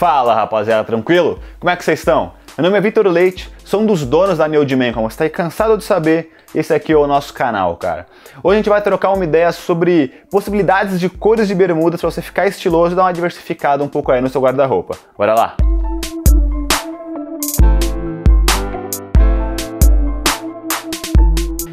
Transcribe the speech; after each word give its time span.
Fala 0.00 0.34
rapaziada, 0.34 0.82
tranquilo? 0.82 1.38
Como 1.58 1.68
é 1.68 1.76
que 1.76 1.84
vocês 1.84 1.98
estão? 1.98 2.32
Meu 2.56 2.64
nome 2.64 2.78
é 2.78 2.80
Vitor 2.80 3.06
Leite, 3.06 3.50
sou 3.62 3.82
um 3.82 3.84
dos 3.84 4.02
donos 4.02 4.38
da 4.38 4.48
New 4.48 4.62
Man, 4.78 4.94
como 4.94 5.10
você 5.10 5.12
está 5.12 5.24
aí 5.24 5.28
cansado 5.28 5.76
de 5.76 5.84
saber, 5.84 6.32
esse 6.54 6.72
aqui 6.72 6.90
é 6.90 6.96
o 6.96 7.06
nosso 7.06 7.34
canal, 7.34 7.76
cara. 7.76 8.06
Hoje 8.42 8.54
a 8.54 8.56
gente 8.56 8.70
vai 8.70 8.80
trocar 8.80 9.10
uma 9.10 9.22
ideia 9.22 9.52
sobre 9.52 10.08
possibilidades 10.30 10.98
de 10.98 11.10
cores 11.10 11.48
de 11.48 11.54
bermudas 11.54 12.00
para 12.00 12.10
você 12.10 12.22
ficar 12.22 12.46
estiloso 12.46 12.94
e 12.94 12.96
dar 12.96 13.02
uma 13.02 13.12
diversificada 13.12 13.84
um 13.84 13.88
pouco 13.88 14.10
aí 14.10 14.22
no 14.22 14.30
seu 14.30 14.40
guarda-roupa. 14.40 14.96
Bora 15.18 15.34
lá! 15.34 15.56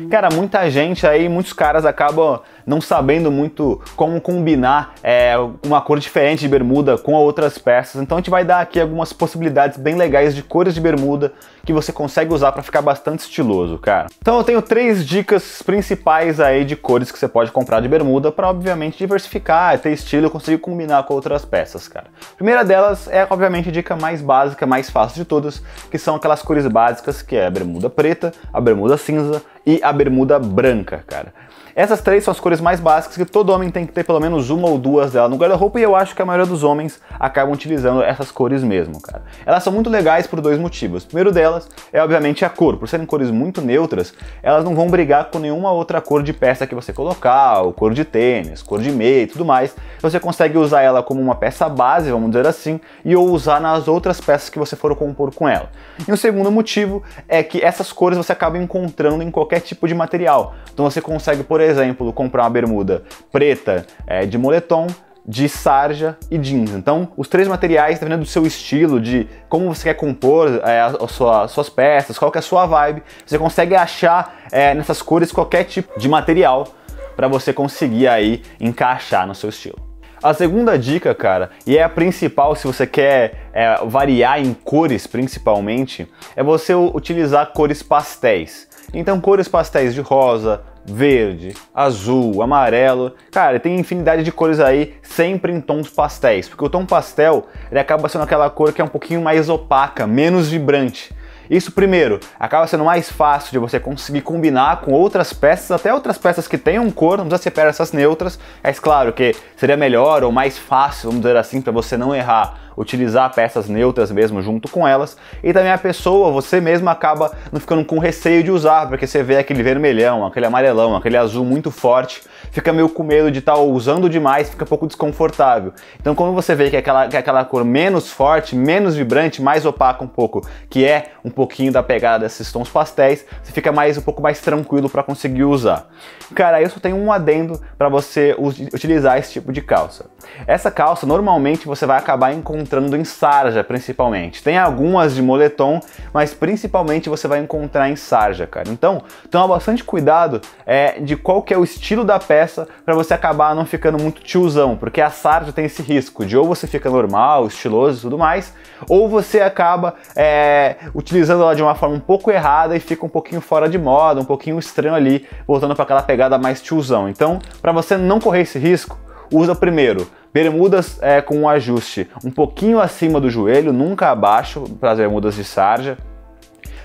Cara, 0.10 0.30
muita 0.34 0.70
gente 0.70 1.06
aí, 1.06 1.28
muitos 1.28 1.54
caras 1.54 1.86
acabam 1.86 2.42
não 2.68 2.82
sabendo 2.82 3.32
muito 3.32 3.82
como 3.96 4.20
combinar 4.20 4.94
é, 5.02 5.34
uma 5.66 5.80
cor 5.80 5.98
diferente 5.98 6.42
de 6.42 6.50
bermuda 6.50 6.98
com 6.98 7.14
outras 7.14 7.58
peças. 7.58 8.02
Então 8.02 8.18
a 8.18 8.20
gente 8.20 8.30
vai 8.30 8.44
dar 8.44 8.60
aqui 8.60 8.78
algumas 8.78 9.14
possibilidades 9.14 9.78
bem 9.78 9.96
legais 9.96 10.36
de 10.36 10.44
cores 10.44 10.74
de 10.74 10.82
bermuda 10.82 11.32
que 11.64 11.72
você 11.72 11.92
consegue 11.92 12.34
usar 12.34 12.52
para 12.52 12.64
ficar 12.64 12.82
bastante 12.82 13.22
estiloso, 13.22 13.78
cara. 13.78 14.08
Então 14.22 14.38
eu 14.38 14.44
tenho 14.44 14.62
três 14.62 15.06
dicas 15.06 15.62
principais 15.62 16.40
aí 16.40 16.66
de 16.66 16.76
cores 16.76 17.12
que 17.12 17.18
você 17.18 17.28
pode 17.28 17.52
comprar 17.52 17.82
de 17.82 17.88
bermuda 17.88 18.32
para 18.32 18.50
obviamente 18.50 18.98
diversificar, 18.98 19.78
ter 19.80 19.92
estilo 19.92 20.28
e 20.28 20.30
conseguir 20.30 20.58
combinar 20.58 21.04
com 21.04 21.14
outras 21.14 21.46
peças, 21.46 21.88
cara. 21.88 22.08
A 22.34 22.36
primeira 22.36 22.64
delas 22.66 23.08
é 23.10 23.26
obviamente 23.30 23.70
a 23.70 23.72
dica 23.72 23.96
mais 23.96 24.22
básica, 24.22 24.66
mais 24.66 24.90
fácil 24.90 25.24
de 25.24 25.26
todas, 25.26 25.62
que 25.90 25.98
são 25.98 26.16
aquelas 26.16 26.42
cores 26.42 26.68
básicas 26.68 27.22
que 27.22 27.36
é 27.36 27.46
a 27.46 27.52
bermuda 27.52 27.90
preta, 27.90 28.34
a 28.52 28.60
bermuda 28.60 28.98
cinza 28.98 29.42
e 29.66 29.80
a 29.84 29.92
bermuda 29.92 30.40
branca, 30.40 31.04
cara. 31.06 31.34
Essas 31.78 32.02
três 32.02 32.24
são 32.24 32.32
as 32.32 32.40
cores 32.40 32.60
mais 32.60 32.80
básicas 32.80 33.16
que 33.16 33.24
todo 33.24 33.52
homem 33.52 33.70
tem 33.70 33.86
que 33.86 33.94
ter 33.94 34.04
pelo 34.04 34.20
menos 34.20 34.50
uma 34.50 34.68
ou 34.68 34.80
duas 34.80 35.12
dela 35.12 35.30
no 35.30 35.36
guarda-roupa 35.38 35.80
e 35.80 35.84
eu 35.84 35.96
acho 35.96 36.16
que 36.16 36.22
a 36.24 36.26
maioria 36.26 36.48
dos 36.48 36.64
homens 36.64 37.00
acabam 37.20 37.54
utilizando 37.54 38.02
essas 38.02 38.32
cores 38.32 38.64
mesmo, 38.64 39.00
cara. 39.00 39.22
Elas 39.46 39.62
são 39.62 39.72
muito 39.72 39.88
legais 39.88 40.26
por 40.26 40.42
dois 40.42 40.58
motivos. 40.58 41.04
O 41.04 41.06
primeiro 41.06 41.32
delas 41.32 41.70
é 41.94 42.02
obviamente 42.02 42.44
a 42.44 42.50
cor. 42.50 42.78
Por 42.78 42.90
serem 42.90 43.06
cores 43.06 43.30
muito 43.30 43.62
neutras, 43.62 44.12
elas 44.42 44.64
não 44.64 44.74
vão 44.74 44.88
brigar 44.88 45.26
com 45.26 45.38
nenhuma 45.38 45.72
outra 45.72 46.02
cor 46.02 46.24
de 46.24 46.34
peça 46.34 46.66
que 46.66 46.74
você 46.74 46.92
colocar, 46.92 47.62
ou 47.62 47.72
cor 47.72 47.94
de 47.94 48.04
tênis, 48.04 48.64
cor 48.64 48.82
de 48.82 48.92
meia 48.92 49.22
e 49.22 49.28
tudo 49.28 49.46
mais. 49.46 49.76
Você 50.02 50.20
consegue 50.20 50.58
usar 50.58 50.82
ela 50.82 51.04
como 51.04 51.22
uma 51.22 51.36
peça 51.36 51.70
base, 51.70 52.10
vamos 52.10 52.32
dizer 52.32 52.48
assim, 52.48 52.82
e 53.06 53.16
ou 53.16 53.30
usar 53.30 53.62
nas 53.62 53.88
outras 53.88 54.20
peças 54.20 54.50
que 54.50 54.58
você 54.58 54.76
for 54.76 54.96
compor 54.96 55.32
com 55.32 55.48
ela. 55.48 55.70
E 56.08 56.12
o 56.12 56.18
segundo 56.18 56.50
motivo 56.50 57.04
é 57.28 57.44
que 57.44 57.64
essas 57.64 57.94
cores 57.94 58.18
você 58.18 58.32
acaba 58.32 58.58
encontrando 58.58 59.22
em 59.22 59.30
qualquer 59.30 59.60
tipo 59.60 59.88
de 59.88 59.94
material. 59.94 60.56
Então 60.74 60.84
você 60.84 61.00
consegue, 61.00 61.44
por 61.44 61.62
exemplo, 61.62 61.67
comprar 62.14 62.44
uma 62.44 62.50
bermuda 62.50 63.04
preta 63.32 63.86
é, 64.06 64.26
de 64.26 64.38
moletom, 64.38 64.88
de 65.28 65.50
sarja 65.50 66.18
e 66.32 66.38
jeans. 66.38 66.72
Então, 66.72 67.10
os 67.18 67.28
três 67.28 67.48
materiais, 67.48 68.00
dependendo 68.00 68.24
do 68.24 68.30
seu 68.30 68.46
estilo, 68.46 69.02
de 69.02 69.28
como 69.50 69.74
você 69.74 69.90
quer 69.90 69.94
compor 69.96 70.62
é, 70.64 70.80
as 70.82 71.12
sua, 71.12 71.48
suas 71.50 71.70
peças, 71.70 72.18
qual 72.18 72.32
que 72.32 72.38
é 72.38 72.40
a 72.40 72.42
sua 72.42 72.66
vibe, 72.66 73.04
você 73.26 73.38
consegue 73.38 73.76
achar 73.76 74.38
é, 74.52 74.74
nessas 74.74 75.02
cores 75.02 75.32
qualquer 75.32 75.66
tipo 75.66 76.00
de 76.00 76.08
material 76.08 76.68
para 77.16 77.28
você 77.28 77.52
conseguir 77.52 78.08
aí 78.08 78.42
encaixar 78.60 79.28
no 79.28 79.36
seu 79.36 79.50
estilo. 79.50 79.88
A 80.24 80.34
segunda 80.34 80.80
dica, 80.80 81.14
cara, 81.14 81.52
e 81.66 81.78
é 81.78 81.84
a 81.84 81.90
principal 81.90 82.56
se 82.56 82.66
você 82.66 82.88
quer 82.88 83.50
é, 83.54 83.78
variar 83.86 84.40
em 84.40 84.54
cores 84.54 85.06
principalmente, 85.06 86.08
é 86.36 86.42
você 86.42 86.74
utilizar 86.74 87.52
cores 87.54 87.84
pastéis. 87.84 88.68
Então, 88.94 89.20
cores 89.20 89.48
pastéis 89.48 89.94
de 89.94 90.02
rosa, 90.02 90.62
verde, 90.88 91.54
azul, 91.76 92.42
amarelo. 92.42 93.14
Cara, 93.32 93.60
tem 93.60 93.78
infinidade 93.78 94.24
de 94.24 94.32
cores 94.32 94.60
aí, 94.60 94.96
sempre 95.04 95.52
em 95.52 95.60
tons 95.60 95.90
pastéis, 95.90 96.48
porque 96.48 96.64
o 96.64 96.70
tom 96.70 96.86
pastel 96.86 97.48
ele 97.70 97.80
acaba 97.80 98.08
sendo 98.08 98.24
aquela 98.24 98.50
cor 98.50 98.72
que 98.72 98.82
é 98.82 98.84
um 98.86 98.90
pouquinho 98.90 99.22
mais 99.22 99.50
opaca, 99.50 100.08
menos 100.08 100.48
vibrante. 100.50 101.14
Isso, 101.50 101.72
primeiro, 101.72 102.20
acaba 102.38 102.68
sendo 102.68 102.84
mais 102.84 103.10
fácil 103.10 103.52
de 103.52 103.58
você 103.58 103.80
conseguir 103.80 104.22
combinar 104.22 104.82
com 104.82 104.92
outras 104.92 105.32
peças, 105.32 105.72
até 105.72 105.94
outras 105.94 106.18
peças 106.18 106.46
que 106.46 106.58
tenham 106.58 106.92
cor, 106.92 107.18
não 107.18 107.26
precisa 107.26 107.44
ser 107.44 107.52
peças 107.52 107.94
neutras, 107.94 108.38
mas 108.62 108.80
claro 108.80 109.14
que 109.14 109.34
seria 109.56 109.78
melhor 109.78 110.24
ou 110.24 110.32
mais 110.32 110.58
fácil, 110.58 111.10
vamos 111.10 111.24
dizer 111.24 111.38
assim, 111.38 111.62
para 111.62 111.72
você 111.72 111.96
não 111.96 112.14
errar 112.14 112.67
utilizar 112.78 113.34
peças 113.34 113.68
neutras 113.68 114.12
mesmo 114.12 114.42
junto 114.42 114.70
com 114.70 114.88
elas. 114.88 115.18
E 115.44 115.52
também 115.52 115.72
a 115.72 115.78
pessoa, 115.78 116.32
você 116.32 116.62
mesmo 116.62 116.88
acaba 116.90 117.32
não 117.52 117.60
ficando 117.60 117.84
com 117.84 117.98
receio 117.98 118.44
de 118.44 118.52
usar, 118.52 118.88
porque 118.88 119.08
você 119.08 119.24
vê 119.24 119.38
aquele 119.38 119.64
vermelhão, 119.64 120.26
aquele 120.26 120.46
amarelão, 120.46 120.96
aquele 120.96 121.18
azul 121.18 121.44
muito 121.44 121.72
forte, 121.72 122.22
fica 122.52 122.72
meio 122.72 122.88
com 122.88 123.04
medo 123.04 123.32
de 123.32 123.40
estar 123.40 123.56
tá 123.56 123.60
usando 123.60 124.08
demais, 124.08 124.50
fica 124.50 124.64
um 124.64 124.68
pouco 124.68 124.86
desconfortável. 124.86 125.74
Então 126.00 126.14
quando 126.14 126.34
você 126.34 126.54
vê 126.54 126.70
que 126.70 126.76
é 126.76 126.80
aquela, 126.80 127.08
que 127.08 127.16
é 127.16 127.20
aquela 127.20 127.44
cor 127.44 127.66
menos 127.66 128.12
forte, 128.12 128.56
menos 128.56 128.96
vibrante, 128.96 129.42
mais 129.42 129.66
opaca 129.66 130.04
um 130.04 130.08
pouco, 130.08 130.48
que 130.70 130.86
é 130.86 131.12
um 131.26 131.32
pouquinho 131.32 131.72
da 131.72 131.82
pegada 131.82 132.26
desses 132.26 132.52
tons 132.52 132.70
pastéis, 132.70 133.26
você 133.42 133.52
fica 133.52 133.72
mais 133.72 133.98
um 133.98 134.02
pouco 134.02 134.22
mais 134.22 134.40
tranquilo 134.40 134.90
para 134.90 135.02
conseguir 135.02 135.44
usar. 135.44 135.88
Cara, 136.36 136.62
eu 136.62 136.70
só 136.70 136.80
tenho 136.80 136.96
um 136.96 137.12
adendo 137.12 137.60
para 137.78 137.90
você 137.90 138.36
utilizar 138.38 139.18
esse 139.18 139.34
tipo 139.34 139.52
de 139.52 139.62
calça. 139.62 140.06
Essa 140.46 140.70
calça 140.70 141.06
normalmente 141.08 141.66
você 141.66 141.86
vai 141.86 141.98
acabar 141.98 142.34
encontrando 142.34 142.67
encontrando 142.68 142.98
em 142.98 143.06
sarja, 143.06 143.64
principalmente. 143.64 144.44
Tem 144.44 144.58
algumas 144.58 145.16
de 145.16 145.22
moletom, 145.22 145.80
mas 146.14 146.34
principalmente 146.34 147.10
você 147.10 147.28
vai 147.28 147.40
encontrar 147.40 147.90
em 147.90 147.96
sarja, 147.96 148.46
cara. 148.46 148.70
Então, 148.70 149.02
toma 149.32 149.56
bastante 149.56 149.84
cuidado 149.84 150.42
é, 150.66 151.00
de 151.00 151.16
qual 151.16 151.42
que 151.42 151.54
é 151.54 151.58
o 151.58 151.64
estilo 151.64 152.04
da 152.04 152.20
peça 152.20 152.68
para 152.86 152.94
você 152.94 153.14
acabar 153.14 153.56
não 153.56 153.66
ficando 153.66 153.98
muito 153.98 154.22
tiozão, 154.22 154.76
porque 154.76 155.00
a 155.00 155.10
sarja 155.10 155.54
tem 155.54 155.66
esse 155.66 155.82
risco 155.82 156.26
de 156.26 156.38
ou 156.38 156.46
você 156.46 156.68
fica 156.68 156.90
normal, 156.90 157.48
estiloso 157.48 158.00
e 158.00 158.02
tudo 158.02 158.18
mais, 158.18 158.54
ou 158.90 159.08
você 159.08 159.40
acaba 159.40 159.96
é, 160.16 160.76
utilizando 160.94 161.44
ela 161.44 161.56
de 161.56 161.64
uma 161.64 161.76
forma 161.76 161.96
um 161.96 162.02
pouco 162.02 162.30
errada 162.30 162.76
e 162.76 162.80
fica 162.80 163.06
um 163.06 163.10
pouquinho 163.10 163.40
fora 163.40 163.70
de 163.70 163.78
moda, 163.78 164.20
um 164.20 164.26
pouquinho 164.26 164.60
estranho 164.60 164.94
ali, 164.94 165.26
voltando 165.48 165.74
para 165.74 165.84
aquela 165.84 166.02
pegada 166.02 166.38
mais 166.38 166.62
tiozão. 166.62 167.08
Então, 167.08 167.40
para 167.62 167.72
você 167.72 167.96
não 167.96 168.20
correr 168.20 168.42
esse 168.42 168.60
risco, 168.60 169.00
usa 169.32 169.56
primeiro 169.56 170.08
bermudas 170.38 171.00
é, 171.02 171.20
com 171.20 171.36
um 171.36 171.50
ajuste 171.50 172.08
um 172.24 172.30
pouquinho 172.30 172.80
acima 172.80 173.20
do 173.20 173.28
joelho, 173.28 173.74
nunca 173.74 174.12
abaixo, 174.12 174.66
para 174.80 174.92
as 174.92 175.00
bermudas 175.00 175.34
de 175.34 175.44
sarja. 175.44 175.98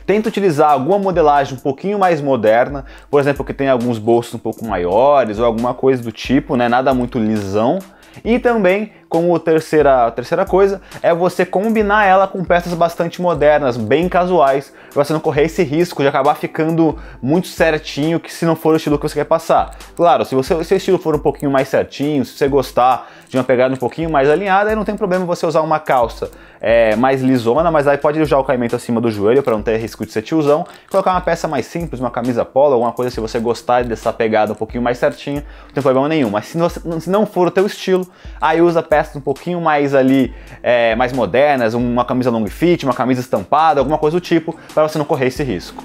Tenta 0.07 0.31
utilizar 0.31 0.71
alguma 0.71 0.99
modelagem 0.99 1.59
um 1.59 1.61
pouquinho 1.61 1.99
mais 1.99 2.23
moderna, 2.23 2.87
por 3.11 3.21
exemplo, 3.21 3.45
que 3.45 3.53
tem 3.53 3.69
alguns 3.69 3.99
bolsos 3.99 4.35
um 4.35 4.39
pouco 4.39 4.65
maiores 4.65 5.39
ou 5.39 5.45
alguma 5.45 5.75
coisa 5.75 6.03
do 6.03 6.11
tipo, 6.11 6.57
né? 6.57 6.67
Nada 6.67 6.95
muito 6.95 7.19
lisão. 7.19 7.79
E 8.25 8.39
também 8.39 8.93
como 9.13 9.39
terceira, 9.39 10.11
terceira 10.11 10.47
coisa, 10.47 10.81
é 11.03 11.13
você 11.13 11.45
combinar 11.45 12.07
ela 12.07 12.27
com 12.27 12.43
peças 12.43 12.73
bastante 12.73 13.21
modernas, 13.21 13.77
bem 13.77 14.09
casuais, 14.09 14.73
pra 14.91 15.05
você 15.05 15.13
não 15.13 15.21
correr 15.21 15.43
esse 15.43 15.63
risco 15.63 16.01
de 16.01 16.09
acabar 16.09 16.35
ficando 16.35 16.99
muito 17.21 17.47
certinho, 17.47 18.19
que 18.19 18.33
se 18.33 18.47
não 18.47 18.57
for 18.57 18.73
o 18.73 18.77
estilo 18.79 18.99
que 18.99 19.07
você 19.07 19.17
quer 19.17 19.27
passar. 19.27 19.77
Claro, 19.95 20.25
se 20.25 20.35
o 20.35 20.43
seu 20.43 20.63
estilo 20.63 20.97
for 20.97 21.15
um 21.15 21.19
pouquinho 21.19 21.51
mais 21.51 21.69
certinho, 21.69 22.25
se 22.25 22.39
você 22.39 22.49
gostar 22.49 23.07
de 23.29 23.37
uma 23.37 23.45
pegada 23.45 23.75
um 23.75 23.77
pouquinho 23.77 24.09
mais 24.09 24.31
alinhada, 24.31 24.71
aí 24.71 24.77
não 24.77 24.85
tem 24.85 24.97
problema 24.97 25.27
você 25.27 25.45
usar 25.45 25.61
uma 25.61 25.79
calça 25.79 26.31
é, 26.63 26.95
mais 26.95 27.21
lisona, 27.21 27.71
mas 27.71 27.89
aí 27.89 27.99
pode 27.99 28.21
usar 28.21 28.39
o 28.39 28.45
caimento 28.45 28.77
acima 28.77 29.01
do 29.01 29.11
joelho 29.11 29.43
para 29.43 29.53
não 29.53 29.63
ter 29.63 29.77
risco 29.79 30.07
de 30.07 30.13
ser 30.13 30.23
tiozão, 30.23 30.65
colocar 30.89 31.11
uma 31.11 31.21
peça 31.21 31.49
mais 31.49 31.67
simples, 31.67 32.01
uma 32.01 32.11
camisa 32.11 32.45
polo, 32.45 32.75
alguma 32.75 32.93
coisa 32.93 33.11
se 33.11 33.19
você 33.19 33.41
gostar 33.41 33.83
dessa 33.85 34.13
pegada 34.13 34.53
um 34.53 34.55
pouquinho 34.55 34.83
mais 34.83 34.97
certinha, 34.97 35.45
não 35.67 35.73
tem 35.75 35.83
problema 35.83 36.09
nenhum. 36.09 36.31
Mas 36.31 36.47
se 36.47 36.57
não, 36.57 36.69
se 36.69 37.11
não 37.11 37.27
for 37.27 37.49
o 37.49 37.51
teu 37.51 37.67
estilo, 37.67 38.07
aí 38.41 38.63
usa 38.63 38.81
peça 38.81 39.02
um 39.15 39.21
pouquinho 39.21 39.61
mais 39.61 39.95
ali, 39.95 40.35
é, 40.63 40.95
mais 40.95 41.13
modernas, 41.13 41.75
uma 41.75 42.05
camisa 42.05 42.31
long 42.31 42.47
fit, 42.47 42.85
uma 42.85 42.95
camisa 42.95 43.21
estampada, 43.21 43.81
alguma 43.81 43.99
coisa 43.99 44.19
do 44.19 44.21
tipo, 44.21 44.57
para 44.73 44.83
você 44.89 44.99
não 44.99 45.05
correr 45.05 45.27
esse 45.27 45.43
risco. 45.43 45.85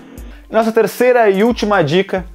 Nossa 0.50 0.72
terceira 0.72 1.30
e 1.30 1.44
última 1.44 1.84
dica 1.84 2.26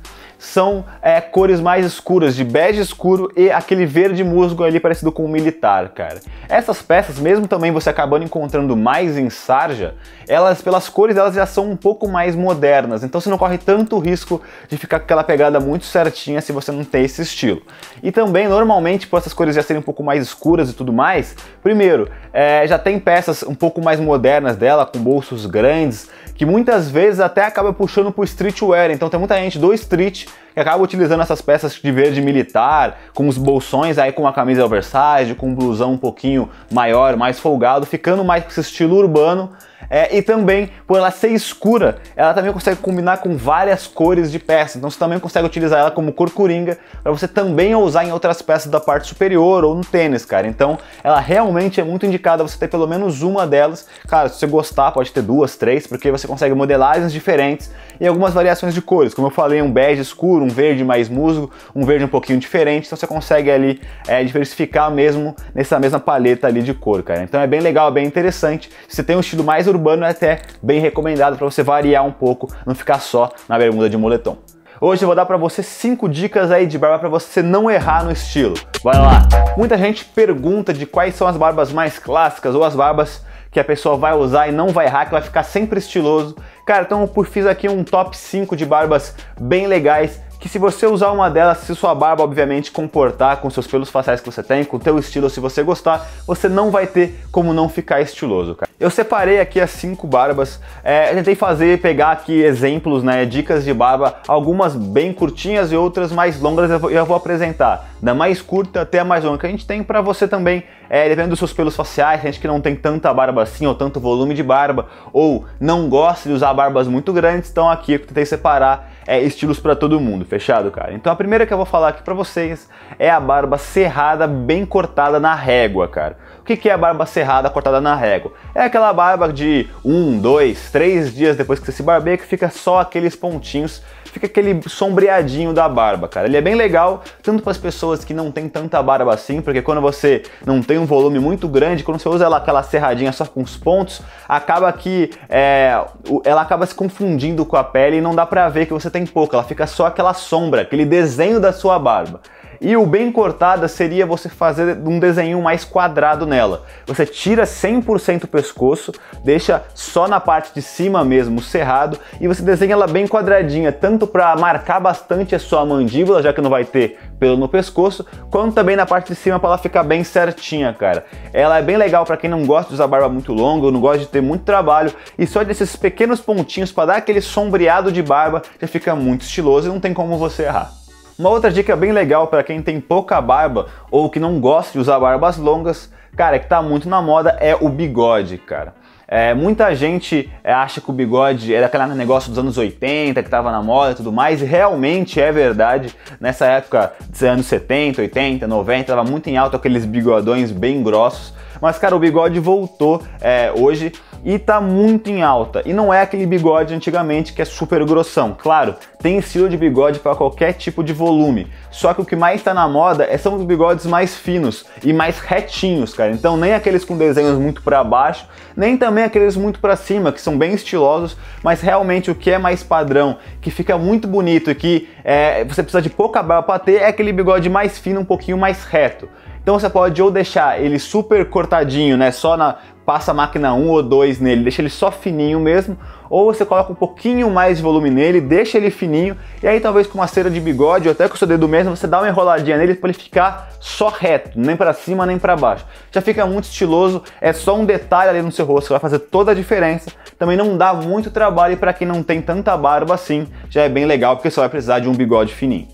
são 0.42 0.84
é, 1.00 1.20
cores 1.20 1.60
mais 1.60 1.86
escuras, 1.86 2.34
de 2.34 2.42
bege 2.42 2.80
escuro 2.80 3.30
e 3.36 3.48
aquele 3.48 3.86
verde 3.86 4.24
musgo 4.24 4.64
ali 4.64 4.80
parecido 4.80 5.12
com 5.12 5.24
o 5.24 5.28
militar, 5.28 5.90
cara. 5.90 6.20
Essas 6.48 6.82
peças, 6.82 7.20
mesmo 7.20 7.46
também 7.46 7.70
você 7.70 7.88
acabando 7.88 8.24
encontrando 8.24 8.76
mais 8.76 9.16
em 9.16 9.30
sarja, 9.30 9.94
elas, 10.26 10.60
pelas 10.60 10.88
cores, 10.88 11.16
elas 11.16 11.36
já 11.36 11.46
são 11.46 11.70
um 11.70 11.76
pouco 11.76 12.08
mais 12.08 12.34
modernas, 12.34 13.04
então 13.04 13.20
você 13.20 13.30
não 13.30 13.38
corre 13.38 13.56
tanto 13.56 13.96
risco 14.00 14.42
de 14.68 14.76
ficar 14.76 14.98
com 14.98 15.04
aquela 15.04 15.22
pegada 15.22 15.60
muito 15.60 15.84
certinha 15.84 16.40
se 16.40 16.50
você 16.50 16.72
não 16.72 16.82
tem 16.82 17.04
esse 17.04 17.22
estilo. 17.22 17.62
E 18.02 18.10
também, 18.10 18.48
normalmente, 18.48 19.06
por 19.06 19.18
essas 19.18 19.32
cores 19.32 19.54
já 19.54 19.62
serem 19.62 19.78
um 19.78 19.84
pouco 19.84 20.02
mais 20.02 20.24
escuras 20.24 20.68
e 20.68 20.72
tudo 20.72 20.92
mais, 20.92 21.36
primeiro, 21.62 22.10
é, 22.32 22.66
já 22.66 22.80
tem 22.80 22.98
peças 22.98 23.44
um 23.44 23.54
pouco 23.54 23.80
mais 23.80 24.00
modernas 24.00 24.56
dela, 24.56 24.84
com 24.84 24.98
bolsos 24.98 25.46
grandes, 25.46 26.10
que 26.34 26.44
muitas 26.44 26.90
vezes 26.90 27.20
até 27.20 27.44
acaba 27.44 27.72
puxando 27.72 28.10
pro 28.12 28.24
streetwear, 28.24 28.90
então 28.90 29.08
tem 29.08 29.18
muita 29.18 29.36
gente 29.36 29.58
do 29.58 29.72
street 29.74 30.26
que 30.54 30.60
acaba 30.60 30.82
utilizando 30.82 31.22
essas 31.22 31.40
peças 31.40 31.74
de 31.74 31.92
verde 31.92 32.20
militar, 32.20 32.98
com 33.14 33.28
os 33.28 33.38
bolsões 33.38 33.98
aí 33.98 34.12
com 34.12 34.22
uma 34.22 34.32
camisa 34.32 34.64
oversize, 34.64 35.34
com 35.36 35.48
um 35.48 35.54
blusão 35.54 35.92
um 35.92 35.98
pouquinho 35.98 36.48
maior, 36.70 37.16
mais 37.16 37.38
folgado, 37.38 37.86
ficando 37.86 38.24
mais 38.24 38.44
com 38.44 38.50
esse 38.50 38.60
estilo 38.60 38.96
urbano 38.96 39.50
É, 39.88 40.16
e 40.16 40.22
também, 40.22 40.70
por 40.86 40.96
ela 40.96 41.10
ser 41.10 41.28
escura, 41.28 41.98
ela 42.16 42.32
também 42.34 42.52
consegue 42.52 42.80
combinar 42.80 43.18
com 43.18 43.36
várias 43.36 43.86
cores 43.86 44.30
de 44.30 44.38
peça. 44.38 44.78
Então 44.78 44.90
você 44.90 44.98
também 44.98 45.18
consegue 45.18 45.46
utilizar 45.46 45.80
ela 45.80 45.90
como 45.90 46.12
cor 46.12 46.30
coringa 46.30 46.78
para 47.02 47.12
você 47.12 47.28
também 47.28 47.74
usar 47.74 48.04
em 48.04 48.12
outras 48.12 48.40
peças 48.42 48.70
da 48.70 48.80
parte 48.80 49.08
superior 49.08 49.64
ou 49.64 49.74
no 49.74 49.84
tênis, 49.84 50.24
cara. 50.24 50.46
Então 50.46 50.78
ela 51.02 51.20
realmente 51.20 51.80
é 51.80 51.84
muito 51.84 52.06
indicada 52.06 52.42
você 52.42 52.58
ter 52.58 52.68
pelo 52.68 52.86
menos 52.86 53.22
uma 53.22 53.46
delas. 53.46 53.86
Cara, 54.08 54.28
se 54.28 54.38
você 54.38 54.46
gostar, 54.46 54.92
pode 54.92 55.12
ter 55.12 55.22
duas, 55.22 55.56
três, 55.56 55.86
porque 55.86 56.10
você 56.10 56.26
consegue 56.26 56.54
modelagens 56.54 57.12
diferentes 57.12 57.70
e 58.00 58.06
algumas 58.06 58.32
variações 58.32 58.74
de 58.74 58.82
cores. 58.82 59.14
Como 59.14 59.28
eu 59.28 59.30
falei, 59.30 59.62
um 59.62 59.70
bege 59.70 60.00
escuro, 60.00 60.44
um 60.44 60.48
verde 60.48 60.84
mais 60.84 61.08
musgo, 61.08 61.50
um 61.74 61.84
verde 61.84 62.04
um 62.04 62.08
pouquinho 62.08 62.38
diferente. 62.38 62.86
Então 62.86 62.96
você 62.96 63.06
consegue 63.06 63.50
ali 63.50 63.80
é, 64.06 64.22
diversificar 64.24 64.90
mesmo 64.90 65.36
nessa 65.54 65.78
mesma 65.78 66.00
paleta 66.00 66.46
ali 66.46 66.62
de 66.62 66.74
cor, 66.74 67.02
cara. 67.02 67.22
Então 67.22 67.40
é 67.40 67.46
bem 67.46 67.60
legal, 67.60 67.90
bem 67.90 68.06
interessante. 68.06 68.70
Se 68.88 68.96
você 68.96 69.02
tem 69.02 69.16
um 69.16 69.20
estilo 69.20 69.44
mais 69.44 69.66
urbano, 69.72 70.04
é 70.04 70.10
até 70.10 70.42
bem 70.62 70.80
recomendado 70.80 71.36
para 71.36 71.44
você 71.44 71.62
variar 71.62 72.04
um 72.04 72.12
pouco, 72.12 72.48
não 72.66 72.74
ficar 72.74 73.00
só 73.00 73.30
na 73.48 73.58
bermuda 73.58 73.88
de 73.88 73.96
moletom. 73.96 74.36
Hoje 74.80 75.04
eu 75.04 75.06
vou 75.06 75.14
dar 75.14 75.26
para 75.26 75.36
você 75.36 75.62
cinco 75.62 76.08
dicas 76.08 76.50
aí 76.50 76.66
de 76.66 76.76
barba 76.76 76.98
para 76.98 77.08
você 77.08 77.40
não 77.40 77.70
errar 77.70 78.04
no 78.04 78.10
estilo. 78.10 78.54
Vai 78.82 78.98
lá. 78.98 79.22
Muita 79.56 79.78
gente 79.78 80.04
pergunta 80.04 80.74
de 80.74 80.86
quais 80.86 81.14
são 81.14 81.26
as 81.26 81.36
barbas 81.36 81.72
mais 81.72 82.00
clássicas 82.00 82.54
ou 82.54 82.64
as 82.64 82.74
barbas 82.74 83.24
que 83.52 83.60
a 83.60 83.64
pessoa 83.64 83.96
vai 83.96 84.12
usar 84.14 84.48
e 84.48 84.52
não 84.52 84.70
vai 84.70 84.86
errar, 84.86 85.04
que 85.04 85.12
vai 85.12 85.22
ficar 85.22 85.44
sempre 85.44 85.78
estiloso. 85.78 86.34
Cara, 86.66 86.82
então 86.82 87.08
eu 87.14 87.24
fiz 87.24 87.46
aqui 87.46 87.68
um 87.68 87.84
top 87.84 88.16
5 88.16 88.56
de 88.56 88.66
barbas 88.66 89.14
bem 89.40 89.66
legais 89.66 90.20
que 90.42 90.48
se 90.48 90.58
você 90.58 90.86
usar 90.86 91.12
uma 91.12 91.30
delas, 91.30 91.58
se 91.58 91.72
sua 91.72 91.94
barba 91.94 92.24
obviamente 92.24 92.72
comportar 92.72 93.36
com 93.36 93.48
seus 93.48 93.64
pelos 93.64 93.88
faciais 93.88 94.20
que 94.20 94.28
você 94.28 94.42
tem, 94.42 94.64
com 94.64 94.76
o 94.76 94.80
teu 94.80 94.98
estilo, 94.98 95.30
se 95.30 95.38
você 95.38 95.62
gostar, 95.62 96.04
você 96.26 96.48
não 96.48 96.68
vai 96.68 96.84
ter 96.84 97.20
como 97.30 97.54
não 97.54 97.68
ficar 97.68 98.00
estiloso, 98.00 98.56
cara. 98.56 98.68
Eu 98.80 98.90
separei 98.90 99.38
aqui 99.38 99.60
as 99.60 99.70
cinco 99.70 100.04
barbas, 100.04 100.58
é, 100.82 101.14
tentei 101.14 101.36
fazer, 101.36 101.80
pegar 101.80 102.10
aqui 102.10 102.42
exemplos, 102.42 103.04
né, 103.04 103.24
dicas 103.24 103.62
de 103.62 103.72
barba, 103.72 104.16
algumas 104.26 104.74
bem 104.74 105.12
curtinhas 105.12 105.70
e 105.70 105.76
outras 105.76 106.10
mais 106.10 106.40
longas 106.40 106.68
eu 106.68 106.80
vou, 106.80 106.90
eu 106.90 107.06
vou 107.06 107.16
apresentar, 107.16 107.92
da 108.02 108.12
mais 108.12 108.42
curta 108.42 108.80
até 108.80 108.98
a 108.98 109.04
mais 109.04 109.22
longa, 109.22 109.38
que 109.38 109.46
a 109.46 109.50
gente 109.50 109.64
tem 109.64 109.80
para 109.80 110.00
você 110.00 110.26
também, 110.26 110.64
é, 110.92 111.04
dependendo 111.04 111.30
dos 111.30 111.38
seus 111.38 111.54
pelos 111.54 111.74
faciais, 111.74 112.20
gente 112.20 112.38
que 112.38 112.46
não 112.46 112.60
tem 112.60 112.76
tanta 112.76 113.14
barba 113.14 113.42
assim, 113.42 113.64
ou 113.66 113.74
tanto 113.74 113.98
volume 113.98 114.34
de 114.34 114.42
barba, 114.42 114.88
ou 115.10 115.46
não 115.58 115.88
gosta 115.88 116.28
de 116.28 116.34
usar 116.34 116.52
barbas 116.52 116.86
muito 116.86 117.14
grandes, 117.14 117.50
então 117.50 117.70
aqui 117.70 117.94
eu 117.94 117.98
tentei 117.98 118.26
separar 118.26 118.92
é, 119.06 119.18
estilos 119.18 119.58
para 119.58 119.74
todo 119.74 119.98
mundo, 119.98 120.26
fechado, 120.26 120.70
cara? 120.70 120.92
Então 120.92 121.10
a 121.10 121.16
primeira 121.16 121.46
que 121.46 121.52
eu 121.52 121.56
vou 121.56 121.64
falar 121.64 121.88
aqui 121.88 122.02
para 122.02 122.12
vocês 122.12 122.68
é 122.98 123.10
a 123.10 123.18
barba 123.18 123.56
cerrada 123.56 124.26
bem 124.26 124.66
cortada 124.66 125.18
na 125.18 125.34
régua, 125.34 125.88
cara. 125.88 126.18
O 126.42 126.44
que, 126.44 126.68
é 126.68 126.72
a 126.72 126.76
barba 126.76 127.06
cerrada 127.06 127.48
cortada 127.48 127.80
na 127.80 127.94
régua? 127.94 128.32
É 128.52 128.64
aquela 128.64 128.92
barba 128.92 129.32
de 129.32 129.70
um, 129.84 130.18
dois, 130.18 130.72
três 130.72 131.14
dias 131.14 131.36
depois 131.36 131.60
que 131.60 131.66
você 131.66 131.70
se 131.70 131.84
barbeia 131.84 132.18
que 132.18 132.26
fica 132.26 132.50
só 132.50 132.80
aqueles 132.80 133.14
pontinhos 133.14 133.80
fica 134.12 134.26
aquele 134.26 134.60
sombreadinho 134.68 135.54
da 135.54 135.66
barba, 135.68 136.06
cara. 136.06 136.26
Ele 136.26 136.36
é 136.36 136.40
bem 136.40 136.54
legal, 136.54 137.02
tanto 137.22 137.42
para 137.42 137.50
as 137.50 137.56
pessoas 137.56 138.04
que 138.04 138.12
não 138.12 138.30
tem 138.30 138.46
tanta 138.46 138.82
barba 138.82 139.14
assim, 139.14 139.40
porque 139.40 139.62
quando 139.62 139.80
você 139.80 140.22
não 140.44 140.62
tem 140.62 140.78
um 140.78 140.84
volume 140.84 141.18
muito 141.18 141.48
grande, 141.48 141.82
quando 141.82 141.98
você 141.98 142.08
usa 142.08 142.26
ela, 142.26 142.36
aquela 142.36 142.62
serradinha 142.62 143.10
só 143.10 143.24
com 143.24 143.40
os 143.40 143.56
pontos, 143.56 144.02
acaba 144.28 144.70
que 144.70 145.10
é, 145.30 145.82
ela 146.24 146.42
acaba 146.42 146.66
se 146.66 146.74
confundindo 146.74 147.46
com 147.46 147.56
a 147.56 147.64
pele 147.64 147.96
e 147.96 148.00
não 148.02 148.14
dá 148.14 148.26
pra 148.26 148.50
ver 148.50 148.66
que 148.66 148.72
você 148.74 148.90
tem 148.90 149.06
pouco, 149.06 149.34
ela 149.34 149.44
fica 149.44 149.66
só 149.66 149.86
aquela 149.86 150.12
sombra, 150.12 150.60
aquele 150.60 150.84
desenho 150.84 151.40
da 151.40 151.52
sua 151.52 151.78
barba. 151.78 152.20
E 152.64 152.76
o 152.76 152.86
bem 152.86 153.10
cortada 153.10 153.66
seria 153.66 154.06
você 154.06 154.28
fazer 154.28 154.78
um 154.86 155.00
desenho 155.00 155.42
mais 155.42 155.64
quadrado 155.64 156.24
nela. 156.24 156.64
Você 156.86 157.04
tira 157.04 157.42
100% 157.42 158.22
o 158.22 158.28
pescoço, 158.28 158.92
deixa 159.24 159.64
só 159.74 160.06
na 160.06 160.20
parte 160.20 160.54
de 160.54 160.62
cima 160.62 161.04
mesmo 161.04 161.42
cerrado 161.42 161.98
e 162.20 162.28
você 162.28 162.40
desenha 162.40 162.74
ela 162.74 162.86
bem 162.86 163.08
quadradinha, 163.08 163.72
tanto 163.72 164.06
para 164.06 164.36
marcar 164.36 164.78
bastante 164.78 165.34
a 165.34 165.40
sua 165.40 165.66
mandíbula, 165.66 166.22
já 166.22 166.32
que 166.32 166.40
não 166.40 166.48
vai 166.48 166.64
ter 166.64 167.00
pelo 167.18 167.36
no 167.36 167.48
pescoço, 167.48 168.06
quanto 168.30 168.54
também 168.54 168.76
na 168.76 168.86
parte 168.86 169.08
de 169.08 169.16
cima 169.16 169.40
para 169.40 169.48
ela 169.48 169.58
ficar 169.58 169.82
bem 169.82 170.04
certinha, 170.04 170.72
cara. 170.72 171.04
Ela 171.32 171.58
é 171.58 171.62
bem 171.62 171.76
legal 171.76 172.06
para 172.06 172.16
quem 172.16 172.30
não 172.30 172.46
gosta 172.46 172.68
de 172.68 172.74
usar 172.74 172.86
barba 172.86 173.08
muito 173.08 173.32
longa, 173.32 173.72
não 173.72 173.80
gosta 173.80 173.98
de 173.98 174.06
ter 174.06 174.20
muito 174.20 174.44
trabalho 174.44 174.92
e 175.18 175.26
só 175.26 175.42
desses 175.42 175.74
pequenos 175.74 176.20
pontinhos 176.20 176.70
para 176.70 176.86
dar 176.86 176.96
aquele 176.98 177.20
sombreado 177.20 177.90
de 177.90 178.02
barba 178.02 178.40
já 178.60 178.68
fica 178.68 178.94
muito 178.94 179.22
estiloso 179.22 179.68
e 179.68 179.72
não 179.72 179.80
tem 179.80 179.92
como 179.92 180.16
você 180.16 180.44
errar. 180.44 180.81
Uma 181.22 181.30
outra 181.30 181.52
dica 181.52 181.76
bem 181.76 181.92
legal 181.92 182.26
para 182.26 182.42
quem 182.42 182.60
tem 182.60 182.80
pouca 182.80 183.20
barba 183.20 183.68
ou 183.92 184.10
que 184.10 184.18
não 184.18 184.40
gosta 184.40 184.72
de 184.72 184.80
usar 184.80 184.98
barbas 184.98 185.36
longas, 185.36 185.88
cara, 186.16 186.36
que 186.36 186.48
tá 186.48 186.60
muito 186.60 186.88
na 186.88 187.00
moda 187.00 187.36
é 187.38 187.54
o 187.54 187.68
bigode, 187.68 188.38
cara. 188.38 188.74
É, 189.06 189.32
muita 189.32 189.72
gente 189.72 190.28
é, 190.42 190.52
acha 190.52 190.80
que 190.80 190.90
o 190.90 190.92
bigode 190.92 191.54
era 191.54 191.66
aquele 191.66 191.86
negócio 191.94 192.28
dos 192.28 192.40
anos 192.40 192.58
80 192.58 193.22
que 193.22 193.28
estava 193.28 193.52
na 193.52 193.62
moda 193.62 193.92
e 193.92 193.94
tudo 193.94 194.10
mais, 194.10 194.42
e 194.42 194.44
realmente 194.44 195.20
é 195.20 195.30
verdade. 195.30 195.94
Nessa 196.20 196.46
época 196.46 196.92
dos 197.08 197.22
anos 197.22 197.46
70, 197.46 198.02
80, 198.02 198.48
90, 198.48 198.80
estava 198.80 199.04
muito 199.08 199.30
em 199.30 199.36
alta 199.36 199.58
aqueles 199.58 199.84
bigodões 199.84 200.50
bem 200.50 200.82
grossos. 200.82 201.32
Mas, 201.60 201.78
cara, 201.78 201.94
o 201.94 202.00
bigode 202.00 202.40
voltou 202.40 203.00
é, 203.20 203.52
hoje 203.54 203.92
e 204.24 204.38
tá 204.38 204.60
muito 204.60 205.10
em 205.10 205.22
alta. 205.22 205.62
E 205.64 205.72
não 205.72 205.92
é 205.92 206.00
aquele 206.00 206.26
bigode 206.26 206.74
antigamente 206.74 207.32
que 207.32 207.42
é 207.42 207.44
super 207.44 207.84
grossão. 207.84 208.36
Claro, 208.38 208.76
tem 209.00 209.18
estilo 209.18 209.48
de 209.48 209.56
bigode 209.56 209.98
para 209.98 210.14
qualquer 210.14 210.52
tipo 210.52 210.84
de 210.84 210.92
volume. 210.92 211.48
Só 211.70 211.92
que 211.92 212.00
o 212.00 212.04
que 212.04 212.14
mais 212.14 212.40
está 212.40 212.54
na 212.54 212.68
moda 212.68 213.04
é, 213.04 213.18
são 213.18 213.34
os 213.34 213.44
bigodes 213.44 213.86
mais 213.86 214.14
finos 214.14 214.64
e 214.82 214.92
mais 214.92 215.18
retinhos, 215.18 215.94
cara. 215.94 216.12
Então 216.12 216.36
nem 216.36 216.54
aqueles 216.54 216.84
com 216.84 216.96
desenhos 216.96 217.38
muito 217.38 217.62
para 217.62 217.82
baixo, 217.82 218.26
nem 218.56 218.76
também 218.76 219.04
aqueles 219.04 219.36
muito 219.36 219.58
para 219.58 219.74
cima, 219.76 220.12
que 220.12 220.20
são 220.20 220.38
bem 220.38 220.52
estilosos, 220.52 221.16
mas 221.42 221.60
realmente 221.60 222.10
o 222.10 222.14
que 222.14 222.30
é 222.30 222.38
mais 222.38 222.62
padrão, 222.62 223.16
que 223.40 223.50
fica 223.50 223.76
muito 223.76 224.06
bonito 224.06 224.50
e 224.50 224.54
que 224.54 224.88
é, 225.02 225.44
você 225.44 225.62
precisa 225.62 225.82
de 225.82 225.90
pouca 225.90 226.22
barba 226.22 226.42
para 226.42 226.58
ter, 226.58 226.82
é 226.82 226.86
aquele 226.86 227.12
bigode 227.12 227.48
mais 227.48 227.78
fino, 227.78 228.00
um 228.00 228.04
pouquinho 228.04 228.38
mais 228.38 228.64
reto. 228.64 229.08
Então 229.42 229.58
você 229.58 229.68
pode 229.68 230.00
ou 230.00 230.08
deixar 230.08 230.62
ele 230.62 230.78
super 230.78 231.28
cortadinho, 231.28 231.96
né, 231.96 232.12
só 232.12 232.36
na 232.36 232.58
passa 232.84 233.10
a 233.10 233.14
máquina 233.14 233.54
1 233.54 233.68
ou 233.68 233.82
2 233.82 234.20
nele, 234.20 234.42
deixa 234.42 234.60
ele 234.60 234.68
só 234.68 234.90
fininho 234.90 235.40
mesmo, 235.40 235.76
ou 236.10 236.32
você 236.32 236.44
coloca 236.44 236.72
um 236.72 236.74
pouquinho 236.74 237.30
mais 237.30 237.56
de 237.56 237.62
volume 237.62 237.90
nele, 237.90 238.20
deixa 238.20 238.58
ele 238.58 238.70
fininho, 238.70 239.16
e 239.42 239.46
aí 239.46 239.60
talvez 239.60 239.86
com 239.86 239.98
uma 239.98 240.06
cera 240.06 240.30
de 240.30 240.40
bigode 240.40 240.88
ou 240.88 240.92
até 240.92 241.08
com 241.08 241.14
o 241.14 241.18
seu 241.18 241.26
dedo 241.26 241.48
mesmo, 241.48 241.76
você 241.76 241.86
dá 241.86 242.00
uma 242.00 242.08
enroladinha 242.08 242.58
nele 242.58 242.74
para 242.74 242.90
ele 242.90 242.98
ficar 242.98 243.50
só 243.60 243.88
reto, 243.88 244.30
nem 244.34 244.56
para 244.56 244.72
cima 244.72 245.06
nem 245.06 245.18
para 245.18 245.36
baixo. 245.36 245.64
Já 245.90 246.00
fica 246.00 246.26
muito 246.26 246.44
estiloso, 246.44 247.02
é 247.20 247.32
só 247.32 247.56
um 247.56 247.64
detalhe 247.64 248.10
ali 248.10 248.22
no 248.22 248.32
seu 248.32 248.44
rosto 248.44 248.66
que 248.66 248.72
vai 248.72 248.80
fazer 248.80 248.98
toda 248.98 249.32
a 249.32 249.34
diferença. 249.34 249.90
Também 250.18 250.36
não 250.36 250.56
dá 250.56 250.74
muito 250.74 251.10
trabalho 251.10 251.56
para 251.56 251.72
quem 251.72 251.86
não 251.86 252.02
tem 252.02 252.20
tanta 252.20 252.56
barba 252.56 252.94
assim, 252.94 253.26
já 253.48 253.62
é 253.62 253.68
bem 253.68 253.86
legal 253.86 254.16
porque 254.16 254.30
só 254.30 254.42
vai 254.42 254.50
precisar 254.50 254.80
de 254.80 254.88
um 254.88 254.92
bigode 254.92 255.32
fininho. 255.32 255.68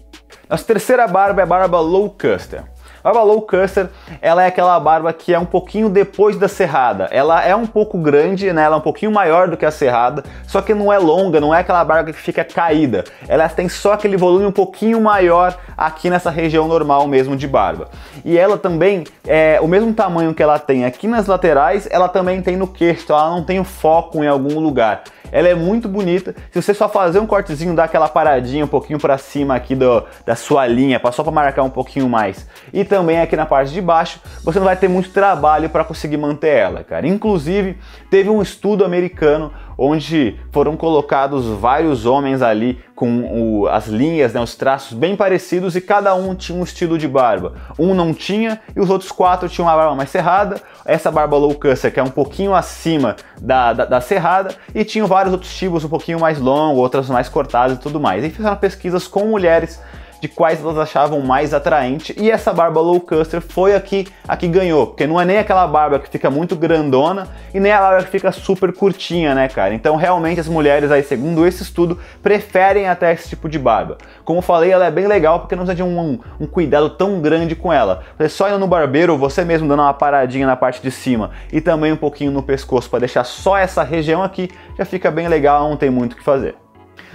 Nossa 0.48 0.64
terceira 0.64 1.06
barba 1.06 1.42
é 1.42 1.44
a 1.44 1.46
barba 1.46 1.80
low 1.80 2.08
custom. 2.10 2.62
Barba 3.08 3.22
low 3.22 3.40
custer, 3.40 3.88
ela 4.20 4.42
é 4.42 4.48
aquela 4.48 4.78
barba 4.78 5.10
que 5.14 5.32
é 5.32 5.38
um 5.38 5.46
pouquinho 5.46 5.88
depois 5.88 6.36
da 6.36 6.46
serrada. 6.46 7.08
Ela 7.10 7.42
é 7.42 7.56
um 7.56 7.66
pouco 7.66 7.96
grande, 7.96 8.52
né? 8.52 8.64
Ela 8.64 8.76
é 8.76 8.78
um 8.78 8.82
pouquinho 8.82 9.10
maior 9.10 9.48
do 9.48 9.56
que 9.56 9.64
a 9.64 9.70
serrada, 9.70 10.22
só 10.46 10.60
que 10.60 10.74
não 10.74 10.92
é 10.92 10.98
longa, 10.98 11.40
não 11.40 11.54
é 11.54 11.60
aquela 11.60 11.82
barba 11.82 12.12
que 12.12 12.18
fica 12.18 12.44
caída. 12.44 13.04
Ela 13.26 13.48
tem 13.48 13.66
só 13.66 13.94
aquele 13.94 14.18
volume 14.18 14.44
um 14.44 14.52
pouquinho 14.52 15.00
maior 15.00 15.56
aqui 15.74 16.10
nessa 16.10 16.28
região 16.28 16.68
normal 16.68 17.06
mesmo 17.06 17.34
de 17.34 17.48
barba. 17.48 17.88
E 18.28 18.36
ela 18.36 18.58
também 18.58 19.04
é 19.26 19.58
o 19.58 19.66
mesmo 19.66 19.90
tamanho 19.94 20.34
que 20.34 20.42
ela 20.42 20.58
tem 20.58 20.84
aqui 20.84 21.08
nas 21.08 21.26
laterais, 21.26 21.88
ela 21.90 22.10
também 22.10 22.42
tem 22.42 22.58
no 22.58 22.66
queixo, 22.66 23.04
então 23.04 23.18
ela 23.18 23.30
não 23.30 23.42
tem 23.42 23.58
o 23.58 23.64
foco 23.64 24.22
em 24.22 24.26
algum 24.26 24.60
lugar. 24.60 25.04
Ela 25.32 25.48
é 25.48 25.54
muito 25.54 25.88
bonita. 25.88 26.34
Se 26.50 26.60
você 26.60 26.74
só 26.74 26.90
fazer 26.90 27.20
um 27.20 27.26
cortezinho, 27.26 27.74
dar 27.74 27.84
aquela 27.84 28.06
paradinha 28.06 28.66
um 28.66 28.68
pouquinho 28.68 28.98
para 28.98 29.16
cima 29.16 29.54
aqui 29.54 29.74
do, 29.74 30.04
da 30.26 30.36
sua 30.36 30.66
linha, 30.66 31.00
só 31.10 31.22
para 31.22 31.32
marcar 31.32 31.62
um 31.62 31.70
pouquinho 31.70 32.06
mais. 32.06 32.46
E 32.70 32.84
também 32.84 33.18
aqui 33.18 33.34
na 33.34 33.46
parte 33.46 33.72
de 33.72 33.80
baixo, 33.80 34.20
você 34.44 34.58
não 34.58 34.66
vai 34.66 34.76
ter 34.76 34.88
muito 34.88 35.08
trabalho 35.08 35.70
para 35.70 35.82
conseguir 35.82 36.18
manter 36.18 36.54
ela, 36.54 36.84
cara. 36.84 37.08
Inclusive, 37.08 37.78
teve 38.10 38.28
um 38.28 38.42
estudo 38.42 38.84
americano 38.84 39.50
onde 39.78 40.36
foram 40.50 40.76
colocados 40.76 41.46
vários 41.46 42.04
homens 42.04 42.42
ali 42.42 42.80
com 42.96 43.60
o, 43.60 43.68
as 43.68 43.86
linhas, 43.86 44.32
né, 44.34 44.40
os 44.40 44.56
traços 44.56 44.92
bem 44.92 45.14
parecidos 45.14 45.76
e 45.76 45.80
cada 45.80 46.12
um 46.16 46.34
tinha 46.34 46.58
um 46.58 46.64
estilo 46.64 46.98
de 46.98 47.06
barba. 47.06 47.54
Um 47.78 47.94
não 47.94 48.12
tinha 48.12 48.60
e 48.74 48.80
os 48.80 48.90
outros 48.90 49.12
quatro 49.12 49.48
tinham 49.48 49.68
uma 49.68 49.76
barba 49.76 49.94
mais 49.94 50.10
cerrada, 50.10 50.60
essa 50.84 51.12
barba 51.12 51.36
low 51.36 51.54
que 51.54 52.00
é 52.00 52.02
um 52.02 52.10
pouquinho 52.10 52.54
acima 52.54 53.14
da, 53.40 53.72
da, 53.72 53.84
da 53.84 54.00
cerrada 54.00 54.54
e 54.74 54.84
tinham 54.84 55.06
vários 55.06 55.32
outros 55.32 55.56
tipos 55.56 55.84
um 55.84 55.88
pouquinho 55.88 56.18
mais 56.18 56.40
longos, 56.40 56.80
outras 56.80 57.08
mais 57.08 57.28
cortadas 57.28 57.78
e 57.78 57.80
tudo 57.80 58.00
mais. 58.00 58.24
E 58.24 58.30
fizeram 58.30 58.56
pesquisas 58.56 59.06
com 59.06 59.26
mulheres 59.26 59.80
de 60.20 60.28
quais 60.28 60.60
elas 60.60 60.78
achavam 60.78 61.20
mais 61.20 61.54
atraente 61.54 62.14
e 62.18 62.30
essa 62.30 62.52
barba 62.52 62.80
low 62.80 63.00
custer 63.00 63.40
foi 63.40 63.74
aqui 63.74 64.06
a 64.26 64.36
que 64.36 64.48
ganhou, 64.48 64.88
porque 64.88 65.06
não 65.06 65.20
é 65.20 65.24
nem 65.24 65.38
aquela 65.38 65.66
barba 65.66 65.98
que 65.98 66.08
fica 66.08 66.30
muito 66.30 66.56
grandona 66.56 67.28
e 67.54 67.60
nem 67.60 67.72
a 67.72 67.80
barba 67.80 68.04
que 68.04 68.10
fica 68.10 68.32
super 68.32 68.72
curtinha, 68.72 69.34
né, 69.34 69.48
cara? 69.48 69.74
Então 69.74 69.96
realmente 69.96 70.40
as 70.40 70.48
mulheres 70.48 70.90
aí, 70.90 71.02
segundo 71.02 71.46
esse 71.46 71.62
estudo, 71.62 71.98
preferem 72.22 72.88
até 72.88 73.12
esse 73.12 73.28
tipo 73.28 73.48
de 73.48 73.58
barba. 73.58 73.98
Como 74.24 74.40
falei, 74.40 74.70
ela 74.70 74.86
é 74.86 74.90
bem 74.90 75.06
legal 75.06 75.40
porque 75.40 75.54
não 75.54 75.64
precisa 75.64 75.76
de 75.76 75.82
um, 75.82 75.98
um, 75.98 76.18
um 76.40 76.46
cuidado 76.46 76.90
tão 76.90 77.20
grande 77.20 77.54
com 77.54 77.72
ela. 77.72 78.02
Você 78.18 78.28
só 78.28 78.48
indo 78.48 78.58
no 78.58 78.66
barbeiro, 78.66 79.16
você 79.16 79.44
mesmo 79.44 79.68
dando 79.68 79.82
uma 79.82 79.94
paradinha 79.94 80.46
na 80.46 80.56
parte 80.56 80.82
de 80.82 80.90
cima 80.90 81.30
e 81.52 81.60
também 81.60 81.92
um 81.92 81.96
pouquinho 81.96 82.30
no 82.30 82.42
pescoço 82.42 82.88
para 82.90 83.00
deixar 83.00 83.24
só 83.24 83.56
essa 83.56 83.82
região 83.82 84.22
aqui, 84.22 84.50
já 84.76 84.84
fica 84.84 85.10
bem 85.10 85.28
legal, 85.28 85.68
não 85.68 85.76
tem 85.76 85.90
muito 85.90 86.12
o 86.12 86.16
que 86.16 86.22
fazer. 86.22 86.56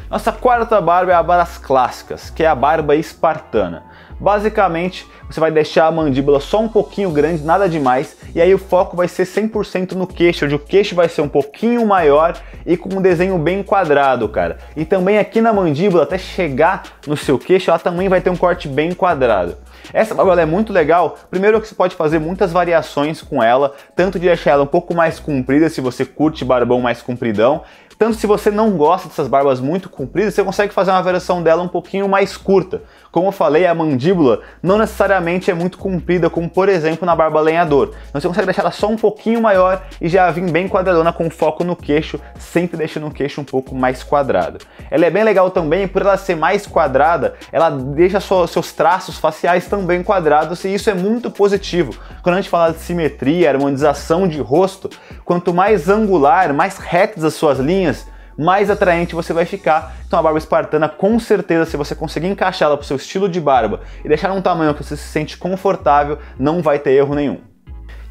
Nossa 0.09 0.31
quarta 0.31 0.79
barba 0.79 1.11
é 1.11 1.15
a 1.15 1.21
das 1.21 1.57
clássicas, 1.57 2.29
que 2.29 2.43
é 2.43 2.47
a 2.47 2.55
barba 2.55 2.95
espartana. 2.95 3.83
Basicamente, 4.19 5.07
você 5.29 5.39
vai 5.39 5.51
deixar 5.51 5.87
a 5.87 5.91
mandíbula 5.91 6.39
só 6.39 6.61
um 6.61 6.69
pouquinho 6.69 7.09
grande, 7.09 7.43
nada 7.43 7.67
demais, 7.67 8.15
e 8.35 8.41
aí 8.41 8.53
o 8.53 8.57
foco 8.57 8.95
vai 8.95 9.07
ser 9.07 9.23
100% 9.23 9.93
no 9.93 10.05
queixo, 10.05 10.45
onde 10.45 10.55
o 10.55 10.59
queixo 10.59 10.95
vai 10.95 11.09
ser 11.09 11.21
um 11.21 11.27
pouquinho 11.27 11.85
maior 11.85 12.35
e 12.65 12.77
com 12.77 12.97
um 12.97 13.01
desenho 13.01 13.37
bem 13.37 13.63
quadrado, 13.63 14.29
cara. 14.29 14.59
E 14.77 14.85
também 14.85 15.17
aqui 15.17 15.41
na 15.41 15.51
mandíbula, 15.51 16.03
até 16.03 16.17
chegar 16.17 16.83
no 17.07 17.17
seu 17.17 17.39
queixo, 17.39 17.69
ela 17.69 17.79
também 17.79 18.07
vai 18.07 18.21
ter 18.21 18.29
um 18.29 18.37
corte 18.37 18.67
bem 18.67 18.93
quadrado. 18.93 19.57
Essa 19.91 20.15
barba 20.15 20.39
é 20.39 20.45
muito 20.45 20.71
legal, 20.71 21.17
primeiro 21.29 21.59
que 21.59 21.67
você 21.67 21.75
pode 21.75 21.95
fazer 21.95 22.19
muitas 22.19 22.51
variações 22.51 23.21
com 23.21 23.43
ela, 23.43 23.73
tanto 23.95 24.17
de 24.17 24.27
deixar 24.27 24.51
ela 24.51 24.63
um 24.63 24.67
pouco 24.67 24.95
mais 24.95 25.19
comprida, 25.19 25.69
se 25.69 25.81
você 25.81 26.05
curte 26.05 26.45
barbão 26.45 26.79
mais 26.79 27.01
compridão, 27.01 27.63
tanto 28.03 28.17
se 28.17 28.27
você 28.27 28.51
não 28.51 28.71
gosta 28.71 29.07
dessas 29.07 29.29
barbas 29.29 29.61
muito 29.61 29.89
compridas, 29.89 30.33
você 30.33 30.43
consegue 30.43 30.73
fazer 30.73 30.91
uma 30.91 31.01
versão 31.01 31.41
dela 31.41 31.63
um 31.63 31.69
pouquinho 31.69 32.09
mais 32.09 32.35
curta. 32.35 32.81
Como 33.13 33.27
eu 33.27 33.31
falei, 33.31 33.67
a 33.67 33.75
mandíbula 33.75 34.41
não 34.63 34.79
necessariamente 34.79 35.51
é 35.51 35.53
muito 35.53 35.77
comprida, 35.77 36.31
como 36.31 36.49
por 36.49 36.67
exemplo 36.67 37.05
na 37.05 37.15
barba 37.15 37.39
lenhador. 37.39 37.91
Então 38.09 38.19
você 38.19 38.27
consegue 38.27 38.47
deixar 38.47 38.63
ela 38.63 38.71
só 38.71 38.87
um 38.87 38.95
pouquinho 38.95 39.39
maior 39.39 39.83
e 40.01 40.09
já 40.09 40.31
vir 40.31 40.49
bem 40.49 40.67
quadradona 40.67 41.13
com 41.13 41.29
foco 41.29 41.63
no 41.63 41.75
queixo, 41.75 42.19
sempre 42.39 42.75
deixando 42.75 43.05
o 43.05 43.11
queixo 43.11 43.39
um 43.39 43.43
pouco 43.43 43.75
mais 43.75 44.01
quadrado. 44.01 44.57
Ela 44.89 45.05
é 45.05 45.11
bem 45.11 45.23
legal 45.23 45.51
também, 45.51 45.87
por 45.87 46.01
ela 46.01 46.17
ser 46.17 46.35
mais 46.35 46.65
quadrada, 46.65 47.35
ela 47.51 47.69
deixa 47.69 48.19
seus 48.19 48.73
traços 48.73 49.19
faciais 49.19 49.67
também 49.67 50.01
quadrados 50.01 50.63
e 50.65 50.73
isso 50.73 50.89
é 50.89 50.95
muito 50.95 51.29
positivo. 51.29 51.93
Quando 52.23 52.33
a 52.33 52.41
gente 52.41 52.49
fala 52.49 52.73
de 52.73 52.79
simetria, 52.79 53.51
harmonização 53.51 54.27
de 54.27 54.41
rosto, 54.41 54.89
quanto 55.23 55.53
mais 55.53 55.87
angular, 55.87 56.51
mais 56.51 56.79
retas 56.79 57.23
as 57.23 57.35
suas 57.35 57.59
linhas, 57.59 58.07
mais 58.37 58.69
atraente 58.69 59.15
você 59.15 59.33
vai 59.33 59.45
ficar. 59.45 59.95
Então 60.07 60.19
a 60.19 60.21
barba 60.21 60.37
espartana, 60.37 60.87
com 60.89 61.19
certeza, 61.19 61.65
se 61.65 61.77
você 61.77 61.95
conseguir 61.95 62.27
encaixá-la 62.27 62.77
para 62.77 62.83
o 62.83 62.87
seu 62.87 62.97
estilo 62.97 63.29
de 63.29 63.39
barba 63.39 63.81
e 64.03 64.07
deixar 64.07 64.29
num 64.29 64.41
tamanho 64.41 64.73
que 64.73 64.83
você 64.83 64.97
se 64.97 65.07
sente 65.07 65.37
confortável, 65.37 66.17
não 66.37 66.61
vai 66.61 66.79
ter 66.79 66.91
erro 66.91 67.15
nenhum. 67.15 67.53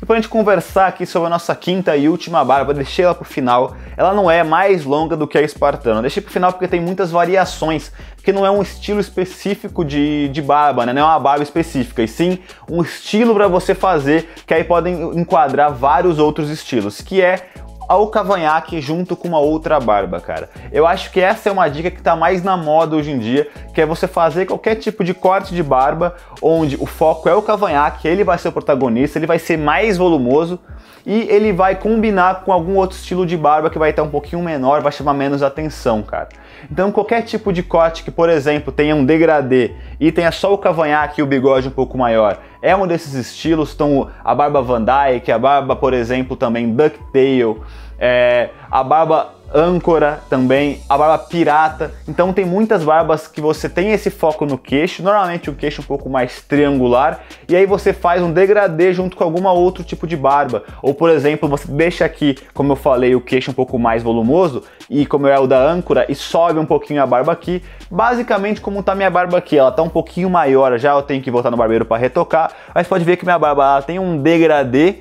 E 0.03 0.05
para 0.05 0.17
a 0.17 0.19
gente 0.19 0.29
conversar 0.29 0.89
aqui 0.89 1.07
sobre 1.07 1.29
a 1.29 1.31
nossa 1.31 1.55
quinta 1.55 1.97
e 1.97 2.09
última 2.09 2.45
barba, 2.45 2.75
deixei 2.75 3.05
ela 3.05 3.15
para 3.15 3.23
o 3.23 3.25
final. 3.25 3.77
Ela 3.97 4.13
não 4.13 4.29
é 4.29 4.43
mais 4.43 4.85
longa 4.85 5.17
do 5.17 5.29
que 5.29 5.39
a 5.39 5.43
espartana. 5.43 6.01
Deixei 6.01 6.21
para 6.21 6.29
o 6.29 6.33
final 6.33 6.53
porque 6.53 6.67
tem 6.67 6.81
muitas 6.81 7.13
variações, 7.13 7.93
porque 8.17 8.33
não 8.33 8.45
é 8.45 8.51
um 8.51 8.61
estilo 8.61 8.99
específico 8.99 9.85
de, 9.85 10.29
de 10.31 10.43
barba, 10.43 10.85
né? 10.85 10.93
não 10.93 11.03
é 11.03 11.05
uma 11.05 11.21
barba 11.21 11.45
específica, 11.45 12.03
e 12.03 12.09
sim 12.09 12.41
um 12.69 12.83
estilo 12.83 13.33
para 13.33 13.47
você 13.47 13.77
fazer, 13.77 14.29
que 14.45 14.53
aí 14.53 14.65
podem 14.65 15.17
enquadrar 15.17 15.73
vários 15.73 16.19
outros 16.19 16.51
estilos, 16.51 17.01
que 17.01 17.23
é 17.23 17.51
ao 17.89 18.09
cavanhaque 18.09 18.81
junto 18.81 19.17
com 19.17 19.29
uma 19.29 19.39
outra 19.39 19.79
barba, 19.81 20.21
cara. 20.21 20.49
Eu 20.71 20.87
acho 20.87 21.11
que 21.11 21.21
essa 21.21 21.49
é 21.49 21.53
uma 21.53 21.69
dica 21.69 21.91
que 21.91 22.03
tá 22.03 22.17
mais 22.17 22.43
na 22.43 22.57
moda 22.57 22.97
hoje 22.97 23.11
em 23.11 23.19
dia, 23.19 23.49
que 23.75 23.81
é 23.81 23.87
você 23.87 24.07
fazer 24.07 24.47
qualquer 24.47 24.77
tipo 24.77 25.05
de 25.05 25.15
corte 25.15 25.55
de 25.55 25.63
barba, 25.63 26.15
onde 26.41 26.77
o 26.81 26.87
foco 26.87 27.29
é 27.29 27.35
o 27.35 27.43
cavanhaque, 27.43 28.09
ele 28.09 28.25
vai 28.25 28.39
ser 28.39 28.49
o 28.49 28.53
protagonista, 28.53 29.19
ele 29.19 29.27
vai 29.27 29.39
ser 29.39 29.57
mais 29.57 29.97
volumoso 29.97 30.59
e 31.05 31.23
ele 31.29 31.53
vai 31.53 31.75
combinar 31.75 32.43
com 32.45 32.53
algum 32.53 32.77
outro 32.77 32.97
estilo 32.97 33.27
de 33.27 33.37
barba 33.37 33.69
que 33.69 33.79
vai 33.79 33.91
estar 33.91 34.03
um 34.03 34.09
pouquinho 34.09 34.43
menor, 34.43 34.81
vai 34.81 34.93
chamar 34.93 35.15
menos 35.15 35.43
atenção, 35.43 36.03
cara. 36.03 36.29
Então 36.71 36.93
qualquer 36.93 37.23
tipo 37.23 37.53
de 37.53 37.63
corte 37.63 38.05
que, 38.05 38.11
por 38.11 38.29
exemplo, 38.29 38.73
tenha 38.73 38.95
um 38.95 39.05
degradê 39.05 39.73
e 39.99 40.13
tenha 40.13 40.31
só 40.31 40.53
o 40.53 40.59
cavanhaque 40.59 41.21
e 41.21 41.23
o 41.25 41.27
bigode 41.27 41.69
um 41.69 41.73
pouco 41.73 41.99
maior, 41.99 42.39
é 42.63 42.75
um 42.75 42.87
desses 42.87 43.13
estilos. 43.13 43.75
Então 43.75 44.09
a 44.25 44.35
barba 44.35 44.63
Van 44.63 44.83
Dyke, 44.83 45.31
a 45.31 45.39
barba, 45.39 45.77
por 45.77 45.93
exemplo, 45.93 46.37
também 46.37 46.73
Ducktail, 46.73 47.63
é, 47.99 48.51
a 48.71 48.83
barba 48.83 49.43
âncora 49.55 50.21
também, 50.31 50.81
a 50.89 50.97
barba 50.97 51.19
pirata. 51.19 51.93
Então 52.09 52.33
tem 52.33 52.45
muitas 52.45 52.83
barbas 52.83 53.29
que 53.29 53.41
você 53.41 53.69
tem 53.69 53.93
esse 53.93 54.11
foco 54.11 54.47
no 54.47 54.57
queixo, 54.57 55.03
normalmente 55.03 55.51
o 55.51 55.55
queixo 55.55 55.83
um 55.83 55.85
pouco 55.85 56.09
mais 56.09 56.41
triangular, 56.43 57.21
e 57.49 57.55
aí 57.55 57.67
você 57.67 57.93
faz 57.93 58.23
um 58.23 58.33
degradê 58.33 58.93
junto 58.93 59.17
com 59.17 59.25
alguma 59.25 59.53
outro 59.53 59.85
tipo 59.85 60.07
de 60.07 60.17
barba. 60.17 60.65
Ou 60.83 60.95
por 60.95 61.11
exemplo, 61.11 61.49
você 61.49 61.71
deixa 61.71 62.05
aqui, 62.05 62.37
como 62.55 62.73
eu 62.73 62.77
falei, 62.77 63.15
o 63.15 63.21
queixo 63.21 63.51
um 63.51 63.55
pouco 63.55 63.79
mais 63.79 64.03
volumoso, 64.03 64.63
e 64.89 65.07
como 65.07 65.27
é 65.27 65.39
o 65.39 65.47
da 65.47 65.63
âncora, 65.63 66.07
e 66.09 66.15
sobe 66.15 66.59
um 66.59 66.67
pouquinho 66.67 67.03
a 67.03 67.07
barba 67.07 67.33
aqui. 67.33 67.63
Basicamente 67.91 68.61
como 68.61 68.83
tá 68.83 68.95
minha 68.95 69.11
barba 69.11 69.39
aqui, 69.39 69.59
ela 69.59 69.71
tá 69.71 69.83
um 69.83 69.89
pouquinho 69.89 70.31
maior, 70.31 70.79
já 70.79 70.93
eu 70.93 71.03
tenho 71.03 71.23
que 71.23 71.31
voltar 71.31 71.51
no 71.51 71.57
barbeiro 71.57 71.85
para 71.85 71.99
retocar, 71.99 72.52
mas 72.75 72.87
pode 72.87 73.05
ver 73.05 73.17
que 73.17 73.25
minha 73.25 73.39
barba 73.39 73.83
tem 73.83 73.99
um 73.99 74.21
degradê 74.21 74.97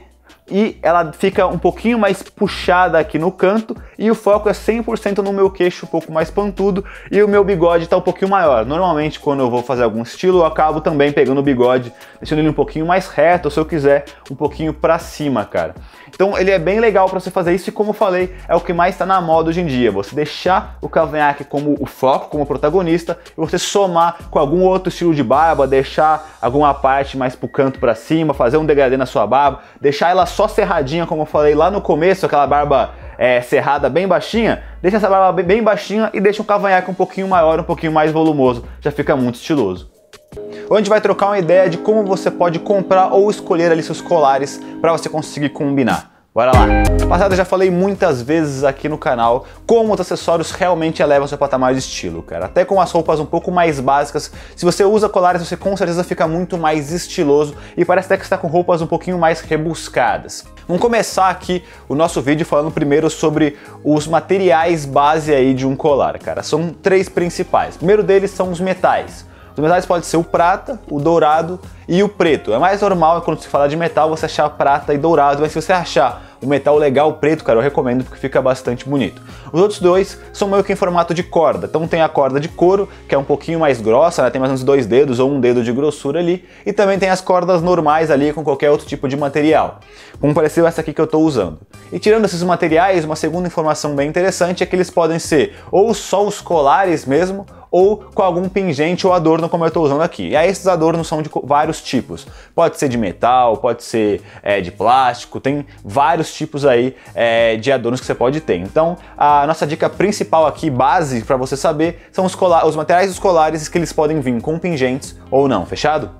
e 0.50 0.78
ela 0.82 1.12
fica 1.14 1.48
um 1.48 1.58
pouquinho 1.58 1.98
mais 1.98 2.22
puxada 2.22 3.00
aqui 3.00 3.18
no 3.18 3.32
canto 3.32 3.76
e 4.02 4.10
o 4.10 4.16
foco 4.16 4.50
é 4.50 4.52
100% 4.52 5.20
no 5.20 5.32
meu 5.32 5.52
queixo 5.52 5.86
um 5.86 5.90
pouco 5.90 6.12
mais 6.12 6.32
pontudo 6.32 6.84
e 7.12 7.22
o 7.22 7.28
meu 7.28 7.44
bigode 7.44 7.84
está 7.84 7.96
um 7.96 8.02
pouquinho 8.02 8.32
maior. 8.32 8.66
Normalmente 8.66 9.20
quando 9.20 9.42
eu 9.42 9.50
vou 9.50 9.62
fazer 9.62 9.84
algum 9.84 10.02
estilo 10.02 10.40
eu 10.40 10.46
acabo 10.46 10.82
também 10.82 11.12
pegando 11.12 11.38
o 11.38 11.44
bigode, 11.44 11.94
deixando 12.20 12.40
ele 12.40 12.50
um 12.50 12.54
pouquinho 12.54 12.84
mais 12.84 13.08
reto, 13.08 13.46
ou 13.46 13.52
se 13.52 13.60
eu 13.60 13.66
quiser 13.66 14.06
um 14.32 14.36
pouquinho 14.36 14.74
para 14.74 14.98
cima, 14.98 15.46
cara. 15.46 15.76
Então 16.10 16.36
ele 16.36 16.50
é 16.50 16.58
bem 16.58 16.80
legal 16.80 17.08
para 17.08 17.20
você 17.20 17.30
fazer 17.30 17.54
isso 17.54 17.70
e 17.70 17.72
como 17.72 17.92
eu 17.92 17.94
falei, 17.94 18.36
é 18.48 18.56
o 18.56 18.60
que 18.60 18.74
mais 18.74 18.96
está 18.96 19.06
na 19.06 19.22
moda 19.22 19.50
hoje 19.50 19.62
em 19.62 19.68
dia, 19.68 19.92
você 19.92 20.16
deixar 20.16 20.78
o 20.82 20.90
cavanhaque 20.90 21.44
como 21.44 21.78
o 21.80 21.86
foco, 21.86 22.28
como 22.30 22.44
protagonista 22.44 23.20
e 23.38 23.40
você 23.40 23.60
somar 23.60 24.18
com 24.32 24.40
algum 24.40 24.64
outro 24.64 24.90
estilo 24.90 25.14
de 25.14 25.24
barba, 25.24 25.68
deixar 25.68 26.38
alguma 26.42 26.74
parte 26.74 27.16
mais 27.16 27.36
pro 27.36 27.48
canto 27.48 27.80
para 27.80 27.94
cima, 27.94 28.34
fazer 28.34 28.58
um 28.58 28.66
degradê 28.66 28.98
na 28.98 29.06
sua 29.06 29.28
barba, 29.28 29.60
deixar 29.80 30.10
ela 30.10 30.26
só 30.26 30.48
cerradinha, 30.48 31.06
como 31.06 31.22
eu 31.22 31.26
falei 31.28 31.54
lá 31.54 31.70
no 31.70 31.82
começo, 31.82 32.26
aquela 32.26 32.48
barba 32.48 32.96
é, 33.22 33.40
cerrada 33.40 33.88
bem 33.88 34.08
baixinha, 34.08 34.64
deixa 34.82 34.98
essa 34.98 35.08
barba 35.08 35.44
bem 35.44 35.62
baixinha 35.62 36.10
e 36.12 36.20
deixa 36.20 36.42
um 36.42 36.46
cavanhaque 36.46 36.90
um 36.90 36.94
pouquinho 36.96 37.28
maior, 37.28 37.60
um 37.60 37.64
pouquinho 37.64 37.92
mais 37.92 38.12
volumoso, 38.12 38.66
já 38.80 38.90
fica 38.90 39.16
muito 39.16 39.36
estiloso. 39.36 39.92
Hoje 40.36 40.74
a 40.74 40.78
gente 40.78 40.90
vai 40.90 41.00
trocar 41.00 41.28
uma 41.28 41.38
ideia 41.38 41.70
de 41.70 41.78
como 41.78 42.04
você 42.04 42.32
pode 42.32 42.58
comprar 42.58 43.14
ou 43.14 43.30
escolher 43.30 43.72
ali 43.72 43.84
seus 43.84 44.02
colares 44.02 44.60
para 44.82 44.92
você 44.92 45.08
conseguir 45.08 45.50
combinar. 45.50 46.10
Bora 46.34 46.52
lá! 46.52 46.66
Passado 47.10 47.34
eu 47.34 47.38
já 47.38 47.44
falei 47.46 47.70
muitas 47.70 48.22
vezes 48.22 48.64
aqui 48.64 48.88
no 48.88 48.98
canal 48.98 49.46
como 49.68 49.94
os 49.94 50.00
acessórios 50.00 50.50
realmente 50.52 51.02
elevam 51.02 51.28
seu 51.28 51.38
patamar 51.38 51.74
de 51.74 51.80
estilo, 51.80 52.24
cara. 52.24 52.46
Até 52.46 52.64
com 52.64 52.80
as 52.80 52.90
roupas 52.90 53.20
um 53.20 53.26
pouco 53.26 53.52
mais 53.52 53.82
básicas, 53.82 54.32
se 54.56 54.64
você 54.64 54.86
usa 54.86 55.10
colares 55.10 55.46
você 55.46 55.58
com 55.58 55.76
certeza 55.76 56.06
fica 56.06 56.26
muito 56.30 56.58
mais 56.58 56.92
estiloso 56.92 57.54
e 57.76 57.84
parece 57.84 58.06
até 58.06 58.18
que 58.18 58.24
está 58.24 58.38
com 58.38 58.48
roupas 58.48 58.82
um 58.82 58.88
pouquinho 58.88 59.20
mais 59.20 59.42
rebuscadas. 59.42 60.46
Vamos 60.72 60.84
começar 60.84 61.30
aqui 61.30 61.66
o 61.90 61.94
nosso 61.94 62.22
vídeo 62.22 62.46
falando 62.46 62.72
primeiro 62.72 63.10
sobre 63.10 63.58
os 63.84 64.08
materiais 64.08 64.86
base 64.86 65.36
aí 65.36 65.54
de 65.54 65.68
um 65.68 65.76
colar, 65.76 66.18
cara. 66.18 66.42
São 66.44 66.70
três 66.70 67.10
principais. 67.10 67.76
O 67.76 67.80
primeiro 67.80 68.02
deles 68.02 68.32
são 68.32 68.50
os 68.50 68.62
metais. 68.62 69.26
Os 69.54 69.62
metais 69.62 69.86
podem 69.86 70.04
ser 70.04 70.16
o 70.16 70.24
prata, 70.24 70.80
o 70.90 70.98
dourado 70.98 71.60
e 71.90 72.02
o 72.02 72.08
preto. 72.08 72.54
É 72.54 72.58
mais 72.58 72.80
normal 72.80 73.22
quando 73.22 73.42
se 73.42 73.50
fala 73.50 73.68
de 73.68 73.76
metal 73.76 74.10
você 74.10 74.28
achar 74.28 74.50
prata 74.52 74.94
e 74.94 74.98
dourado, 74.98 75.42
mas 75.42 75.52
se 75.52 75.62
você 75.62 75.74
achar 75.74 76.31
o 76.42 76.48
metal 76.48 76.78
legal 76.78 77.14
preto, 77.14 77.44
cara, 77.44 77.60
eu 77.60 77.64
recomendo 77.64 78.04
porque 78.04 78.20
fica 78.20 78.42
bastante 78.42 78.88
bonito. 78.88 79.22
Os 79.54 79.62
outros 79.62 79.80
dois 79.80 80.20
são 80.34 80.48
meio 80.48 80.64
que 80.64 80.74
em 80.74 80.76
formato 80.76 81.14
de 81.14 81.24
corda. 81.24 81.68
Então 81.68 81.88
tem 81.88 82.02
a 82.02 82.10
corda 82.10 82.40
de 82.40 82.50
couro, 82.50 82.90
que 83.08 83.14
é 83.14 83.18
um 83.18 83.24
pouquinho 83.24 83.60
mais 83.60 83.80
grossa, 83.80 84.24
né? 84.24 84.30
tem 84.30 84.42
mais 84.42 84.52
uns 84.52 84.64
dois 84.64 84.86
dedos 84.86 85.20
ou 85.20 85.30
um 85.30 85.40
dedo 85.40 85.64
de 85.64 85.72
grossura 85.72 86.20
ali. 86.20 86.44
E 86.66 86.74
também 86.74 86.98
tem 86.98 87.10
as 87.10 87.22
cordas 87.22 87.62
normais 87.62 88.10
ali 88.10 88.34
com 88.34 88.44
qualquer 88.44 88.72
outro 88.72 88.88
tipo 88.88 89.08
de 89.08 89.16
material. 89.16 89.80
Como 90.20 90.34
pareceu 90.34 90.66
essa 90.66 90.82
aqui 90.82 90.94
que 90.94 91.02
eu 91.02 91.06
estou 91.06 91.24
usando. 91.24 91.60
E 91.92 92.00
tirando 92.00 92.26
esses 92.26 92.42
materiais, 92.42 93.06
uma 93.06 93.16
segunda 93.16 93.48
informação 93.48 93.96
bem 93.96 94.10
interessante 94.10 94.64
é 94.64 94.66
que 94.66 94.76
eles 94.76 94.90
podem 94.90 95.20
ser 95.20 95.56
ou 95.72 95.94
só 95.94 96.26
os 96.26 96.42
colares 96.42 97.06
mesmo, 97.06 97.46
ou 97.72 97.98
com 98.14 98.22
algum 98.22 98.50
pingente 98.50 99.08
ou 99.08 99.14
adorno 99.14 99.48
como 99.48 99.64
eu 99.64 99.70
estou 99.70 99.86
usando 99.86 100.02
aqui. 100.02 100.30
E 100.30 100.36
aí 100.36 100.50
esses 100.50 100.68
adornos 100.68 101.08
são 101.08 101.22
de 101.22 101.30
vários 101.44 101.82
tipos. 101.82 102.28
Pode 102.54 102.78
ser 102.78 102.90
de 102.90 102.98
metal, 102.98 103.58
pode 103.58 103.84
ser 103.84 104.22
é, 104.44 104.60
de 104.60 104.72
plástico, 104.72 105.40
tem 105.40 105.66
vários 105.84 106.31
tipos 106.34 106.66
aí 106.66 106.96
é, 107.14 107.56
de 107.58 107.72
adornos 107.72 108.00
que 108.00 108.06
você 108.06 108.16
pode 108.16 108.42
ter. 108.42 108.58
Então 108.58 108.98
a 109.18 109.46
nossa 109.48 109.66
dica 109.66 109.90
principal 109.90 110.46
aqui, 110.48 110.70
base 110.70 111.24
para 111.24 111.38
você 111.38 111.56
saber, 111.58 112.08
são 112.12 112.26
os, 112.26 112.36
os 112.66 112.76
materiais 112.76 113.10
dos 113.10 113.20
colares 113.20 113.68
que 113.68 113.78
eles 113.78 113.94
podem 113.94 114.20
vir 114.20 114.42
com 114.42 114.58
pingentes 114.58 115.16
ou 115.30 115.48
não, 115.48 115.66
fechado? 115.66 116.12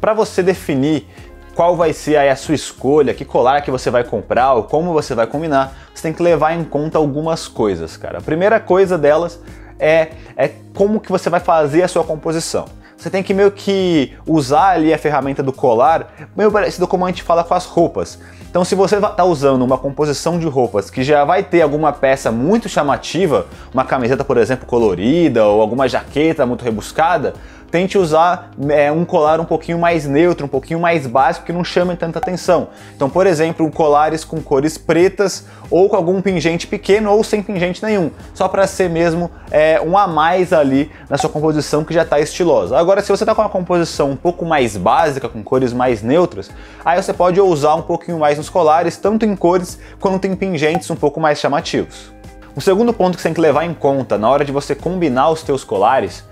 Para 0.00 0.12
você 0.12 0.42
definir 0.42 1.06
qual 1.54 1.74
vai 1.74 1.94
ser 1.94 2.16
a 2.16 2.36
sua 2.36 2.54
escolha, 2.54 3.14
que 3.14 3.24
colar 3.24 3.62
que 3.62 3.70
você 3.70 3.90
vai 3.90 4.04
comprar 4.04 4.52
ou 4.52 4.64
como 4.64 4.92
você 4.92 5.14
vai 5.14 5.26
combinar, 5.26 5.74
você 5.94 6.02
tem 6.02 6.12
que 6.12 6.22
levar 6.22 6.52
em 6.52 6.62
conta 6.62 6.98
algumas 6.98 7.48
coisas, 7.48 7.96
cara. 7.96 8.18
A 8.18 8.20
primeira 8.20 8.60
coisa 8.60 8.98
delas 8.98 9.40
é, 9.78 10.10
é 10.36 10.50
como 10.74 11.00
que 11.00 11.10
você 11.10 11.30
vai 11.30 11.40
fazer 11.40 11.82
a 11.82 11.88
sua 11.88 12.04
composição. 12.04 12.66
Você 12.96 13.10
tem 13.10 13.22
que 13.22 13.34
meio 13.34 13.50
que 13.50 14.14
usar 14.26 14.70
ali 14.70 14.92
a 14.92 14.98
ferramenta 14.98 15.42
do 15.42 15.52
colar, 15.52 16.28
meio 16.36 16.50
parecido 16.50 16.86
como 16.86 17.04
a 17.04 17.08
gente 17.08 17.22
fala 17.22 17.44
com 17.44 17.54
as 17.54 17.64
roupas. 17.64 18.18
Então, 18.56 18.64
se 18.64 18.74
você 18.74 18.96
está 18.96 19.22
usando 19.22 19.60
uma 19.60 19.76
composição 19.76 20.38
de 20.38 20.46
roupas 20.46 20.88
que 20.88 21.04
já 21.04 21.26
vai 21.26 21.42
ter 21.42 21.60
alguma 21.60 21.92
peça 21.92 22.32
muito 22.32 22.70
chamativa, 22.70 23.46
uma 23.70 23.84
camiseta, 23.84 24.24
por 24.24 24.38
exemplo, 24.38 24.66
colorida 24.66 25.44
ou 25.44 25.60
alguma 25.60 25.86
jaqueta 25.86 26.46
muito 26.46 26.64
rebuscada, 26.64 27.34
tente 27.76 27.98
usar 27.98 28.52
é, 28.70 28.90
um 28.90 29.04
colar 29.04 29.38
um 29.38 29.44
pouquinho 29.44 29.78
mais 29.78 30.06
neutro, 30.06 30.46
um 30.46 30.48
pouquinho 30.48 30.80
mais 30.80 31.06
básico, 31.06 31.44
que 31.44 31.52
não 31.52 31.62
chame 31.62 31.94
tanta 31.94 32.18
atenção. 32.18 32.68
Então, 32.96 33.10
por 33.10 33.26
exemplo, 33.26 33.70
colares 33.70 34.24
com 34.24 34.40
cores 34.40 34.78
pretas 34.78 35.44
ou 35.70 35.86
com 35.86 35.94
algum 35.94 36.22
pingente 36.22 36.66
pequeno 36.66 37.12
ou 37.12 37.22
sem 37.22 37.42
pingente 37.42 37.84
nenhum, 37.84 38.10
só 38.32 38.48
para 38.48 38.66
ser 38.66 38.88
mesmo 38.88 39.30
é, 39.50 39.78
um 39.78 39.98
a 39.98 40.06
mais 40.06 40.54
ali 40.54 40.90
na 41.10 41.18
sua 41.18 41.28
composição 41.28 41.84
que 41.84 41.92
já 41.92 42.00
está 42.00 42.18
estilosa. 42.18 42.78
Agora, 42.78 43.02
se 43.02 43.10
você 43.10 43.24
está 43.24 43.34
com 43.34 43.42
uma 43.42 43.50
composição 43.50 44.10
um 44.10 44.16
pouco 44.16 44.46
mais 44.46 44.74
básica, 44.74 45.28
com 45.28 45.42
cores 45.42 45.74
mais 45.74 46.02
neutras, 46.02 46.50
aí 46.82 47.02
você 47.02 47.12
pode 47.12 47.38
usar 47.42 47.74
um 47.74 47.82
pouquinho 47.82 48.18
mais 48.18 48.38
nos 48.38 48.48
colares, 48.48 48.96
tanto 48.96 49.26
em 49.26 49.36
cores 49.36 49.78
quanto 50.00 50.26
em 50.26 50.34
pingentes 50.34 50.88
um 50.88 50.96
pouco 50.96 51.20
mais 51.20 51.38
chamativos. 51.38 52.10
O 52.54 52.60
segundo 52.62 52.94
ponto 52.94 53.16
que 53.16 53.22
você 53.22 53.28
tem 53.28 53.34
que 53.34 53.40
levar 53.42 53.66
em 53.66 53.74
conta 53.74 54.16
na 54.16 54.30
hora 54.30 54.46
de 54.46 54.50
você 54.50 54.74
combinar 54.74 55.28
os 55.28 55.42
teus 55.42 55.62
colares 55.62 56.24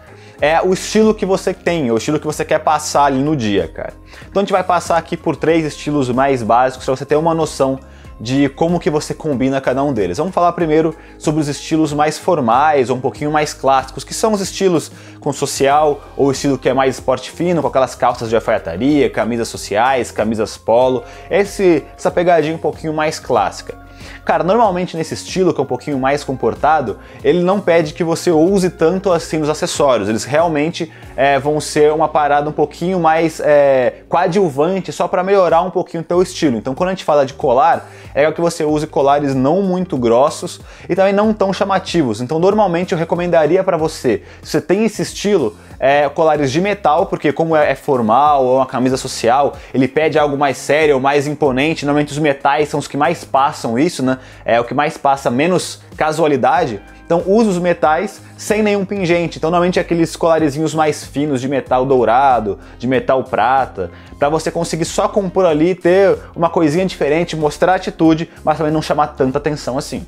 é 0.45 0.61
o 0.63 0.75
estilo 0.75 1.15
que 1.15 1.25
você 1.25 1.55
tem, 1.55 1.91
o 1.91 1.97
estilo 1.97 2.21
que 2.21 2.27
você 2.27 2.45
quer 2.45 2.59
passar 2.59 3.07
ali 3.07 3.23
no 3.23 3.35
dia, 3.35 3.67
cara. 3.67 3.95
Então 4.29 4.41
a 4.41 4.45
gente 4.45 4.53
vai 4.53 4.63
passar 4.63 4.99
aqui 4.99 5.17
por 5.17 5.37
três 5.37 5.65
estilos 5.65 6.11
mais 6.11 6.43
básicos 6.43 6.85
para 6.85 6.95
você 6.95 7.07
ter 7.07 7.17
uma 7.17 7.35
noção 7.35 7.81
de 8.21 8.51
como 8.51 8.79
que 8.79 8.91
você 8.91 9.15
combina 9.15 9.59
cada 9.59 9.83
um 9.83 9.91
deles. 9.91 10.19
Vamos 10.19 10.35
falar 10.35 10.53
primeiro 10.53 10.95
sobre 11.19 11.41
os 11.41 11.49
estilos 11.49 11.95
mais 11.95 12.19
formais 12.19 12.91
ou 12.91 12.99
um 12.99 13.01
pouquinho 13.01 13.33
mais 13.33 13.55
clássicos, 13.55 14.05
que 14.05 14.13
são 14.13 14.35
os 14.35 14.43
estilos 14.43 14.93
com 15.19 15.33
social 15.33 16.03
ou 16.15 16.31
estilo 16.31 16.59
que 16.59 16.69
é 16.69 16.75
mais 16.75 16.97
esporte 16.97 17.31
fino, 17.31 17.63
com 17.63 17.69
aquelas 17.69 17.95
calças 17.95 18.29
de 18.29 18.37
alfaiataria, 18.37 19.09
camisas 19.09 19.49
sociais, 19.49 20.11
camisas 20.11 20.59
polo, 20.59 21.05
esse, 21.31 21.83
essa 21.97 22.11
pegadinha 22.11 22.55
um 22.55 22.59
pouquinho 22.59 22.93
mais 22.93 23.19
clássica. 23.19 23.84
Cara, 24.25 24.45
normalmente 24.45 24.97
nesse 24.97 25.15
estilo, 25.15 25.55
que 25.55 25.61
é 25.61 25.65
um 25.65 25.67
pouquinho 25.67 25.99
mais 25.99 26.23
comportado, 26.23 26.99
ele 27.23 27.43
não 27.43 27.61
pede 27.61 27.95
que 27.95 28.05
você 28.05 28.31
use 28.31 28.71
tanto 28.71 29.13
assim 29.13 29.41
os 29.41 29.49
acessórios. 29.49 30.09
Eles 30.09 30.25
realmente 30.25 30.93
é, 31.17 31.39
vão 31.39 31.61
ser 31.61 31.93
uma 31.93 32.09
parada 32.09 32.49
um 32.49 32.53
pouquinho 32.53 33.01
mais 33.01 33.41
é, 33.41 34.03
coadjuvante, 34.09 34.93
só 34.93 35.09
para 35.09 35.23
melhorar 35.23 35.63
um 35.63 35.71
pouquinho 35.71 36.03
o 36.03 36.07
teu 36.07 36.21
estilo. 36.21 36.57
Então, 36.59 36.75
quando 36.75 36.89
a 36.89 36.93
gente 36.93 37.05
fala 37.05 37.25
de 37.25 37.35
colar, 37.35 37.91
é 38.15 38.31
que 38.35 38.41
você 38.41 38.65
use 38.65 38.87
colares 38.87 39.35
não 39.35 39.63
muito 39.63 39.97
grossos 39.97 40.61
e 40.89 40.95
também 40.95 41.13
não 41.13 41.33
tão 41.33 41.53
chamativos. 41.53 42.21
Então, 42.21 42.39
normalmente 42.39 42.93
eu 42.93 42.99
recomendaria 42.99 43.63
para 43.65 43.77
você, 43.77 44.23
se 44.43 44.51
você 44.51 44.61
tem 44.61 44.85
esse 44.85 45.03
estilo, 45.03 45.57
é, 45.85 46.09
colares 46.09 46.51
de 46.51 46.63
metal, 46.63 47.05
porque 47.05 47.31
como 47.31 47.55
é, 47.55 47.73
é 47.73 47.75
formal 47.75 48.43
ou 48.43 48.57
uma 48.57 48.65
camisa 48.65 48.97
social, 48.97 49.53
ele 49.75 49.87
pede 49.87 50.19
algo 50.19 50.35
mais 50.35 50.57
sério 50.57 50.95
ou 50.95 51.01
mais 51.01 51.27
imponente. 51.27 51.85
Normalmente 51.85 52.11
os 52.11 52.19
metais 52.19 52.71
são 52.71 52.81
os 52.81 52.89
que 52.89 52.97
mais 52.97 53.23
passam 53.23 53.79
isso, 53.79 54.03
né? 54.03 54.17
É 54.47 54.59
o 54.59 54.65
que 54.65 54.73
mais 54.73 54.97
passa 54.97 55.31
menos 55.31 55.83
casualidade. 55.95 56.81
Então 57.05 57.23
use 57.27 57.51
os 57.51 57.59
metais 57.59 58.23
sem 58.35 58.63
nenhum 58.63 58.83
pingente. 58.87 59.37
Então 59.37 59.51
normalmente 59.51 59.79
é 59.79 59.83
aqueles 59.83 60.17
colarezinhos 60.17 60.75
mais 60.75 61.05
finos 61.05 61.39
de 61.39 61.49
metal 61.49 61.85
dourado, 61.85 62.59
de 62.79 62.87
metal 62.87 63.23
prata, 63.23 63.91
para 64.19 64.31
você 64.31 64.51
conseguir 64.51 64.87
só 64.87 65.07
compor 65.07 65.45
ali, 65.45 65.75
ter 65.75 66.17
uma 66.35 66.49
coisinha 66.49 66.87
diferente, 66.87 67.37
mostrar 67.37 67.75
atitude, 67.75 68.31
mas 68.43 68.57
também 68.57 68.73
não 68.73 68.81
chamar 68.81 69.09
tanta 69.09 69.37
atenção 69.37 69.77
assim. 69.77 70.07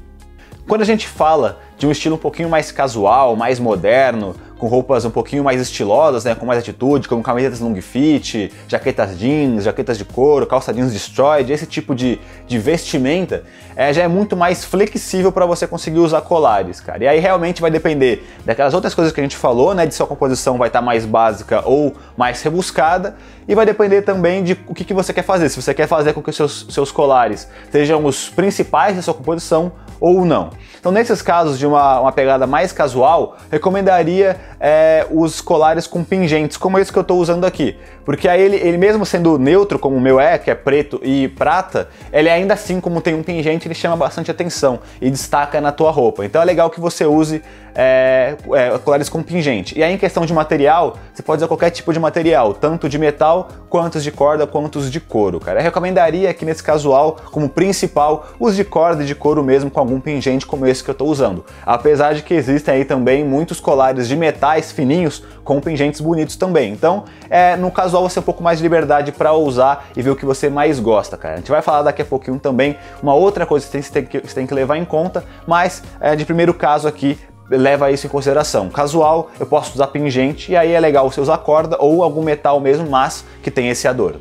Quando 0.69 0.83
a 0.83 0.85
gente 0.85 1.07
fala 1.07 1.61
de 1.79 1.87
um 1.87 1.93
estilo 1.93 2.17
um 2.17 2.19
pouquinho 2.19 2.49
mais 2.49 2.73
casual, 2.73 3.37
mais 3.37 3.61
moderno, 3.61 4.35
com 4.59 4.67
roupas 4.67 5.05
um 5.05 5.11
pouquinho 5.11 5.45
mais 5.45 5.61
estilosas, 5.61 6.25
né, 6.25 6.35
com 6.35 6.45
mais 6.45 6.59
atitude, 6.59 7.07
como 7.07 7.23
camisetas 7.23 7.61
long 7.61 7.81
fit, 7.81 8.53
jaquetas 8.67 9.17
jeans, 9.17 9.63
jaquetas 9.63 9.97
de 9.97 10.05
couro, 10.05 10.45
calça 10.45 10.75
jeans 10.75 10.93
destroyed, 10.93 11.53
esse 11.53 11.67
tipo 11.67 11.95
de, 11.95 12.19
de 12.49 12.59
vestimenta, 12.59 13.45
é, 13.77 13.93
já 13.93 14.03
é 14.03 14.09
muito 14.09 14.37
mais 14.37 14.65
flexível 14.65 15.31
para 15.31 15.47
você 15.47 15.69
conseguir 15.69 16.01
usar 16.01 16.23
colares, 16.23 16.81
cara. 16.81 17.05
E 17.05 17.07
aí 17.07 17.21
realmente 17.21 17.61
vai 17.61 17.71
depender 17.71 18.27
daquelas 18.45 18.75
outras 18.75 18.93
coisas 18.93 19.13
que 19.13 19.21
a 19.21 19.23
gente 19.23 19.37
falou, 19.37 19.73
né, 19.73 19.87
de 19.87 19.95
sua 19.95 20.07
composição 20.07 20.59
vai 20.59 20.69
estar 20.69 20.81
tá 20.81 20.85
mais 20.85 21.07
básica 21.07 21.63
ou 21.65 21.95
mais 22.17 22.43
rebuscada, 22.43 23.15
e 23.47 23.55
vai 23.55 23.65
depender 23.65 24.03
também 24.03 24.43
de 24.43 24.59
o 24.67 24.75
que, 24.75 24.85
que 24.85 24.95
você 24.95 25.13
quer 25.13 25.23
fazer. 25.23 25.49
Se 25.49 25.63
você 25.63 25.73
quer 25.73 25.87
fazer 25.87 26.13
com 26.13 26.21
que 26.21 26.31
os 26.31 26.37
seus, 26.37 26.67
seus 26.71 26.91
colares 26.91 27.49
sejam 27.71 28.05
os 28.05 28.29
principais 28.29 28.97
da 28.97 29.03
sua 29.03 29.15
composição 29.15 29.71
ou 30.01 30.25
não. 30.25 30.51
Então, 30.79 30.93
nesses 30.93 31.21
casos 31.21 31.59
de 31.59 31.67
uma, 31.67 32.01
uma 32.01 32.13
pegada 32.13 32.47
mais 32.47 32.73
casual, 32.73 33.37
recomendaria 33.51 34.37
é, 34.61 35.07
os 35.11 35.41
colares 35.41 35.87
com 35.87 36.05
pingentes, 36.05 36.57
como 36.57 36.79
esse 36.79 36.93
que 36.93 36.99
eu 36.99 37.03
estou 37.03 37.19
usando 37.19 37.45
aqui. 37.45 37.77
Porque 38.07 38.29
aí 38.29 38.41
ele, 38.41 38.57
ele 38.57 38.79
mesmo 38.79 39.05
sendo 39.05 39.37
neutro, 39.37 39.81
como 39.81 39.97
o 39.97 40.01
meu 40.01 40.21
é, 40.21 40.39
que 40.39 40.49
é 40.49 40.55
preto 40.55 41.01
e 41.03 41.27
prata, 41.27 41.89
ele 42.13 42.31
ainda 42.31 42.55
assim, 42.55 42.81
como 42.81 43.01
tem 43.01 43.15
um 43.15 43.23
pingente, 43.23 43.67
ele 43.67 43.75
chama 43.75 43.97
bastante 43.97 44.31
atenção 44.31 44.79
e 45.03 45.11
destaca 45.11 45.61
na 45.61 45.73
tua 45.73 45.91
roupa. 45.91 46.25
Então 46.25 46.41
é 46.41 46.45
legal 46.45 46.71
que 46.71 46.81
você 46.81 47.05
use 47.05 47.43
é, 47.77 48.37
é, 48.55 48.79
colares 48.79 49.09
com 49.09 49.23
pingente. 49.23 49.79
E 49.79 49.83
aí 49.83 49.93
em 49.93 49.99
questão 49.99 50.25
de 50.25 50.33
material, 50.33 50.97
você 51.13 51.23
pode 51.23 51.41
usar 51.41 51.49
qualquer 51.49 51.71
tipo 51.71 51.93
de 51.93 51.99
material, 51.99 52.55
tanto 52.55 52.89
de 52.89 52.97
metal, 52.99 53.49
quanto 53.69 54.01
de 54.01 54.11
corda, 54.11 54.47
quanto 54.47 54.81
de 54.81 55.01
couro, 55.01 55.39
cara. 55.39 55.59
Eu 55.59 55.65
recomendaria 55.65 56.31
aqui 56.31 56.45
nesse 56.45 56.63
casual, 56.63 57.17
como 57.31 57.49
principal, 57.49 58.29
use 58.41 58.57
de 58.57 58.65
corda 58.65 59.03
e 59.03 59.07
de 59.07 59.15
couro 59.15 59.43
mesmo 59.43 59.71
com 59.71 59.81
algum 59.81 60.01
pingente 60.01 60.47
como 60.47 60.67
esse 60.67 60.83
que 60.83 60.89
eu 60.89 60.93
estou 60.93 61.09
usando. 61.09 61.45
Apesar 61.67 62.15
de 62.15 62.23
que 62.23 62.33
existem 62.33 62.75
aí 62.75 62.85
também 62.85 63.25
muitos 63.25 63.61
colares 63.61 64.09
de 64.09 64.17
metais 64.17 64.73
fininhos 64.73 65.23
com 65.45 65.61
pingentes 65.61 66.01
bonitos 66.01 66.37
também. 66.37 66.73
Então, 66.73 67.05
é, 67.29 67.57
no 67.57 67.71
casual 67.97 68.09
você 68.09 68.21
um 68.21 68.23
pouco 68.23 68.43
mais 68.43 68.59
de 68.59 68.63
liberdade 68.63 69.13
para 69.13 69.33
usar 69.33 69.89
e 69.97 70.03
ver 70.03 70.11
o 70.11 70.17
que 70.17 70.25
você 70.25 70.51
mais 70.51 70.79
gosta, 70.79 71.17
cara. 71.17 71.35
A 71.35 71.37
gente 71.39 71.51
vai 71.51 71.63
falar 71.63 71.83
daqui 71.83 72.03
a 72.03 72.05
pouquinho 72.05 72.39
também 72.39 72.77
uma 73.03 73.15
outra 73.15 73.47
coisa 73.47 73.67
que 73.67 73.83
você 73.83 73.91
tem 73.91 74.05
que, 74.05 74.21
você 74.21 74.35
tem 74.35 74.47
que 74.47 74.55
levar 74.55 74.77
em 74.77 74.85
conta, 74.85 75.25
mas 75.47 75.83
é, 76.01 76.15
de 76.15 76.25
primeiro 76.25 76.53
caso 76.53 76.87
aqui, 76.87 77.19
leva 77.49 77.91
isso 77.91 78.07
em 78.07 78.11
consideração. 78.11 78.69
Casual, 78.69 79.31
eu 79.41 79.47
posso 79.47 79.75
usar 79.75 79.87
pingente 79.89 80.53
e 80.53 80.57
aí 80.57 80.73
é 80.73 80.81
legal 80.81 81.11
você 81.11 81.21
usar 81.21 81.39
corda 81.39 81.77
ou 81.81 82.03
algum 82.03 82.23
metal 82.23 82.61
mesmo, 82.61 82.89
mas 82.89 83.25
que 83.43 83.51
tem 83.51 83.69
esse 83.69 83.89
adorno. 83.89 84.21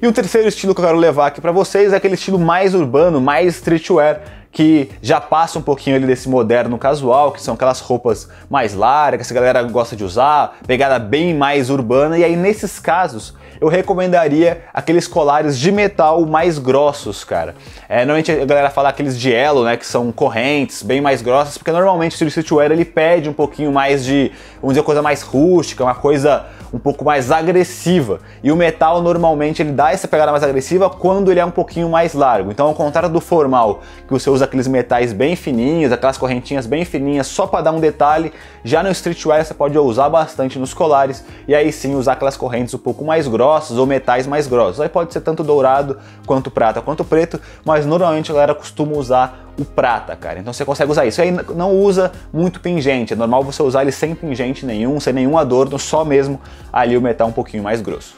E 0.00 0.06
o 0.06 0.12
terceiro 0.12 0.48
estilo 0.48 0.74
que 0.74 0.80
eu 0.80 0.84
quero 0.84 0.98
levar 0.98 1.26
aqui 1.26 1.40
para 1.40 1.52
vocês 1.52 1.92
é 1.92 1.96
aquele 1.96 2.14
estilo 2.14 2.38
mais 2.38 2.74
urbano, 2.74 3.20
mais 3.20 3.56
streetwear, 3.56 4.22
que 4.50 4.90
já 5.02 5.20
passa 5.20 5.58
um 5.58 5.62
pouquinho 5.62 5.96
ali 5.96 6.06
desse 6.06 6.28
moderno 6.28 6.78
casual, 6.78 7.32
que 7.32 7.40
são 7.40 7.54
aquelas 7.54 7.80
roupas 7.80 8.28
mais 8.48 8.74
largas, 8.74 9.26
que 9.26 9.32
a 9.32 9.40
galera 9.40 9.62
gosta 9.62 9.94
de 9.94 10.04
usar, 10.04 10.56
pegada 10.66 10.98
bem 10.98 11.34
mais 11.34 11.70
urbana, 11.70 12.18
e 12.18 12.24
aí 12.24 12.36
nesses 12.36 12.78
casos 12.78 13.34
eu 13.60 13.68
recomendaria 13.68 14.62
aqueles 14.72 15.08
colares 15.08 15.58
de 15.58 15.72
metal 15.72 16.24
mais 16.24 16.58
grossos, 16.58 17.24
cara. 17.24 17.56
É, 17.88 17.98
normalmente 17.98 18.30
a 18.30 18.44
galera 18.44 18.70
fala 18.70 18.88
aqueles 18.88 19.18
de 19.18 19.32
elo, 19.32 19.64
né, 19.64 19.76
que 19.76 19.86
são 19.86 20.12
correntes, 20.12 20.82
bem 20.82 21.00
mais 21.00 21.22
grossas, 21.22 21.58
porque 21.58 21.72
normalmente 21.72 22.22
o 22.22 22.28
streetwear 22.28 22.70
ele 22.70 22.84
pede 22.84 23.28
um 23.28 23.32
pouquinho 23.32 23.72
mais 23.72 24.04
de, 24.04 24.30
vamos 24.60 24.74
dizer, 24.74 24.84
coisa 24.84 25.02
mais 25.02 25.22
rústica, 25.22 25.82
uma 25.82 25.94
coisa 25.94 26.46
um 26.72 26.78
pouco 26.78 27.04
mais 27.04 27.30
agressiva. 27.30 28.20
E 28.42 28.52
o 28.52 28.56
metal 28.56 29.00
normalmente 29.02 29.62
ele 29.62 29.72
dá 29.72 29.92
essa 29.92 30.06
pegada 30.06 30.30
mais 30.30 30.42
agressiva 30.42 30.90
quando 30.90 31.30
ele 31.30 31.40
é 31.40 31.44
um 31.44 31.50
pouquinho 31.50 31.88
mais 31.88 32.14
largo. 32.14 32.50
Então, 32.50 32.66
ao 32.66 32.74
contrário 32.74 33.08
do 33.08 33.20
formal, 33.20 33.80
que 34.06 34.12
você 34.12 34.28
usa 34.30 34.44
aqueles 34.44 34.66
metais 34.66 35.12
bem 35.12 35.36
fininhos, 35.36 35.92
aquelas 35.92 36.18
correntinhas 36.18 36.66
bem 36.66 36.84
fininhas 36.84 37.26
só 37.26 37.46
para 37.46 37.62
dar 37.62 37.72
um 37.72 37.80
detalhe, 37.80 38.32
já 38.64 38.82
no 38.82 38.90
streetwear 38.90 39.44
você 39.44 39.54
pode 39.54 39.78
usar 39.78 40.08
bastante 40.08 40.58
nos 40.58 40.74
colares 40.74 41.24
e 41.46 41.54
aí 41.54 41.72
sim 41.72 41.94
usar 41.94 42.12
aquelas 42.12 42.36
correntes 42.36 42.74
um 42.74 42.78
pouco 42.78 43.04
mais 43.04 43.26
grossas 43.26 43.78
ou 43.78 43.86
metais 43.86 44.26
mais 44.26 44.46
grossos. 44.46 44.80
Aí 44.80 44.88
pode 44.88 45.12
ser 45.12 45.20
tanto 45.20 45.42
dourado 45.42 45.98
quanto 46.26 46.50
prata 46.50 46.80
quanto 46.80 47.04
preto, 47.04 47.40
mas 47.64 47.86
normalmente 47.86 48.30
a 48.30 48.34
galera 48.34 48.54
costuma 48.54 48.92
usar 48.92 49.47
o 49.58 49.64
prata, 49.64 50.14
cara. 50.14 50.38
Então 50.38 50.52
você 50.52 50.64
consegue 50.64 50.90
usar 50.90 51.04
isso. 51.04 51.20
Aí 51.20 51.30
não 51.54 51.72
usa 51.72 52.12
muito 52.32 52.60
pingente, 52.60 53.12
é 53.12 53.16
normal 53.16 53.42
você 53.42 53.62
usar 53.62 53.82
ele 53.82 53.92
sem 53.92 54.14
pingente 54.14 54.64
nenhum, 54.64 55.00
sem 55.00 55.12
nenhum 55.12 55.36
adorno, 55.36 55.78
só 55.78 56.04
mesmo 56.04 56.40
ali 56.72 56.96
o 56.96 57.02
metal 57.02 57.28
um 57.28 57.32
pouquinho 57.32 57.62
mais 57.62 57.80
grosso. 57.80 58.16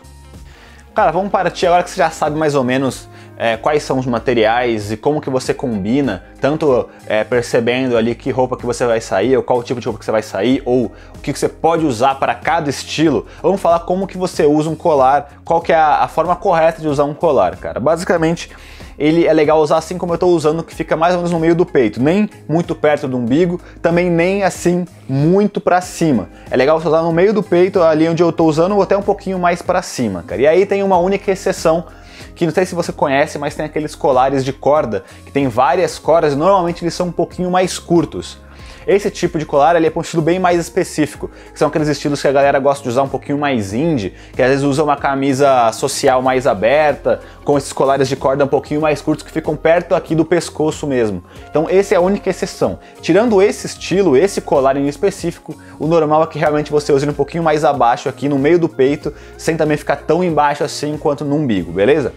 Cara, 0.94 1.12
vamos 1.12 1.30
partir 1.30 1.66
agora 1.66 1.82
que 1.82 1.90
você 1.90 1.96
já 1.96 2.10
sabe 2.10 2.36
mais 2.36 2.54
ou 2.54 2.64
menos 2.64 3.08
é, 3.38 3.56
quais 3.56 3.82
são 3.82 3.98
os 3.98 4.04
materiais 4.04 4.92
e 4.92 4.98
como 4.98 5.18
que 5.18 5.30
você 5.30 5.54
combina, 5.54 6.24
tanto 6.42 6.90
é, 7.06 7.24
percebendo 7.24 7.96
ali 7.96 8.14
que 8.14 8.30
roupa 8.30 8.54
que 8.54 8.66
você 8.66 8.84
vai 8.84 9.00
sair, 9.00 9.34
ou 9.34 9.42
qual 9.42 9.62
tipo 9.62 9.80
de 9.80 9.86
roupa 9.86 9.98
que 9.98 10.04
você 10.04 10.10
vai 10.10 10.22
sair, 10.22 10.60
ou 10.66 10.92
o 11.16 11.20
que, 11.22 11.32
que 11.32 11.38
você 11.38 11.48
pode 11.48 11.86
usar 11.86 12.16
para 12.16 12.34
cada 12.34 12.68
estilo. 12.68 13.26
Vamos 13.40 13.60
falar 13.60 13.80
como 13.80 14.06
que 14.06 14.18
você 14.18 14.44
usa 14.44 14.68
um 14.68 14.74
colar, 14.74 15.40
qual 15.42 15.62
que 15.62 15.72
é 15.72 15.76
a, 15.76 16.02
a 16.02 16.08
forma 16.08 16.36
correta 16.36 16.82
de 16.82 16.88
usar 16.88 17.04
um 17.04 17.14
colar, 17.14 17.56
cara. 17.56 17.80
Basicamente, 17.80 18.50
ele 19.00 19.26
é 19.26 19.32
legal 19.32 19.58
usar 19.62 19.78
assim 19.78 19.96
como 19.96 20.12
eu 20.12 20.16
estou 20.16 20.30
usando, 20.30 20.62
que 20.62 20.74
fica 20.74 20.94
mais 20.94 21.14
ou 21.14 21.20
menos 21.20 21.32
no 21.32 21.40
meio 21.40 21.54
do 21.54 21.64
peito, 21.64 22.02
nem 22.02 22.28
muito 22.46 22.74
perto 22.74 23.08
do 23.08 23.16
umbigo, 23.16 23.58
também 23.80 24.10
nem 24.10 24.44
assim 24.44 24.84
muito 25.08 25.58
para 25.58 25.80
cima. 25.80 26.28
É 26.50 26.56
legal 26.56 26.78
você 26.78 26.86
usar 26.86 27.00
no 27.00 27.10
meio 27.10 27.32
do 27.32 27.42
peito, 27.42 27.82
ali 27.82 28.06
onde 28.06 28.22
eu 28.22 28.28
estou 28.28 28.46
usando, 28.46 28.76
ou 28.76 28.82
até 28.82 28.94
um 28.94 29.02
pouquinho 29.02 29.38
mais 29.38 29.62
para 29.62 29.80
cima, 29.80 30.22
cara. 30.26 30.42
E 30.42 30.46
aí 30.46 30.66
tem 30.66 30.82
uma 30.82 30.98
única 30.98 31.32
exceção 31.32 31.86
que 32.34 32.44
não 32.44 32.52
sei 32.52 32.66
se 32.66 32.74
você 32.74 32.92
conhece, 32.92 33.38
mas 33.38 33.54
tem 33.54 33.64
aqueles 33.64 33.94
colares 33.94 34.44
de 34.44 34.52
corda 34.52 35.02
que 35.24 35.32
tem 35.32 35.48
várias 35.48 35.98
cordas 35.98 36.34
e 36.34 36.36
normalmente 36.36 36.84
eles 36.84 36.92
são 36.92 37.06
um 37.08 37.12
pouquinho 37.12 37.50
mais 37.50 37.78
curtos. 37.78 38.36
Esse 38.90 39.08
tipo 39.08 39.38
de 39.38 39.46
colar 39.46 39.76
ele 39.76 39.86
é 39.86 39.90
para 39.90 40.00
um 40.00 40.02
estilo 40.02 40.20
bem 40.20 40.40
mais 40.40 40.58
específico, 40.58 41.30
que 41.52 41.56
são 41.56 41.68
aqueles 41.68 41.86
estilos 41.86 42.20
que 42.20 42.26
a 42.26 42.32
galera 42.32 42.58
gosta 42.58 42.82
de 42.82 42.88
usar 42.88 43.04
um 43.04 43.08
pouquinho 43.08 43.38
mais 43.38 43.72
indie, 43.72 44.12
que 44.32 44.42
às 44.42 44.48
vezes 44.48 44.64
usa 44.64 44.82
uma 44.82 44.96
camisa 44.96 45.70
social 45.70 46.20
mais 46.20 46.44
aberta, 46.44 47.20
com 47.44 47.56
esses 47.56 47.72
colares 47.72 48.08
de 48.08 48.16
corda 48.16 48.44
um 48.44 48.48
pouquinho 48.48 48.80
mais 48.80 49.00
curtos 49.00 49.24
que 49.24 49.30
ficam 49.30 49.54
perto 49.54 49.94
aqui 49.94 50.16
do 50.16 50.24
pescoço 50.24 50.88
mesmo. 50.88 51.22
Então 51.48 51.70
esse 51.70 51.94
é 51.94 51.98
a 51.98 52.00
única 52.00 52.30
exceção. 52.30 52.80
Tirando 53.00 53.40
esse 53.40 53.68
estilo, 53.68 54.16
esse 54.16 54.40
colar 54.40 54.76
em 54.76 54.88
específico, 54.88 55.54
o 55.78 55.86
normal 55.86 56.24
é 56.24 56.26
que 56.26 56.36
realmente 56.40 56.72
você 56.72 56.92
use 56.92 57.08
um 57.08 57.12
pouquinho 57.12 57.44
mais 57.44 57.64
abaixo 57.64 58.08
aqui 58.08 58.28
no 58.28 58.40
meio 58.40 58.58
do 58.58 58.68
peito, 58.68 59.14
sem 59.38 59.56
também 59.56 59.76
ficar 59.76 59.98
tão 59.98 60.24
embaixo 60.24 60.64
assim 60.64 60.98
quanto 60.98 61.24
no 61.24 61.36
umbigo, 61.36 61.70
beleza? 61.70 62.12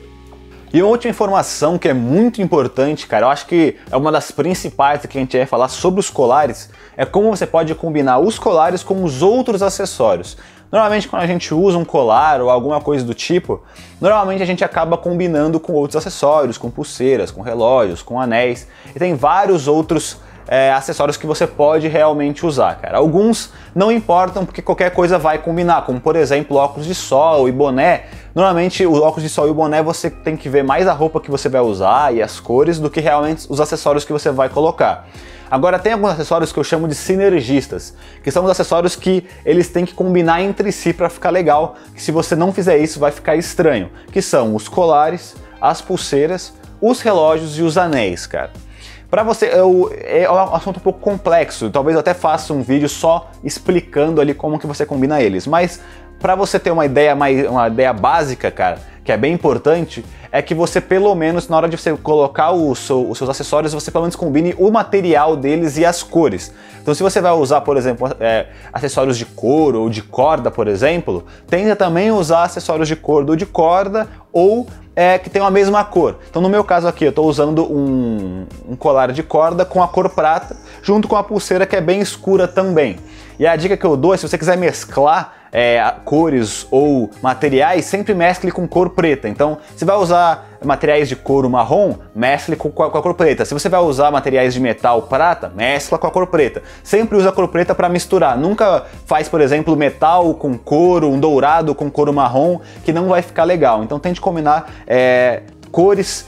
E 0.74 0.82
uma 0.82 0.90
última 0.90 1.12
informação 1.12 1.78
que 1.78 1.88
é 1.88 1.94
muito 1.94 2.42
importante, 2.42 3.06
cara, 3.06 3.28
eu 3.28 3.30
acho 3.30 3.46
que 3.46 3.78
é 3.92 3.96
uma 3.96 4.12
das 4.12 4.32
principais 4.32 5.06
que 5.06 5.16
a 5.16 5.22
gente 5.22 5.38
vai 5.38 5.46
falar 5.46 5.68
sobre 5.68 6.00
os 6.00 6.10
colares, 6.10 6.72
é 6.98 7.06
como 7.06 7.30
você 7.30 7.46
pode 7.46 7.76
combinar 7.76 8.18
os 8.18 8.40
colares 8.40 8.82
com 8.82 9.04
os 9.04 9.22
outros 9.22 9.62
acessórios. 9.62 10.36
Normalmente 10.72 11.08
quando 11.08 11.22
a 11.22 11.28
gente 11.28 11.54
usa 11.54 11.78
um 11.78 11.86
colar 11.86 12.42
ou 12.42 12.50
alguma 12.50 12.82
coisa 12.82 13.06
do 13.06 13.14
tipo, 13.14 13.62
normalmente 14.02 14.42
a 14.42 14.48
gente 14.48 14.64
acaba 14.64 14.98
combinando 14.98 15.60
com 15.60 15.74
outros 15.74 15.96
acessórios, 15.96 16.58
com 16.58 16.72
pulseiras, 16.72 17.30
com 17.30 17.44
relógios, 17.44 18.02
com 18.02 18.20
anéis, 18.20 18.68
e 18.96 18.98
tem 18.98 19.14
vários 19.14 19.68
outros 19.68 20.18
é, 20.48 20.72
acessórios 20.72 21.18
que 21.18 21.26
você 21.26 21.48
pode 21.48 21.88
realmente 21.88 22.46
usar, 22.46 22.76
cara. 22.76 22.98
Alguns 22.98 23.52
não 23.74 23.92
importam 23.92 24.46
porque 24.46 24.62
qualquer 24.62 24.92
coisa 24.92 25.18
vai 25.18 25.38
combinar, 25.38 25.86
como 25.86 26.00
por 26.00 26.16
exemplo 26.16 26.58
óculos 26.58 26.86
de 26.86 26.96
sol 26.96 27.48
e 27.48 27.52
boné. 27.52 28.06
Normalmente 28.36 28.86
o 28.86 29.02
óculos 29.02 29.24
de 29.24 29.30
sol 29.30 29.48
e 29.48 29.52
o 29.52 29.54
boné 29.54 29.82
você 29.82 30.10
tem 30.10 30.36
que 30.36 30.50
ver 30.50 30.64
mais 30.64 30.88
a 30.88 30.94
roupa 30.94 31.20
que 31.20 31.32
você 31.32 31.48
vai 31.50 31.62
usar 31.62 32.14
e 32.14 32.22
as 32.22 32.40
cores 32.40 32.80
do 32.80 32.90
que 32.90 33.00
realmente 33.00 33.46
os 33.50 33.62
acessórios 33.62 34.04
que 34.04 34.12
você 34.12 34.32
vai 34.32 34.50
colocar. 34.50 35.08
Agora 35.54 35.78
tem 35.78 35.94
alguns 35.94 36.10
acessórios 36.10 36.52
que 36.52 36.58
eu 36.58 36.64
chamo 36.64 36.88
de 36.88 36.96
sinergistas, 36.96 37.94
que 38.24 38.32
são 38.32 38.44
os 38.44 38.50
acessórios 38.50 38.96
que 38.96 39.24
eles 39.46 39.70
têm 39.70 39.86
que 39.86 39.94
combinar 39.94 40.42
entre 40.42 40.72
si 40.72 40.92
para 40.92 41.10
ficar 41.10 41.30
legal, 41.30 41.76
que 41.94 42.02
se 42.02 42.12
você 42.12 42.36
não 42.36 42.52
fizer 42.52 42.80
isso 42.80 43.00
vai 43.00 43.12
ficar 43.12 43.36
estranho, 43.36 43.92
que 44.12 44.20
são 44.20 44.56
os 44.56 44.68
colares, 44.68 45.36
as 45.62 45.80
pulseiras, 45.80 46.54
os 46.82 47.02
relógios 47.02 47.60
e 47.60 47.62
os 47.62 47.78
anéis, 47.78 48.26
cara. 48.26 48.52
Para 49.14 49.22
você, 49.22 49.46
eu, 49.54 49.94
é 50.02 50.28
um 50.28 50.56
assunto 50.56 50.78
um 50.78 50.80
pouco 50.80 51.00
complexo, 51.00 51.70
talvez 51.70 51.94
eu 51.94 52.00
até 52.00 52.16
faça 52.16 52.52
um 52.52 52.64
vídeo 52.64 52.90
só 52.90 53.30
explicando 53.44 54.20
ali 54.20 54.34
como 54.34 54.58
que 54.58 54.66
você 54.66 54.88
combina 54.88 55.22
eles, 55.22 55.46
mas 55.46 55.80
para 56.20 56.34
você 56.34 56.58
ter 56.58 56.72
uma 56.72 56.84
ideia 56.84 57.16
mais 57.16 57.48
uma 57.48 57.68
ideia 57.68 57.94
básica, 57.94 58.50
cara, 58.50 58.80
que 59.04 59.12
é 59.12 59.18
bem 59.18 59.32
importante, 59.32 60.04
é 60.32 60.42
que 60.42 60.56
você 60.56 60.82
pelo 60.82 61.14
menos 61.14 61.48
na 61.48 61.56
hora 61.56 61.70
de 61.70 61.78
você 61.78 61.96
colocar 61.96 62.54
seu, 62.76 63.08
os 63.08 63.20
seus 63.20 63.30
acessórios, 63.30 63.72
você 63.72 63.92
pelo 63.92 64.06
menos 64.06 64.16
combine 64.16 64.56
o 64.58 64.72
material 64.72 65.38
deles 65.38 65.78
e 65.78 65.86
as 65.86 66.02
cores. 66.02 66.52
Então 66.82 66.96
se 66.96 67.04
você 67.04 67.22
vai 67.22 67.34
usar, 67.34 67.62
por 67.62 67.78
exemplo, 67.78 68.10
é, 68.20 68.48
acessórios 68.74 69.16
de 69.16 69.28
couro 69.28 69.82
ou 69.82 69.92
de 69.92 70.02
corda, 70.02 70.50
por 70.50 70.68
exemplo, 70.68 71.24
tenta 71.48 71.76
também 71.76 72.12
usar 72.12 72.46
acessórios 72.46 72.88
de 72.88 72.96
couro 72.96 73.30
ou 73.30 73.36
de 73.36 73.46
corda 73.46 74.08
ou 74.32 74.66
é, 74.96 75.18
que 75.18 75.30
tem 75.30 75.42
a 75.42 75.50
mesma 75.50 75.84
cor. 75.84 76.18
Então 76.30 76.42
no 76.42 76.50
meu 76.50 76.64
caso 76.64 76.88
aqui 76.88 77.06
eu 77.06 77.10
estou 77.10 77.28
usando 77.28 77.64
um, 77.64 78.46
um, 78.68 78.76
colar 78.76 79.12
de 79.12 79.24
corda 79.24 79.66
com 79.66 79.82
a 79.82 79.88
cor 79.88 80.10
prata, 80.10 80.56
junto 80.82 81.08
com 81.08 81.16
a 81.16 81.24
pulseira 81.24 81.66
que 81.66 81.76
é 81.76 81.82
bem 81.82 82.02
escura 82.02 82.48
também. 82.48 82.98
E 83.40 83.48
a 83.48 83.56
dica 83.56 83.76
que 83.76 83.86
eu 83.86 83.98
dou 83.98 84.14
é 84.14 84.18
se 84.18 84.28
você 84.28 84.38
quiser 84.38 84.58
mesclar 84.58 85.34
é, 85.52 85.94
cores 86.04 86.68
ou 86.72 87.12
materiais, 87.22 87.86
sempre 87.86 88.14
mescle 88.14 88.52
com 88.52 88.68
cor 88.68 88.90
preta. 88.90 89.30
Então, 89.30 89.60
se 89.76 89.86
vai 89.86 89.96
usar 89.96 90.53
materiais 90.64 91.10
de 91.10 91.16
couro 91.16 91.50
marrom, 91.50 91.96
mescle 92.16 92.56
com, 92.56 92.70
com, 92.70 92.84
a 92.84 92.90
cor 92.90 93.14
preta. 93.14 93.46
Se 93.46 93.54
você 93.54 93.70
vai 93.70 93.80
usar 93.82 94.12
materiais 94.12 94.54
de 94.54 94.60
metal 94.60 95.04
prata, 95.04 95.52
mescla 95.56 95.98
com 95.98 96.08
a 96.08 96.12
cor 96.12 96.28
preta. 96.28 96.62
Sempre 96.84 97.18
usa 97.18 97.30
a 97.30 97.32
cor 97.32 97.48
preta 97.48 97.74
para 97.76 97.90
misturar. 97.90 98.38
Nunca 98.38 98.86
faz, 99.06 99.28
por 99.28 99.42
exemplo, 99.42 99.76
metal 99.76 100.34
com 100.36 100.58
couro, 100.58 101.10
um 101.10 101.20
dourado 101.20 101.76
com 101.76 101.90
couro 101.90 102.14
marrom, 102.14 102.60
que 102.84 102.94
não 102.94 103.08
vai 103.08 103.22
ficar 103.22 103.44
legal. 103.44 103.84
Então 103.84 104.00
tente 104.00 104.20
combinar 104.20 104.72
é, 104.88 105.44
cores 105.72 106.28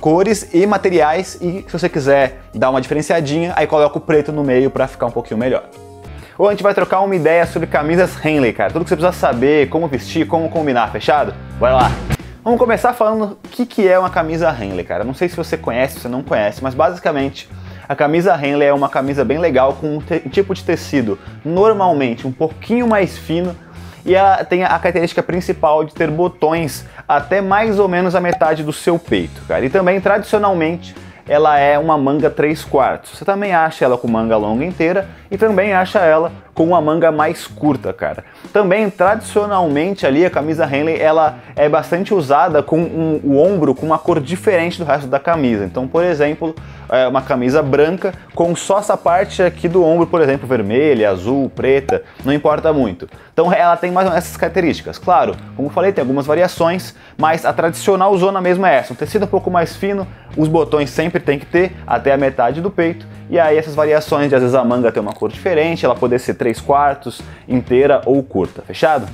cores 0.00 0.48
e 0.54 0.66
materiais 0.66 1.36
e 1.42 1.62
se 1.66 1.72
você 1.72 1.86
quiser 1.88 2.40
dar 2.54 2.70
uma 2.70 2.80
diferenciadinha, 2.80 3.52
aí 3.54 3.66
coloca 3.66 3.98
o 3.98 4.00
preto 4.00 4.32
no 4.32 4.42
meio 4.42 4.70
para 4.70 4.88
ficar 4.88 5.06
um 5.06 5.10
pouquinho 5.10 5.38
melhor. 5.38 5.64
Ou 6.38 6.48
a 6.48 6.52
gente 6.52 6.62
vai 6.62 6.72
trocar 6.72 7.00
uma 7.00 7.14
ideia 7.14 7.44
sobre 7.44 7.68
camisas 7.68 8.12
Henley, 8.24 8.54
cara. 8.54 8.72
Tudo 8.72 8.82
que 8.82 8.88
você 8.88 8.96
precisa 8.96 9.14
saber, 9.14 9.68
como 9.68 9.86
vestir, 9.86 10.26
como 10.26 10.48
combinar, 10.48 10.90
fechado? 10.90 11.34
Vai 11.58 11.72
lá! 11.74 11.90
Vamos 12.42 12.58
começar 12.58 12.94
falando 12.94 13.38
o 13.44 13.48
que, 13.50 13.66
que 13.66 13.86
é 13.86 13.98
uma 13.98 14.08
camisa 14.08 14.50
Henley, 14.50 14.82
cara. 14.82 15.04
Não 15.04 15.12
sei 15.12 15.28
se 15.28 15.36
você 15.36 15.58
conhece, 15.58 15.94
se 15.94 16.00
você 16.00 16.08
não 16.08 16.22
conhece, 16.22 16.62
mas 16.62 16.72
basicamente 16.72 17.46
a 17.86 17.94
camisa 17.94 18.34
Henley 18.34 18.66
é 18.66 18.72
uma 18.72 18.88
camisa 18.88 19.22
bem 19.26 19.36
legal 19.36 19.74
com 19.74 19.98
um 19.98 20.00
tipo 20.30 20.54
de 20.54 20.64
tecido 20.64 21.18
normalmente 21.44 22.26
um 22.26 22.32
pouquinho 22.32 22.88
mais 22.88 23.18
fino 23.18 23.54
e 24.06 24.14
ela 24.14 24.42
tem 24.42 24.64
a 24.64 24.68
característica 24.78 25.22
principal 25.22 25.84
de 25.84 25.92
ter 25.92 26.10
botões 26.10 26.86
até 27.06 27.42
mais 27.42 27.78
ou 27.78 27.86
menos 27.86 28.14
a 28.14 28.20
metade 28.20 28.64
do 28.64 28.72
seu 28.72 28.98
peito, 28.98 29.42
cara. 29.46 29.62
E 29.62 29.68
também 29.68 30.00
tradicionalmente 30.00 30.94
ela 31.28 31.58
é 31.58 31.78
uma 31.78 31.98
manga 31.98 32.30
3 32.30 32.64
quartos. 32.64 33.18
Você 33.18 33.24
também 33.24 33.52
acha 33.52 33.84
ela 33.84 33.98
com 33.98 34.08
manga 34.08 34.38
longa 34.38 34.64
inteira 34.64 35.06
e 35.30 35.38
também 35.38 35.72
acha 35.72 36.00
ela 36.00 36.32
com 36.52 36.64
uma 36.64 36.80
manga 36.80 37.10
mais 37.10 37.46
curta, 37.46 37.92
cara. 37.92 38.24
Também, 38.52 38.90
tradicionalmente 38.90 40.06
ali, 40.06 40.26
a 40.26 40.30
camisa 40.30 40.66
Henley, 40.66 41.00
ela 41.00 41.38
é 41.56 41.68
bastante 41.68 42.12
usada 42.12 42.62
com 42.62 42.78
um, 42.78 43.20
o 43.24 43.38
ombro 43.38 43.74
com 43.74 43.86
uma 43.86 43.98
cor 43.98 44.20
diferente 44.20 44.78
do 44.78 44.84
resto 44.84 45.06
da 45.06 45.18
camisa. 45.18 45.64
Então, 45.64 45.88
por 45.88 46.04
exemplo, 46.04 46.54
é 46.90 47.06
uma 47.06 47.22
camisa 47.22 47.62
branca 47.62 48.12
com 48.34 48.54
só 48.54 48.78
essa 48.78 48.96
parte 48.96 49.42
aqui 49.42 49.68
do 49.68 49.82
ombro, 49.84 50.06
por 50.06 50.20
exemplo, 50.20 50.46
vermelha, 50.46 51.08
azul, 51.08 51.48
preta, 51.48 52.02
não 52.24 52.32
importa 52.32 52.72
muito. 52.72 53.08
Então, 53.32 53.52
ela 53.52 53.76
tem 53.76 53.90
mais 53.90 54.06
ou 54.06 54.12
menos 54.12 54.26
essas 54.26 54.36
características. 54.36 54.98
Claro, 54.98 55.36
como 55.56 55.70
falei, 55.70 55.92
tem 55.92 56.02
algumas 56.02 56.26
variações, 56.26 56.94
mas 57.16 57.46
a 57.46 57.52
tradicional 57.52 58.14
zona 58.18 58.40
mesmo 58.40 58.66
é 58.66 58.74
essa. 58.74 58.92
Um 58.92 58.96
tecido 58.96 59.24
um 59.24 59.28
pouco 59.28 59.50
mais 59.50 59.76
fino, 59.76 60.06
os 60.36 60.48
botões 60.48 60.90
sempre 60.90 61.20
tem 61.20 61.38
que 61.38 61.46
ter 61.46 61.72
até 61.86 62.12
a 62.12 62.18
metade 62.18 62.60
do 62.60 62.70
peito 62.70 63.06
e 63.30 63.38
aí 63.38 63.56
essas 63.56 63.76
variações 63.76 64.28
de 64.28 64.34
às 64.34 64.42
vezes 64.42 64.56
a 64.56 64.64
manga 64.64 64.90
ter 64.90 64.98
uma 64.98 65.12
cor 65.20 65.30
diferente, 65.30 65.84
ela 65.84 65.94
poder 65.94 66.18
ser 66.18 66.34
3 66.34 66.58
quartos, 66.62 67.20
inteira 67.46 68.00
ou 68.06 68.22
curta, 68.22 68.62
fechado? 68.62 69.06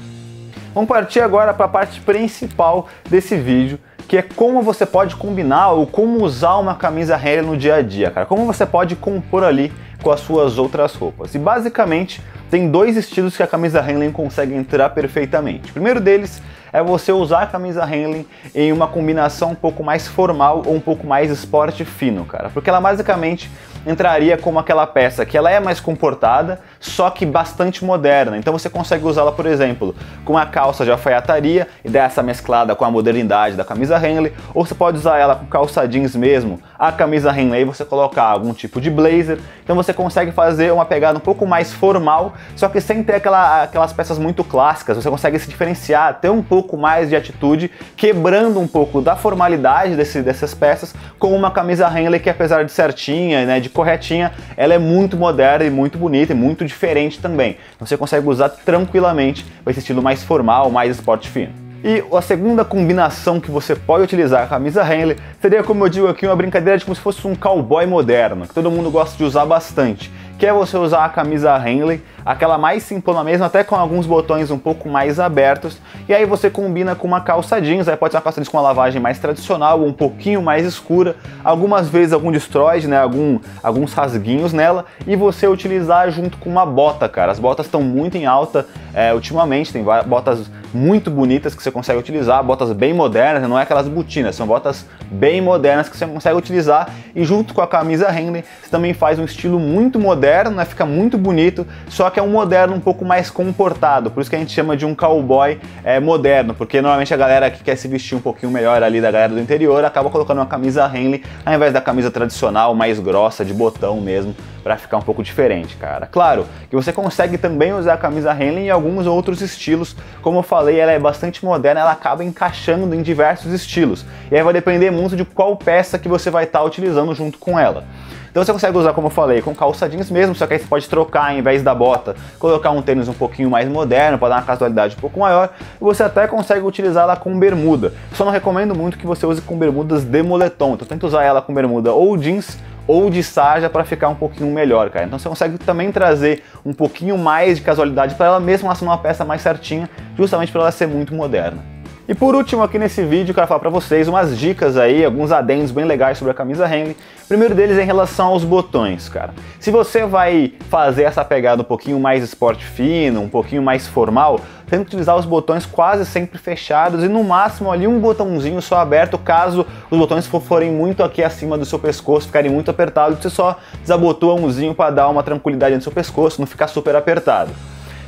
Vamos 0.72 0.88
partir 0.88 1.20
agora 1.20 1.52
para 1.52 1.66
a 1.66 1.68
parte 1.68 2.00
principal 2.00 2.86
desse 3.10 3.34
vídeo, 3.34 3.80
que 4.06 4.16
é 4.16 4.22
como 4.22 4.62
você 4.62 4.86
pode 4.86 5.16
combinar 5.16 5.72
ou 5.72 5.84
como 5.84 6.22
usar 6.22 6.58
uma 6.58 6.76
camisa 6.76 7.16
Harry 7.16 7.44
no 7.44 7.56
dia 7.56 7.76
a 7.76 7.82
dia, 7.82 8.10
cara. 8.10 8.24
Como 8.24 8.46
você 8.46 8.64
pode 8.64 8.94
compor 8.94 9.42
ali 9.42 9.72
com 10.00 10.12
as 10.12 10.20
suas 10.20 10.58
outras 10.58 10.94
roupas. 10.94 11.34
E 11.34 11.38
basicamente 11.38 12.22
tem 12.48 12.70
dois 12.70 12.96
estilos 12.96 13.36
que 13.36 13.42
a 13.42 13.46
camisa 13.46 13.80
Henley 13.80 14.12
consegue 14.12 14.54
entrar 14.54 14.90
perfeitamente. 14.90 15.70
O 15.70 15.72
primeiro 15.72 16.00
deles 16.00 16.40
é 16.72 16.80
você 16.80 17.10
usar 17.10 17.42
a 17.42 17.46
camisa 17.46 17.84
Henley 17.84 18.24
em 18.54 18.70
uma 18.70 18.86
combinação 18.86 19.50
um 19.52 19.54
pouco 19.56 19.82
mais 19.82 20.06
formal 20.06 20.62
ou 20.64 20.74
um 20.74 20.80
pouco 20.80 21.04
mais 21.04 21.30
esporte 21.30 21.84
fino, 21.84 22.24
cara. 22.24 22.50
Porque 22.50 22.70
ela 22.70 22.80
basicamente 22.80 23.50
entraria 23.86 24.36
como 24.36 24.58
aquela 24.58 24.86
peça 24.86 25.24
que 25.24 25.38
ela 25.38 25.50
é 25.50 25.60
mais 25.60 25.78
comportada, 25.78 26.60
só 26.80 27.08
que 27.08 27.24
bastante 27.24 27.84
moderna. 27.84 28.36
Então 28.36 28.52
você 28.52 28.68
consegue 28.68 29.04
usá-la, 29.04 29.32
por 29.32 29.46
exemplo, 29.46 29.94
com 30.24 30.32
uma 30.32 30.44
calça 30.44 30.84
de 30.84 30.90
alfaiataria 30.90 31.68
e 31.84 31.88
dessa 31.88 32.22
mesclada 32.22 32.74
com 32.74 32.84
a 32.84 32.90
modernidade 32.90 33.56
da 33.56 33.64
camisa 33.64 33.96
Henley, 33.96 34.32
ou 34.52 34.66
você 34.66 34.74
pode 34.74 34.98
usar 34.98 35.18
ela 35.18 35.36
com 35.36 35.46
calça 35.46 35.86
jeans 35.86 36.16
mesmo, 36.16 36.60
a 36.78 36.90
camisa 36.90 37.30
Henley 37.30 37.64
você 37.64 37.84
colocar 37.84 38.24
algum 38.24 38.52
tipo 38.52 38.80
de 38.80 38.90
blazer. 38.90 39.38
Então 39.62 39.76
você 39.76 39.92
consegue 39.92 40.32
fazer 40.32 40.72
uma 40.72 40.84
pegada 40.84 41.16
um 41.16 41.20
pouco 41.20 41.46
mais 41.46 41.72
formal, 41.72 42.34
só 42.54 42.68
que 42.68 42.80
sem 42.80 43.02
ter 43.02 43.14
aquela, 43.14 43.62
aquelas 43.62 43.92
peças 43.92 44.18
muito 44.18 44.42
clássicas. 44.42 44.96
Você 44.96 45.08
consegue 45.08 45.38
se 45.38 45.48
diferenciar, 45.48 46.18
ter 46.20 46.30
um 46.30 46.42
pouco 46.42 46.76
mais 46.76 47.08
de 47.08 47.16
atitude, 47.16 47.70
quebrando 47.96 48.60
um 48.60 48.66
pouco 48.66 49.00
da 49.00 49.16
formalidade 49.16 49.96
desse, 49.96 50.22
dessas 50.22 50.54
peças 50.54 50.94
com 51.18 51.34
uma 51.34 51.50
camisa 51.50 51.88
Henley 51.88 52.20
que 52.20 52.30
apesar 52.30 52.64
de 52.64 52.72
certinha, 52.72 53.46
né, 53.46 53.60
de 53.60 53.68
corretinha, 53.76 54.32
ela 54.56 54.74
é 54.74 54.78
muito 54.78 55.16
moderna 55.16 55.64
e 55.64 55.70
muito 55.70 55.98
bonita 55.98 56.32
e 56.32 56.36
muito 56.36 56.64
diferente 56.64 57.20
também. 57.20 57.58
Você 57.78 57.96
consegue 57.96 58.26
usar 58.26 58.48
tranquilamente 58.48 59.44
com 59.62 59.70
esse 59.70 59.80
estilo 59.80 60.02
mais 60.02 60.24
formal, 60.24 60.70
mais 60.70 60.96
esporte 60.96 61.28
fino. 61.28 61.52
E 61.84 62.02
a 62.12 62.22
segunda 62.22 62.64
combinação 62.64 63.38
que 63.38 63.50
você 63.50 63.76
pode 63.76 64.02
utilizar 64.02 64.42
a 64.42 64.46
camisa 64.46 64.82
Henley 64.82 65.16
seria, 65.40 65.62
como 65.62 65.84
eu 65.84 65.88
digo 65.88 66.08
aqui, 66.08 66.26
uma 66.26 66.34
brincadeira 66.34 66.78
de 66.78 66.84
como 66.84 66.96
se 66.96 67.00
fosse 67.00 67.24
um 67.26 67.36
cowboy 67.36 67.86
moderno, 67.86 68.46
que 68.46 68.54
todo 68.54 68.70
mundo 68.70 68.90
gosta 68.90 69.16
de 69.16 69.22
usar 69.22 69.44
bastante 69.44 70.10
que 70.38 70.46
é 70.46 70.52
você 70.52 70.76
usar 70.76 71.04
a 71.04 71.08
camisa 71.08 71.56
Henley, 71.56 72.02
aquela 72.24 72.58
mais 72.58 72.82
simplona 72.82 73.24
mesmo, 73.24 73.44
até 73.44 73.64
com 73.64 73.74
alguns 73.74 74.06
botões 74.06 74.50
um 74.50 74.58
pouco 74.58 74.88
mais 74.88 75.18
abertos, 75.18 75.78
e 76.08 76.14
aí 76.14 76.26
você 76.26 76.50
combina 76.50 76.94
com 76.94 77.06
uma 77.06 77.20
calça 77.20 77.60
jeans, 77.60 77.88
aí 77.88 77.96
pode 77.96 78.12
ser 78.12 78.18
uma 78.18 78.22
calça 78.22 78.40
jeans 78.40 78.48
com 78.48 78.56
uma 78.56 78.62
lavagem 78.62 79.00
mais 79.00 79.18
tradicional, 79.18 79.82
um 79.82 79.92
pouquinho 79.92 80.42
mais 80.42 80.66
escura, 80.66 81.16
algumas 81.42 81.88
vezes 81.88 82.12
algum 82.12 82.30
destroy, 82.30 82.86
né, 82.86 83.00
algum, 83.00 83.38
alguns 83.62 83.92
rasguinhos 83.92 84.52
nela, 84.52 84.84
e 85.06 85.16
você 85.16 85.46
utilizar 85.46 86.10
junto 86.10 86.36
com 86.38 86.50
uma 86.50 86.66
bota, 86.66 87.08
cara. 87.08 87.32
As 87.32 87.38
botas 87.38 87.66
estão 87.66 87.82
muito 87.82 88.16
em 88.16 88.26
alta 88.26 88.66
é, 88.92 89.14
ultimamente, 89.14 89.72
tem 89.72 89.84
botas 90.06 90.50
muito 90.74 91.10
bonitas 91.10 91.54
que 91.54 91.62
você 91.62 91.70
consegue 91.70 91.98
utilizar, 91.98 92.42
botas 92.42 92.72
bem 92.72 92.92
modernas, 92.92 93.48
não 93.48 93.58
é 93.58 93.62
aquelas 93.62 93.88
botinas, 93.88 94.34
são 94.34 94.46
botas 94.46 94.86
bem 95.10 95.40
modernas 95.40 95.88
que 95.88 95.96
você 95.96 96.06
consegue 96.06 96.36
utilizar, 96.36 96.88
e 97.14 97.24
junto 97.24 97.54
com 97.54 97.60
a 97.60 97.66
camisa 97.66 98.08
Henley, 98.10 98.44
você 98.62 98.70
também 98.70 98.92
faz 98.92 99.18
um 99.18 99.24
estilo 99.24 99.58
muito 99.58 99.98
moderno 99.98 100.56
né? 100.56 100.64
Fica 100.64 100.84
muito 100.84 101.16
bonito, 101.16 101.66
só 101.88 102.10
que 102.10 102.18
é 102.18 102.22
um 102.22 102.30
moderno 102.30 102.74
um 102.74 102.80
pouco 102.80 103.04
mais 103.04 103.30
comportado, 103.30 104.10
por 104.10 104.20
isso 104.20 104.30
que 104.30 104.36
a 104.36 104.38
gente 104.38 104.52
chama 104.52 104.76
de 104.76 104.84
um 104.84 104.94
cowboy 104.94 105.58
é, 105.84 106.00
moderno, 106.00 106.54
porque 106.54 106.80
normalmente 106.80 107.12
a 107.12 107.16
galera 107.16 107.50
que 107.50 107.62
quer 107.62 107.76
se 107.76 107.86
vestir 107.88 108.16
um 108.16 108.20
pouquinho 108.20 108.50
melhor 108.50 108.82
ali 108.82 109.00
da 109.00 109.10
galera 109.10 109.32
do 109.32 109.40
interior 109.40 109.84
acaba 109.84 110.10
colocando 110.10 110.38
uma 110.38 110.46
camisa 110.46 110.90
Henley 110.92 111.22
ao 111.44 111.54
invés 111.54 111.72
da 111.72 111.80
camisa 111.80 112.10
tradicional, 112.10 112.74
mais 112.74 112.98
grossa, 112.98 113.44
de 113.44 113.54
botão 113.54 114.00
mesmo, 114.00 114.34
para 114.66 114.76
ficar 114.76 114.96
um 114.96 115.00
pouco 115.00 115.22
diferente, 115.22 115.76
cara. 115.76 116.08
Claro 116.08 116.44
que 116.68 116.74
você 116.74 116.92
consegue 116.92 117.38
também 117.38 117.72
usar 117.72 117.94
a 117.94 117.96
camisa 117.96 118.32
Henley 118.32 118.64
em 118.64 118.70
alguns 118.70 119.06
outros 119.06 119.40
estilos, 119.40 119.94
como 120.20 120.40
eu 120.40 120.42
falei, 120.42 120.80
ela 120.80 120.90
é 120.90 120.98
bastante 120.98 121.44
moderna, 121.44 121.82
ela 121.82 121.92
acaba 121.92 122.24
encaixando 122.24 122.92
em 122.92 123.00
diversos 123.00 123.52
estilos. 123.52 124.04
E 124.28 124.34
aí 124.34 124.42
vai 124.42 124.52
depender 124.52 124.90
muito 124.90 125.14
de 125.14 125.24
qual 125.24 125.54
peça 125.54 126.00
que 126.00 126.08
você 126.08 126.30
vai 126.30 126.42
estar 126.42 126.58
tá 126.58 126.64
utilizando 126.64 127.14
junto 127.14 127.38
com 127.38 127.56
ela. 127.56 127.84
Então 128.28 128.44
você 128.44 128.52
consegue 128.52 128.76
usar, 128.76 128.92
como 128.92 129.06
eu 129.06 129.10
falei, 129.10 129.40
com 129.40 129.54
calça 129.54 129.88
jeans 129.88 130.10
mesmo, 130.10 130.34
só 130.34 130.48
que 130.48 130.54
aí 130.54 130.58
você 130.58 130.66
pode 130.66 130.88
trocar, 130.88 131.32
em 131.32 131.40
vez 131.42 131.62
da 131.62 131.72
bota, 131.72 132.16
colocar 132.36 132.72
um 132.72 132.82
tênis 132.82 133.06
um 133.06 133.14
pouquinho 133.14 133.48
mais 133.48 133.68
moderno 133.68 134.18
para 134.18 134.30
dar 134.30 134.36
uma 134.38 134.42
casualidade 134.42 134.96
um 134.96 135.00
pouco 135.00 135.20
maior, 135.20 135.50
e 135.80 135.84
você 135.84 136.02
até 136.02 136.26
consegue 136.26 136.66
utilizá-la 136.66 137.14
com 137.14 137.38
bermuda. 137.38 137.94
Só 138.14 138.24
não 138.24 138.32
recomendo 138.32 138.74
muito 138.74 138.98
que 138.98 139.06
você 139.06 139.24
use 139.24 139.40
com 139.40 139.56
bermudas 139.56 140.02
de 140.02 140.22
moletom, 140.24 140.74
então 140.74 140.88
tenta 140.88 141.06
usar 141.06 141.22
ela 141.22 141.40
com 141.40 141.54
bermuda 141.54 141.92
ou 141.92 142.16
jeans 142.16 142.58
ou 142.86 143.10
de 143.10 143.22
sarja 143.22 143.68
para 143.68 143.84
ficar 143.84 144.08
um 144.08 144.14
pouquinho 144.14 144.52
melhor, 144.52 144.90
cara. 144.90 145.06
Então 145.06 145.18
você 145.18 145.28
consegue 145.28 145.58
também 145.58 145.90
trazer 145.92 146.42
um 146.64 146.72
pouquinho 146.72 147.18
mais 147.18 147.58
de 147.58 147.64
casualidade 147.64 148.14
para 148.14 148.26
ela 148.26 148.40
mesmo 148.40 148.66
ela 148.66 148.74
ser 148.74 148.84
uma 148.84 148.98
peça 148.98 149.24
mais 149.24 149.42
certinha, 149.42 149.88
justamente 150.16 150.52
para 150.52 150.62
ela 150.62 150.72
ser 150.72 150.86
muito 150.86 151.14
moderna. 151.14 151.75
E 152.08 152.14
por 152.14 152.36
último 152.36 152.62
aqui 152.62 152.78
nesse 152.78 153.02
vídeo, 153.02 153.34
quero 153.34 153.48
falar 153.48 153.58
para 153.58 153.68
vocês 153.68 154.06
umas 154.06 154.38
dicas 154.38 154.76
aí, 154.76 155.04
alguns 155.04 155.32
adendos 155.32 155.72
bem 155.72 155.84
legais 155.84 156.16
sobre 156.16 156.30
a 156.30 156.34
camisa 156.34 156.64
Henley. 156.64 156.96
Primeiro 157.26 157.52
deles 157.52 157.76
é 157.76 157.82
em 157.82 157.84
relação 157.84 158.28
aos 158.28 158.44
botões, 158.44 159.08
cara. 159.08 159.34
Se 159.58 159.72
você 159.72 160.06
vai 160.06 160.52
fazer 160.70 161.02
essa 161.02 161.24
pegada 161.24 161.62
um 161.62 161.64
pouquinho 161.64 161.98
mais 161.98 162.22
esporte 162.22 162.64
fino, 162.64 163.22
um 163.22 163.28
pouquinho 163.28 163.60
mais 163.60 163.88
formal, 163.88 164.40
tenta 164.68 164.82
utilizar 164.82 165.16
os 165.16 165.24
botões 165.24 165.66
quase 165.66 166.06
sempre 166.06 166.38
fechados 166.38 167.02
e 167.02 167.08
no 167.08 167.24
máximo 167.24 167.72
ali 167.72 167.88
um 167.88 167.98
botãozinho 167.98 168.62
só 168.62 168.76
aberto, 168.76 169.18
caso 169.18 169.66
os 169.90 169.98
botões 169.98 170.28
forem 170.28 170.70
muito 170.70 171.02
aqui 171.02 171.24
acima 171.24 171.58
do 171.58 171.64
seu 171.64 171.80
pescoço, 171.80 172.28
ficarem 172.28 172.52
muito 172.52 172.70
apertados, 172.70 173.18
você 173.18 173.30
só 173.30 173.58
desabotoa 173.80 174.34
umzinho 174.34 174.76
para 174.76 174.90
dar 174.90 175.08
uma 175.08 175.24
tranquilidade 175.24 175.74
no 175.74 175.82
seu 175.82 175.90
pescoço, 175.90 176.40
não 176.40 176.46
ficar 176.46 176.68
super 176.68 176.94
apertado. 176.94 177.50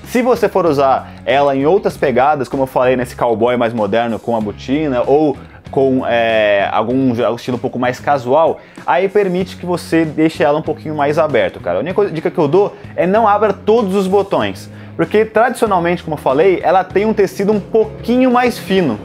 Se 0.09 0.23
você 0.23 0.49
for 0.49 0.65
usar 0.65 1.13
ela 1.27 1.55
em 1.55 1.67
outras 1.67 1.95
pegadas, 1.95 2.49
como 2.49 2.63
eu 2.63 2.67
falei 2.67 2.97
nesse 2.97 3.15
cowboy 3.15 3.59
mais 3.59 3.75
moderno 3.75 4.19
com 4.19 4.35
a 4.35 4.41
botina 4.41 5.03
ou 5.07 5.37
com 5.71 6.03
é, 6.07 6.67
algum 6.73 7.13
estilo 7.35 7.59
um 7.59 7.61
pouco 7.61 7.79
mais 7.79 8.01
casual, 8.01 8.59
aí 8.87 9.07
permite 9.07 9.59
que 9.59 9.67
você 9.67 10.07
deixe 10.07 10.43
ela 10.43 10.59
um 10.59 10.63
pouquinho 10.63 10.95
mais 10.95 11.19
aberta, 11.19 11.61
cara. 11.61 11.77
A 11.77 11.81
única 11.81 12.07
dica 12.07 12.31
que 12.31 12.39
eu 12.39 12.49
dou 12.49 12.75
é 12.97 13.07
não 13.07 13.29
abra 13.29 13.53
todos 13.53 13.95
os 13.95 14.07
botões, 14.07 14.71
porque 14.97 15.27
tradicionalmente, 15.27 16.03
como 16.03 16.15
eu 16.15 16.21
falei, 16.21 16.59
ela 16.63 16.83
tem 16.83 17.05
um 17.05 17.13
tecido 17.13 17.53
um 17.53 17.61
pouquinho 17.61 18.31
mais 18.31 18.59
fino. 18.59 18.99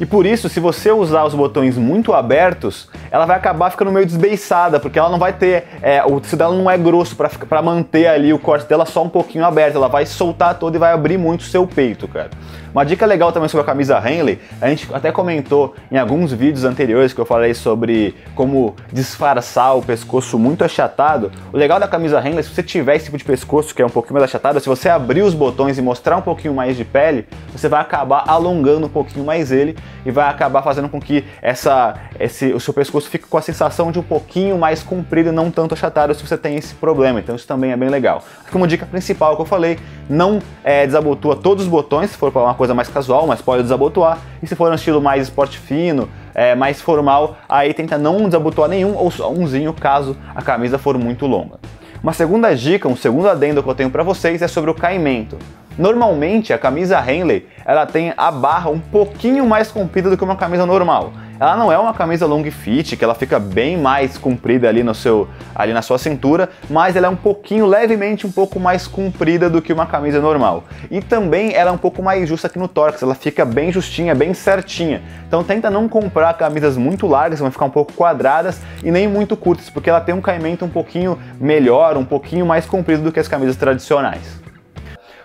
E 0.00 0.06
por 0.06 0.24
isso, 0.24 0.48
se 0.48 0.58
você 0.58 0.90
usar 0.90 1.24
os 1.24 1.34
botões 1.34 1.76
muito 1.76 2.14
abertos, 2.14 2.88
ela 3.10 3.26
vai 3.26 3.36
acabar 3.36 3.70
ficando 3.70 3.92
meio 3.92 4.06
desbeiçada, 4.06 4.80
porque 4.80 4.98
ela 4.98 5.10
não 5.10 5.18
vai 5.18 5.34
ter. 5.34 5.64
É, 5.82 6.02
o 6.02 6.18
tecido 6.18 6.38
dela 6.38 6.56
não 6.56 6.70
é 6.70 6.78
grosso 6.78 7.14
para 7.14 7.60
manter 7.60 8.06
ali 8.06 8.32
o 8.32 8.38
corte 8.38 8.66
dela 8.66 8.86
só 8.86 9.04
um 9.04 9.10
pouquinho 9.10 9.44
aberto. 9.44 9.76
Ela 9.76 9.88
vai 9.88 10.06
soltar 10.06 10.58
toda 10.58 10.74
e 10.74 10.80
vai 10.80 10.92
abrir 10.92 11.18
muito 11.18 11.42
o 11.42 11.44
seu 11.44 11.66
peito, 11.66 12.08
cara. 12.08 12.30
Uma 12.72 12.84
dica 12.84 13.04
legal 13.04 13.32
também 13.32 13.48
sobre 13.48 13.62
a 13.62 13.66
camisa 13.66 13.98
Henley, 13.98 14.38
a 14.60 14.68
gente 14.68 14.88
até 14.94 15.10
comentou 15.10 15.74
em 15.90 15.98
alguns 15.98 16.32
vídeos 16.32 16.64
anteriores 16.64 17.12
que 17.12 17.20
eu 17.20 17.26
falei 17.26 17.52
sobre 17.52 18.14
como 18.36 18.76
disfarçar 18.92 19.76
o 19.76 19.82
pescoço 19.82 20.38
muito 20.38 20.62
achatado. 20.62 21.32
O 21.52 21.56
legal 21.56 21.80
da 21.80 21.88
camisa 21.88 22.20
Henley, 22.20 22.44
se 22.44 22.54
você 22.54 22.62
tiver 22.62 22.94
esse 22.94 23.06
tipo 23.06 23.18
de 23.18 23.24
pescoço 23.24 23.74
que 23.74 23.82
é 23.82 23.86
um 23.86 23.90
pouquinho 23.90 24.14
mais 24.14 24.24
achatado, 24.24 24.60
se 24.60 24.68
você 24.68 24.88
abrir 24.88 25.22
os 25.22 25.34
botões 25.34 25.78
e 25.78 25.82
mostrar 25.82 26.16
um 26.16 26.22
pouquinho 26.22 26.54
mais 26.54 26.76
de 26.76 26.84
pele, 26.84 27.26
você 27.52 27.68
vai 27.68 27.80
acabar 27.80 28.22
alongando 28.28 28.86
um 28.86 28.90
pouquinho 28.90 29.24
mais 29.24 29.50
ele 29.50 29.76
e 30.04 30.10
vai 30.10 30.28
acabar 30.28 30.62
fazendo 30.62 30.88
com 30.88 31.00
que 31.00 31.24
essa, 31.42 31.94
esse, 32.18 32.52
o 32.52 32.60
seu 32.60 32.72
pescoço 32.72 33.08
fique 33.08 33.26
com 33.26 33.36
a 33.36 33.42
sensação 33.42 33.92
de 33.92 33.98
um 33.98 34.02
pouquinho 34.02 34.58
mais 34.58 34.82
comprido 34.82 35.30
e 35.30 35.32
não 35.32 35.50
tanto 35.50 35.74
achatado 35.74 36.14
se 36.14 36.26
você 36.26 36.36
tem 36.36 36.56
esse 36.56 36.74
problema. 36.74 37.20
Então 37.20 37.34
isso 37.34 37.46
também 37.46 37.72
é 37.72 37.76
bem 37.76 37.88
legal. 37.88 38.22
Como 38.50 38.66
dica 38.66 38.86
principal 38.86 39.36
que 39.36 39.42
eu 39.42 39.46
falei, 39.46 39.78
não 40.08 40.40
é, 40.64 40.86
desabotoa 40.86 41.36
todos 41.36 41.64
os 41.64 41.70
botões, 41.70 42.10
se 42.10 42.16
for 42.16 42.32
para 42.32 42.42
uma 42.42 42.54
coisa 42.54 42.74
mais 42.74 42.88
casual, 42.88 43.26
mas 43.26 43.42
pode 43.42 43.62
desabotoar. 43.62 44.18
E 44.42 44.46
se 44.46 44.54
for 44.54 44.70
um 44.70 44.74
estilo 44.74 45.00
mais 45.00 45.24
esporte 45.24 45.58
fino, 45.58 46.08
é, 46.34 46.54
mais 46.54 46.80
formal, 46.80 47.36
aí 47.48 47.74
tenta 47.74 47.98
não 47.98 48.24
desabotoar 48.24 48.68
nenhum 48.68 48.94
ou 48.94 49.10
só 49.10 49.30
umzinho 49.30 49.72
caso 49.72 50.16
a 50.34 50.42
camisa 50.42 50.78
for 50.78 50.96
muito 50.96 51.26
longa. 51.26 51.58
Uma 52.02 52.14
segunda 52.14 52.54
dica, 52.56 52.88
um 52.88 52.96
segundo 52.96 53.28
adendo 53.28 53.62
que 53.62 53.68
eu 53.68 53.74
tenho 53.74 53.90
para 53.90 54.02
vocês 54.02 54.40
é 54.40 54.48
sobre 54.48 54.70
o 54.70 54.74
caimento. 54.74 55.36
Normalmente 55.80 56.52
a 56.52 56.58
camisa 56.58 57.02
Henley 57.10 57.48
ela 57.64 57.86
tem 57.86 58.12
a 58.14 58.30
barra 58.30 58.68
um 58.68 58.78
pouquinho 58.78 59.46
mais 59.46 59.72
comprida 59.72 60.10
do 60.10 60.16
que 60.18 60.22
uma 60.22 60.36
camisa 60.36 60.66
normal. 60.66 61.10
Ela 61.40 61.56
não 61.56 61.72
é 61.72 61.78
uma 61.78 61.94
camisa 61.94 62.26
long 62.26 62.44
fit, 62.50 62.98
que 62.98 63.02
ela 63.02 63.14
fica 63.14 63.38
bem 63.38 63.78
mais 63.78 64.18
comprida 64.18 64.68
ali 64.68 64.82
no 64.82 64.94
seu 64.94 65.26
ali 65.54 65.72
na 65.72 65.80
sua 65.80 65.96
cintura, 65.96 66.50
mas 66.68 66.96
ela 66.96 67.06
é 67.06 67.08
um 67.08 67.16
pouquinho 67.16 67.64
levemente 67.64 68.26
um 68.26 68.30
pouco 68.30 68.60
mais 68.60 68.86
comprida 68.86 69.48
do 69.48 69.62
que 69.62 69.72
uma 69.72 69.86
camisa 69.86 70.20
normal. 70.20 70.64
E 70.90 71.00
também 71.00 71.54
ela 71.54 71.70
é 71.70 71.72
um 71.72 71.78
pouco 71.78 72.02
mais 72.02 72.28
justa 72.28 72.46
aqui 72.46 72.58
no 72.58 72.68
tórax, 72.68 73.02
ela 73.02 73.14
fica 73.14 73.46
bem 73.46 73.72
justinha, 73.72 74.14
bem 74.14 74.34
certinha. 74.34 75.00
Então 75.26 75.42
tenta 75.42 75.70
não 75.70 75.88
comprar 75.88 76.34
camisas 76.34 76.76
muito 76.76 77.06
largas, 77.06 77.38
vão 77.38 77.50
ficar 77.50 77.64
um 77.64 77.70
pouco 77.70 77.94
quadradas 77.94 78.60
e 78.84 78.90
nem 78.90 79.08
muito 79.08 79.34
curtas, 79.34 79.70
porque 79.70 79.88
ela 79.88 80.02
tem 80.02 80.14
um 80.14 80.20
caimento 80.20 80.62
um 80.62 80.68
pouquinho 80.68 81.18
melhor, 81.40 81.96
um 81.96 82.04
pouquinho 82.04 82.44
mais 82.44 82.66
comprido 82.66 83.02
do 83.02 83.10
que 83.10 83.18
as 83.18 83.28
camisas 83.28 83.56
tradicionais. 83.56 84.39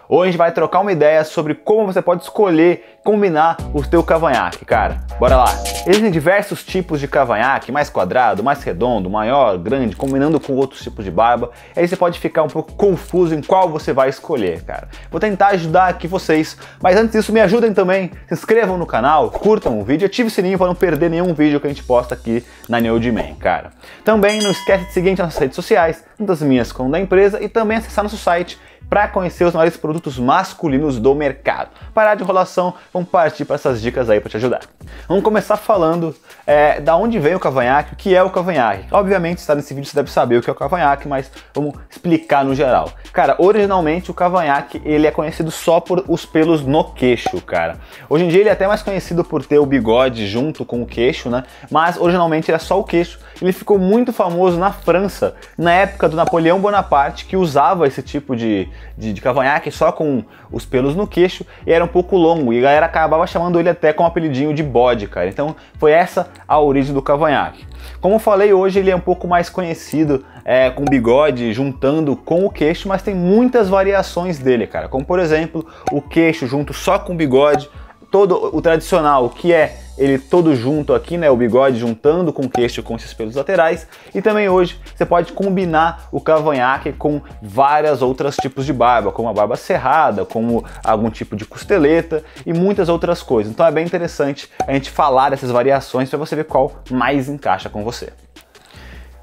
Hoje 0.07 0.21
a 0.21 0.25
gente 0.31 0.37
vai 0.37 0.51
trocar 0.51 0.81
uma 0.81 0.91
ideia 0.91 1.23
sobre 1.23 1.55
como 1.55 1.91
você 1.91 1.99
pode 1.99 2.21
escolher 2.21 2.99
combinar 3.03 3.57
o 3.73 3.83
seu 3.83 4.03
cavanhaque, 4.03 4.63
cara. 4.63 5.03
Bora 5.19 5.35
lá! 5.35 5.45
Existem 5.87 6.11
diversos 6.11 6.63
tipos 6.63 6.99
de 6.99 7.07
cavanhaque, 7.07 7.71
mais 7.71 7.89
quadrado, 7.89 8.43
mais 8.43 8.61
redondo, 8.63 9.09
maior, 9.09 9.57
grande, 9.57 9.95
combinando 9.95 10.39
com 10.39 10.53
outros 10.53 10.81
tipos 10.81 11.03
de 11.03 11.09
barba. 11.09 11.49
E 11.75 11.79
aí 11.79 11.87
você 11.87 11.95
pode 11.95 12.19
ficar 12.19 12.43
um 12.43 12.47
pouco 12.47 12.73
confuso 12.73 13.33
em 13.33 13.41
qual 13.41 13.67
você 13.69 13.93
vai 13.93 14.09
escolher, 14.09 14.63
cara. 14.63 14.89
Vou 15.09 15.19
tentar 15.19 15.47
ajudar 15.49 15.87
aqui 15.87 16.07
vocês, 16.07 16.55
mas 16.81 16.95
antes 16.97 17.13
disso 17.13 17.33
me 17.33 17.41
ajudem 17.41 17.73
também, 17.73 18.11
se 18.27 18.33
inscrevam 18.33 18.77
no 18.77 18.85
canal, 18.85 19.31
curtam 19.31 19.79
o 19.79 19.83
vídeo, 19.83 20.05
ative 20.05 20.27
o 20.27 20.31
sininho 20.31 20.57
para 20.57 20.67
não 20.67 20.75
perder 20.75 21.09
nenhum 21.09 21.33
vídeo 21.33 21.59
que 21.59 21.65
a 21.65 21.69
gente 21.69 21.83
posta 21.83 22.13
aqui 22.13 22.43
na 22.69 22.79
Man, 22.79 23.35
cara. 23.39 23.71
Também 24.03 24.39
não 24.41 24.51
esquece 24.51 24.85
de 24.85 24.93
seguir 24.93 25.11
nas 25.11 25.19
nossas 25.19 25.39
redes 25.39 25.55
sociais, 25.55 26.03
tanto 26.15 26.31
as 26.31 26.41
minhas 26.41 26.71
como 26.71 26.91
da 26.91 26.99
empresa, 26.99 27.41
e 27.41 27.49
também 27.49 27.77
acessar 27.77 28.03
nosso 28.03 28.17
site 28.17 28.59
para 28.89 29.07
conhecer 29.07 29.43
os 29.43 29.53
maiores 29.53 29.77
produtos 29.77 30.17
masculinos 30.17 30.99
do 30.99 31.13
mercado. 31.15 31.69
Parar 31.93 32.15
de 32.15 32.23
enrolação, 32.23 32.73
vamos 32.93 33.09
partir 33.09 33.45
para 33.45 33.55
essas 33.55 33.81
dicas 33.81 34.09
aí 34.09 34.19
para 34.19 34.29
te 34.29 34.37
ajudar. 34.37 34.61
Vamos 35.07 35.23
começar 35.23 35.57
falando 35.57 36.15
é, 36.45 36.79
da 36.79 36.95
onde 36.95 37.19
vem 37.19 37.35
o 37.35 37.39
cavanhaque, 37.39 37.93
o 37.93 37.95
que 37.95 38.15
é 38.15 38.21
o 38.21 38.29
cavanhaque. 38.29 38.87
Obviamente, 38.91 39.39
está 39.39 39.55
nesse 39.55 39.73
vídeo 39.73 39.89
você 39.89 39.95
deve 39.95 40.11
saber 40.11 40.37
o 40.37 40.41
que 40.41 40.49
é 40.49 40.53
o 40.53 40.55
cavanhaque, 40.55 41.07
mas 41.07 41.31
vamos 41.53 41.75
explicar 41.89 42.43
no 42.43 42.55
geral. 42.55 42.91
Cara, 43.11 43.35
originalmente 43.39 44.11
o 44.11 44.13
cavanhaque 44.13 44.81
ele 44.85 45.07
é 45.07 45.11
conhecido 45.11 45.51
só 45.51 45.79
por 45.79 46.03
os 46.07 46.25
pelos 46.25 46.61
no 46.61 46.83
queixo, 46.83 47.41
cara. 47.41 47.77
Hoje 48.09 48.25
em 48.25 48.27
dia 48.27 48.41
ele 48.41 48.49
é 48.49 48.51
até 48.51 48.67
mais 48.67 48.81
conhecido 48.81 49.23
por 49.23 49.45
ter 49.45 49.59
o 49.59 49.65
bigode 49.65 50.27
junto 50.27 50.65
com 50.65 50.81
o 50.81 50.85
queixo, 50.85 51.29
né? 51.29 51.43
Mas 51.69 51.97
originalmente 51.97 52.49
era 52.49 52.59
só 52.59 52.79
o 52.79 52.83
queixo. 52.83 53.19
Ele 53.41 53.51
ficou 53.51 53.77
muito 53.77 54.13
famoso 54.13 54.57
na 54.57 54.71
França, 54.71 55.35
na 55.57 55.73
época 55.73 56.07
do 56.07 56.15
Napoleão 56.15 56.59
Bonaparte, 56.59 57.25
que 57.25 57.35
usava 57.35 57.85
esse 57.87 58.01
tipo 58.01 58.35
de, 58.35 58.69
de, 58.97 59.13
de 59.13 59.21
cavanhaque 59.21 59.71
só 59.71 59.91
com 59.91 60.23
os 60.51 60.65
pelos 60.65 60.95
no 60.95 61.07
queixo 61.07 61.45
e 61.65 61.71
era 61.71 61.83
um 61.83 61.87
pouco 61.87 62.15
longo. 62.15 62.53
E 62.53 62.59
a 62.59 62.61
galera 62.61 62.85
acabava 62.85 63.25
chamando 63.27 63.59
ele 63.59 63.69
até 63.69 63.93
com 63.93 64.03
o 64.03 64.05
apelidinho 64.05 64.53
de 64.53 64.63
bode, 64.63 65.07
cara. 65.07 65.27
Então 65.27 65.55
foi 65.77 65.91
essa 65.91 66.29
a 66.47 66.59
origem 66.59 66.93
do 66.93 67.01
cavanhaque. 67.01 67.65
Como 68.01 68.19
falei, 68.19 68.53
hoje 68.53 68.79
ele 68.79 68.91
é 68.91 68.95
um 68.95 68.99
pouco 68.99 69.27
mais 69.27 69.49
conhecido 69.49 70.25
é, 70.43 70.69
com 70.69 70.85
bigode 70.85 71.53
juntando 71.53 72.15
com 72.15 72.45
o 72.45 72.49
queixo, 72.49 72.87
mas 72.87 73.01
tem 73.01 73.15
muitas 73.15 73.69
variações 73.69 74.39
dele, 74.39 74.67
cara. 74.67 74.87
Como 74.87 75.05
por 75.05 75.19
exemplo, 75.19 75.65
o 75.91 76.01
queixo 76.01 76.47
junto 76.47 76.73
só 76.73 76.99
com 76.99 77.15
bigode, 77.15 77.69
todo 78.11 78.55
o 78.55 78.61
tradicional, 78.61 79.29
que 79.29 79.53
é 79.53 79.79
ele 79.97 80.19
todo 80.19 80.55
junto 80.55 80.93
aqui, 80.93 81.17
né, 81.17 81.29
o 81.29 81.37
bigode 81.37 81.79
juntando 81.79 82.33
com 82.33 82.43
o 82.43 82.49
queixo 82.49 82.83
com 82.83 82.95
esses 82.95 83.13
pelos 83.13 83.35
laterais. 83.35 83.87
E 84.13 84.21
também 84.21 84.49
hoje 84.49 84.79
você 84.93 85.05
pode 85.05 85.31
combinar 85.33 86.07
o 86.11 86.19
cavanhaque 86.19 86.91
com 86.91 87.21
várias 87.41 88.01
outras 88.01 88.35
tipos 88.35 88.65
de 88.65 88.73
barba, 88.73 89.11
como 89.11 89.29
a 89.29 89.33
barba 89.33 89.55
cerrada, 89.55 90.25
como 90.25 90.63
algum 90.83 91.09
tipo 91.09 91.35
de 91.35 91.45
costeleta 91.45 92.23
e 92.45 92.53
muitas 92.53 92.89
outras 92.89 93.21
coisas. 93.23 93.51
Então 93.51 93.65
é 93.65 93.71
bem 93.71 93.85
interessante 93.85 94.49
a 94.67 94.73
gente 94.73 94.89
falar 94.89 95.29
dessas 95.29 95.51
variações 95.51 96.09
para 96.09 96.19
você 96.19 96.35
ver 96.35 96.45
qual 96.45 96.71
mais 96.89 97.29
encaixa 97.29 97.69
com 97.69 97.83
você. 97.83 98.11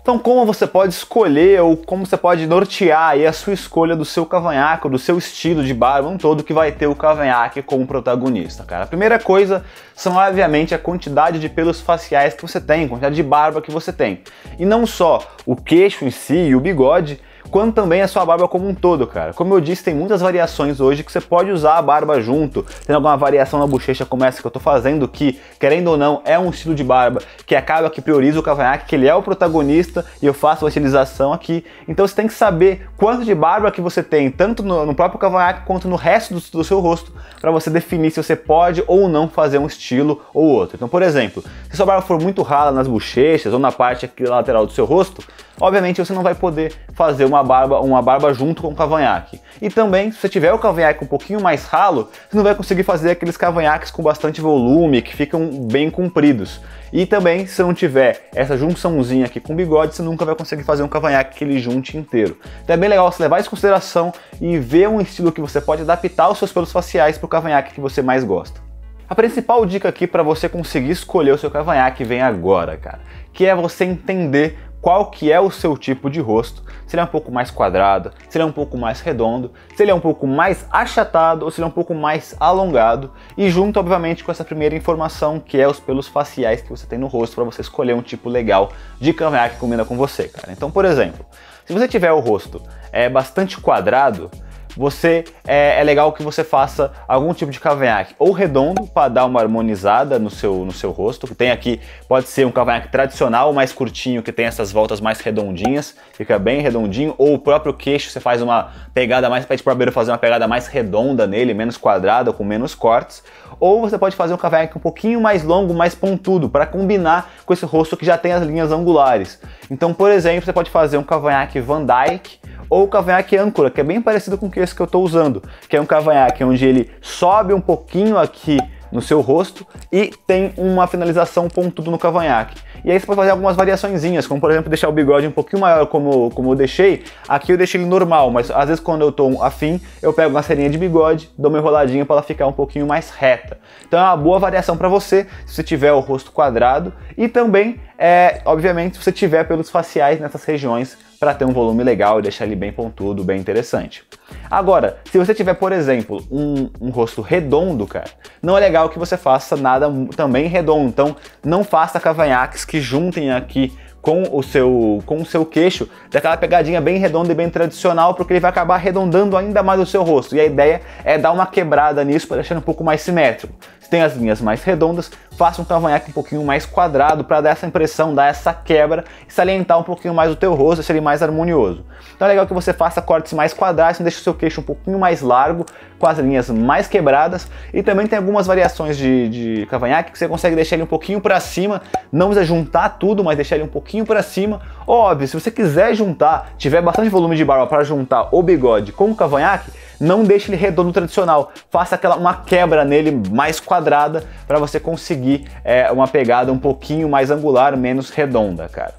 Então, 0.02 0.18
como 0.18 0.44
você 0.44 0.66
pode 0.66 0.92
escolher 0.92 1.62
ou 1.62 1.76
como 1.76 2.04
você 2.04 2.16
pode 2.16 2.44
nortear 2.44 3.10
aí 3.10 3.24
a 3.24 3.32
sua 3.32 3.52
escolha 3.52 3.94
do 3.94 4.04
seu 4.04 4.26
cavanhaque, 4.26 4.88
do 4.88 4.98
seu 4.98 5.16
estilo 5.16 5.62
de 5.62 5.72
barba, 5.72 6.08
um 6.08 6.18
todo 6.18 6.42
que 6.42 6.52
vai 6.52 6.72
ter 6.72 6.88
o 6.88 6.94
cavanhaque 6.96 7.62
como 7.62 7.86
protagonista, 7.86 8.64
cara? 8.64 8.82
A 8.82 8.86
primeira 8.88 9.20
coisa 9.20 9.64
são, 9.94 10.16
obviamente, 10.16 10.74
a 10.74 10.78
quantidade 10.78 11.38
de 11.38 11.48
pelos 11.48 11.80
faciais 11.80 12.34
que 12.34 12.42
você 12.42 12.60
tem, 12.60 12.84
a 12.84 12.88
quantidade 12.88 13.14
de 13.14 13.22
barba 13.22 13.62
que 13.62 13.70
você 13.70 13.92
tem. 13.92 14.22
E 14.58 14.64
não 14.64 14.84
só 14.86 15.24
o 15.46 15.54
queixo 15.54 16.04
em 16.04 16.10
si 16.10 16.34
e 16.34 16.56
o 16.56 16.60
bigode, 16.60 17.20
quanto 17.50 17.74
também 17.74 18.02
a 18.02 18.08
sua 18.08 18.24
barba 18.24 18.48
como 18.48 18.68
um 18.68 18.74
todo, 18.74 19.06
cara. 19.06 19.32
Como 19.32 19.54
eu 19.54 19.60
disse, 19.60 19.84
tem 19.84 19.94
muitas 19.94 20.20
variações 20.20 20.80
hoje 20.80 21.02
que 21.02 21.12
você 21.12 21.20
pode 21.20 21.50
usar 21.50 21.78
a 21.78 21.82
barba 21.82 22.20
junto. 22.20 22.64
Tem 22.86 22.94
alguma 22.94 23.16
variação 23.16 23.58
na 23.60 23.66
bochecha 23.66 24.04
como 24.04 24.24
essa 24.24 24.40
que 24.40 24.46
eu 24.46 24.50
tô 24.50 24.60
fazendo, 24.60 25.06
que, 25.08 25.40
querendo 25.58 25.88
ou 25.88 25.96
não, 25.96 26.22
é 26.24 26.38
um 26.38 26.50
estilo 26.50 26.74
de 26.74 26.84
barba 26.84 27.20
que 27.46 27.54
acaba 27.54 27.90
que 27.90 28.00
prioriza 28.00 28.38
o 28.38 28.42
cavanhaque, 28.42 28.86
que 28.86 28.94
ele 28.94 29.06
é 29.06 29.14
o 29.14 29.22
protagonista 29.22 30.04
e 30.20 30.26
eu 30.26 30.34
faço 30.34 30.64
a 30.64 30.68
utilização 30.68 31.32
aqui. 31.32 31.64
Então 31.86 32.06
você 32.06 32.14
tem 32.14 32.26
que 32.26 32.34
saber 32.34 32.88
quanto 32.96 33.24
de 33.24 33.34
barba 33.34 33.70
que 33.70 33.80
você 33.80 34.02
tem, 34.02 34.30
tanto 34.30 34.62
no, 34.62 34.86
no 34.86 34.94
próprio 34.94 35.18
cavanhaque 35.18 35.66
quanto 35.66 35.88
no 35.88 35.96
resto 35.96 36.34
do, 36.34 36.40
do 36.58 36.64
seu 36.64 36.80
rosto, 36.80 37.12
para 37.40 37.50
você 37.50 37.70
definir 37.70 38.10
se 38.10 38.22
você 38.22 38.36
pode 38.36 38.82
ou 38.86 39.08
não 39.08 39.28
fazer 39.28 39.58
um 39.58 39.66
estilo 39.66 40.22
ou 40.32 40.44
outro. 40.44 40.76
Então, 40.76 40.88
por 40.88 41.02
exemplo, 41.02 41.42
se 41.70 41.76
sua 41.76 41.86
barba 41.86 42.02
for 42.02 42.20
muito 42.20 42.42
rala 42.42 42.72
nas 42.72 42.86
bochechas 42.86 43.52
ou 43.52 43.58
na 43.58 43.72
parte 43.72 44.10
lateral 44.20 44.66
do 44.66 44.72
seu 44.72 44.84
rosto, 44.84 45.22
obviamente 45.60 46.04
você 46.04 46.12
não 46.12 46.22
vai 46.22 46.34
poder 46.34 46.72
fazer 46.94 47.24
uma 47.32 47.42
barba, 47.42 47.80
uma 47.80 48.02
barba 48.02 48.32
junto 48.32 48.62
com 48.62 48.68
o 48.68 48.74
cavanhaque. 48.74 49.40
E 49.60 49.70
também, 49.70 50.10
se 50.10 50.18
você 50.18 50.28
tiver 50.28 50.52
o 50.52 50.58
cavanhaque 50.58 51.02
um 51.02 51.06
pouquinho 51.06 51.40
mais 51.40 51.64
ralo, 51.66 52.10
você 52.28 52.36
não 52.36 52.44
vai 52.44 52.54
conseguir 52.54 52.82
fazer 52.82 53.10
aqueles 53.10 53.36
cavanhaques 53.36 53.90
com 53.90 54.02
bastante 54.02 54.40
volume, 54.40 55.02
que 55.02 55.14
ficam 55.14 55.66
bem 55.70 55.90
compridos. 55.90 56.60
E 56.92 57.06
também, 57.06 57.46
se 57.46 57.62
não 57.62 57.72
tiver 57.72 58.28
essa 58.34 58.56
junçãozinha 58.56 59.24
aqui 59.24 59.40
com 59.40 59.56
bigode, 59.56 59.94
você 59.94 60.02
nunca 60.02 60.24
vai 60.24 60.34
conseguir 60.34 60.62
fazer 60.62 60.82
um 60.82 60.88
cavanhaque 60.88 61.38
que 61.38 61.44
ele 61.44 61.58
junte 61.58 61.96
inteiro. 61.96 62.36
Então 62.62 62.74
é 62.74 62.76
bem 62.76 62.90
legal 62.90 63.10
você 63.10 63.22
levar 63.22 63.38
isso 63.38 63.48
em 63.48 63.50
consideração 63.50 64.12
e 64.40 64.58
ver 64.58 64.88
um 64.88 65.00
estilo 65.00 65.32
que 65.32 65.40
você 65.40 65.60
pode 65.60 65.82
adaptar 65.82 66.28
os 66.28 66.38
seus 66.38 66.52
pelos 66.52 66.70
faciais 66.70 67.16
para 67.16 67.26
o 67.26 67.28
cavanhaque 67.28 67.72
que 67.72 67.80
você 67.80 68.02
mais 68.02 68.24
gosta. 68.24 68.60
A 69.08 69.14
principal 69.14 69.64
dica 69.66 69.88
aqui 69.88 70.06
para 70.06 70.22
você 70.22 70.48
conseguir 70.48 70.90
escolher 70.90 71.32
o 71.32 71.38
seu 71.38 71.50
cavanhaque 71.50 72.02
vem 72.02 72.22
agora, 72.22 72.76
cara, 72.76 73.00
que 73.32 73.46
é 73.46 73.54
você 73.54 73.84
entender 73.84 74.58
qual 74.82 75.06
que 75.06 75.30
é 75.30 75.40
o 75.40 75.48
seu 75.48 75.78
tipo 75.78 76.10
de 76.10 76.20
rosto, 76.20 76.64
se 76.88 76.96
ele 76.96 77.00
é 77.00 77.04
um 77.04 77.08
pouco 77.08 77.30
mais 77.30 77.52
quadrado, 77.52 78.10
se 78.28 78.36
ele 78.36 78.42
é 78.42 78.46
um 78.46 78.52
pouco 78.52 78.76
mais 78.76 79.00
redondo, 79.00 79.52
se 79.76 79.82
ele 79.82 79.92
é 79.92 79.94
um 79.94 80.00
pouco 80.00 80.26
mais 80.26 80.66
achatado 80.72 81.44
ou 81.44 81.52
se 81.52 81.60
ele 81.60 81.66
é 81.66 81.68
um 81.68 81.72
pouco 81.72 81.94
mais 81.94 82.34
alongado 82.40 83.12
e 83.38 83.48
junto, 83.48 83.78
obviamente, 83.78 84.24
com 84.24 84.32
essa 84.32 84.44
primeira 84.44 84.74
informação 84.74 85.38
que 85.38 85.56
é 85.56 85.68
os 85.68 85.78
pelos 85.78 86.08
faciais 86.08 86.62
que 86.62 86.68
você 86.68 86.84
tem 86.84 86.98
no 86.98 87.06
rosto 87.06 87.36
para 87.36 87.44
você 87.44 87.60
escolher 87.60 87.94
um 87.94 88.02
tipo 88.02 88.28
legal 88.28 88.72
de 89.00 89.12
cavanhaque 89.12 89.54
que 89.54 89.60
combina 89.60 89.84
com 89.84 89.96
você, 89.96 90.26
cara. 90.26 90.50
Então, 90.50 90.68
por 90.68 90.84
exemplo, 90.84 91.24
se 91.64 91.72
você 91.72 91.86
tiver 91.86 92.10
o 92.10 92.18
rosto 92.18 92.60
é 92.90 93.08
bastante 93.08 93.60
quadrado, 93.60 94.32
você 94.76 95.24
é, 95.46 95.80
é, 95.80 95.84
legal 95.84 96.12
que 96.12 96.22
você 96.22 96.42
faça 96.42 96.92
algum 97.06 97.32
tipo 97.34 97.50
de 97.50 97.60
cavanhaque 97.60 98.14
ou 98.18 98.32
redondo 98.32 98.86
para 98.86 99.08
dar 99.08 99.26
uma 99.26 99.40
harmonizada 99.40 100.18
no 100.18 100.30
seu, 100.30 100.64
no 100.64 100.72
seu 100.72 100.90
rosto. 100.90 101.32
Tem 101.34 101.50
aqui, 101.50 101.80
pode 102.08 102.28
ser 102.28 102.46
um 102.46 102.50
cavanhaque 102.50 102.88
tradicional, 102.88 103.52
mais 103.52 103.72
curtinho, 103.72 104.22
que 104.22 104.32
tem 104.32 104.46
essas 104.46 104.72
voltas 104.72 105.00
mais 105.00 105.20
redondinhas, 105.20 105.94
fica 106.12 106.38
bem 106.38 106.60
redondinho, 106.60 107.14
ou 107.18 107.34
o 107.34 107.38
próprio 107.38 107.74
queixo, 107.74 108.10
você 108.10 108.20
faz 108.20 108.40
uma 108.42 108.70
pegada 108.94 109.28
mais, 109.28 109.44
pede 109.44 109.62
para 109.62 109.88
o 109.88 109.92
fazer 109.92 110.10
uma 110.10 110.18
pegada 110.18 110.46
mais 110.48 110.66
redonda 110.66 111.26
nele, 111.26 111.54
menos 111.54 111.76
quadrada, 111.76 112.32
com 112.32 112.44
menos 112.44 112.74
cortes. 112.74 113.22
Ou 113.60 113.80
você 113.80 113.96
pode 113.96 114.16
fazer 114.16 114.34
um 114.34 114.36
cavanhaque 114.36 114.76
um 114.76 114.80
pouquinho 114.80 115.20
mais 115.20 115.44
longo, 115.44 115.72
mais 115.74 115.94
pontudo, 115.94 116.48
para 116.48 116.66
combinar 116.66 117.30
com 117.44 117.52
esse 117.52 117.64
rosto 117.64 117.96
que 117.96 118.04
já 118.04 118.18
tem 118.18 118.32
as 118.32 118.42
linhas 118.42 118.72
angulares. 118.72 119.40
Então, 119.70 119.94
por 119.94 120.10
exemplo, 120.10 120.44
você 120.44 120.52
pode 120.52 120.70
fazer 120.70 120.96
um 120.96 121.02
cavanhaque 121.02 121.60
Van 121.60 121.84
Dyke, 121.84 122.40
ou 122.68 122.84
o 122.84 122.88
cavanhaque 122.88 123.36
âncora, 123.36 123.70
que 123.70 123.80
é 123.80 123.84
bem 123.84 124.00
parecido 124.00 124.38
com 124.38 124.50
esse 124.62 124.74
que 124.74 124.80
eu 124.80 124.86
estou 124.86 125.02
usando, 125.04 125.42
que 125.68 125.76
é 125.76 125.80
um 125.80 125.86
cavanhaque 125.86 126.44
onde 126.44 126.64
ele 126.64 126.90
sobe 127.00 127.52
um 127.52 127.60
pouquinho 127.60 128.18
aqui 128.18 128.58
no 128.92 129.00
seu 129.00 129.20
rosto 129.22 129.66
e 129.90 130.12
tem 130.26 130.52
uma 130.56 130.86
finalização 130.86 131.48
pontudo 131.48 131.90
no 131.90 131.98
cavanhaque. 131.98 132.60
E 132.84 132.90
aí 132.90 132.98
você 132.98 133.06
pode 133.06 133.16
fazer 133.16 133.30
algumas 133.30 133.56
variaçõezinhas, 133.56 134.26
como 134.26 134.40
por 134.40 134.50
exemplo 134.50 134.68
deixar 134.68 134.88
o 134.88 134.92
bigode 134.92 135.26
um 135.26 135.30
pouquinho 135.30 135.62
maior 135.62 135.86
como, 135.86 136.30
como 136.30 136.50
eu 136.50 136.56
deixei. 136.56 137.04
Aqui 137.26 137.52
eu 137.52 137.56
deixei 137.56 137.80
ele 137.80 137.88
normal, 137.88 138.30
mas 138.30 138.50
às 138.50 138.66
vezes 138.66 138.80
quando 138.80 139.02
eu 139.02 139.08
estou 139.08 139.42
afim, 139.42 139.80
eu 140.02 140.12
pego 140.12 140.30
uma 140.30 140.42
serinha 140.42 140.68
de 140.68 140.76
bigode, 140.76 141.30
dou 141.38 141.50
uma 141.50 141.58
enroladinha 141.58 142.04
para 142.04 142.16
ela 142.16 142.22
ficar 142.22 142.46
um 142.46 142.52
pouquinho 142.52 142.86
mais 142.86 143.10
reta. 143.10 143.58
Então 143.86 143.98
é 143.98 144.02
uma 144.02 144.16
boa 144.16 144.38
variação 144.38 144.76
para 144.76 144.88
você, 144.88 145.26
se 145.46 145.54
você 145.54 145.62
tiver 145.62 145.92
o 145.92 146.00
rosto 146.00 146.32
quadrado 146.32 146.92
e 147.16 147.28
também, 147.28 147.80
é, 147.96 148.42
obviamente, 148.44 148.96
se 148.96 149.02
você 149.02 149.12
tiver 149.12 149.44
pelos 149.44 149.70
faciais 149.70 150.20
nessas 150.20 150.44
regiões 150.44 150.98
para 151.22 151.34
ter 151.34 151.44
um 151.44 151.52
volume 151.52 151.84
legal 151.84 152.18
e 152.18 152.22
deixar 152.22 152.46
ele 152.46 152.56
bem 152.56 152.72
pontudo, 152.72 153.22
bem 153.22 153.38
interessante. 153.38 154.02
Agora, 154.50 154.98
se 155.04 155.16
você 155.16 155.32
tiver, 155.32 155.54
por 155.54 155.70
exemplo, 155.70 156.20
um, 156.28 156.68
um, 156.80 156.90
rosto 156.90 157.22
redondo, 157.22 157.86
cara, 157.86 158.10
não 158.42 158.58
é 158.58 158.60
legal 158.60 158.88
que 158.88 158.98
você 158.98 159.16
faça 159.16 159.56
nada 159.56 159.88
também 160.16 160.48
redondo. 160.48 160.88
Então, 160.88 161.14
não 161.44 161.62
faça 161.62 162.00
cavanhaques 162.00 162.64
que 162.64 162.80
juntem 162.80 163.30
aqui 163.30 163.72
com 164.00 164.24
o 164.36 164.42
seu 164.42 165.00
com 165.06 165.22
o 165.22 165.24
seu 165.24 165.46
queixo, 165.46 165.88
daquela 166.10 166.36
pegadinha 166.36 166.80
bem 166.80 166.98
redonda 166.98 167.30
e 167.30 167.36
bem 167.36 167.48
tradicional, 167.48 168.14
porque 168.14 168.32
ele 168.32 168.40
vai 168.40 168.50
acabar 168.50 168.74
arredondando 168.74 169.36
ainda 169.36 169.62
mais 169.62 169.80
o 169.80 169.86
seu 169.86 170.02
rosto. 170.02 170.34
E 170.34 170.40
a 170.40 170.44
ideia 170.44 170.80
é 171.04 171.16
dar 171.18 171.30
uma 171.30 171.46
quebrada 171.46 172.02
nisso 172.02 172.26
para 172.26 172.38
deixar 172.38 172.58
um 172.58 172.60
pouco 172.60 172.82
mais 172.82 173.00
simétrico 173.00 173.54
tem 173.92 174.00
as 174.00 174.16
linhas 174.16 174.40
mais 174.40 174.64
redondas, 174.64 175.10
faça 175.36 175.60
um 175.60 175.66
cavanhaque 175.66 176.08
um 176.08 176.14
pouquinho 176.14 176.42
mais 176.42 176.64
quadrado 176.64 177.24
para 177.24 177.42
dar 177.42 177.50
essa 177.50 177.66
impressão, 177.66 178.14
dar 178.14 178.28
essa 178.28 178.50
quebra 178.50 179.04
e 179.28 179.30
salientar 179.30 179.78
um 179.78 179.82
pouquinho 179.82 180.14
mais 180.14 180.32
o 180.32 180.34
teu 180.34 180.54
rosto, 180.54 180.82
ser 180.82 180.98
mais 181.02 181.22
harmonioso. 181.22 181.84
Então 182.16 182.26
é 182.26 182.30
legal 182.30 182.46
que 182.46 182.54
você 182.54 182.72
faça 182.72 183.02
cortes 183.02 183.34
mais 183.34 183.52
quadrados, 183.52 184.00
deixe 184.00 184.18
o 184.18 184.22
seu 184.22 184.32
queixo 184.32 184.62
um 184.62 184.64
pouquinho 184.64 184.98
mais 184.98 185.20
largo, 185.20 185.66
com 185.98 186.06
as 186.06 186.18
linhas 186.18 186.48
mais 186.48 186.88
quebradas 186.88 187.46
e 187.72 187.82
também 187.82 188.06
tem 188.06 188.18
algumas 188.18 188.46
variações 188.46 188.96
de, 188.96 189.28
de 189.28 189.66
cavanhaque 189.66 190.12
que 190.12 190.18
você 190.18 190.26
consegue 190.26 190.56
deixar 190.56 190.76
ele 190.76 190.84
um 190.84 190.86
pouquinho 190.86 191.20
para 191.20 191.38
cima, 191.38 191.82
não 192.10 192.28
precisa 192.28 192.46
juntar 192.46 192.88
tudo, 192.98 193.22
mas 193.22 193.36
deixar 193.36 193.56
ele 193.56 193.64
um 193.64 193.68
pouquinho 193.68 194.06
para 194.06 194.22
cima. 194.22 194.62
Óbvio, 194.86 195.28
se 195.28 195.38
você 195.38 195.50
quiser 195.50 195.94
juntar, 195.94 196.54
tiver 196.56 196.80
bastante 196.80 197.10
volume 197.10 197.36
de 197.36 197.44
barba 197.44 197.66
para 197.66 197.84
juntar 197.84 198.30
o 198.32 198.42
bigode 198.42 198.90
com 198.90 199.10
o 199.10 199.14
cavanhaque, 199.14 199.70
não 200.02 200.24
deixe 200.24 200.50
ele 200.50 200.56
redondo 200.56 200.92
tradicional, 200.92 201.52
faça 201.70 201.94
aquela 201.94 202.16
uma 202.16 202.34
quebra 202.34 202.84
nele 202.84 203.22
mais 203.30 203.60
quadrada 203.60 204.24
para 204.46 204.58
você 204.58 204.80
conseguir 204.80 205.46
é, 205.64 205.90
uma 205.92 206.08
pegada 206.08 206.52
um 206.52 206.58
pouquinho 206.58 207.08
mais 207.08 207.30
angular, 207.30 207.76
menos 207.76 208.10
redonda, 208.10 208.68
cara. 208.68 208.94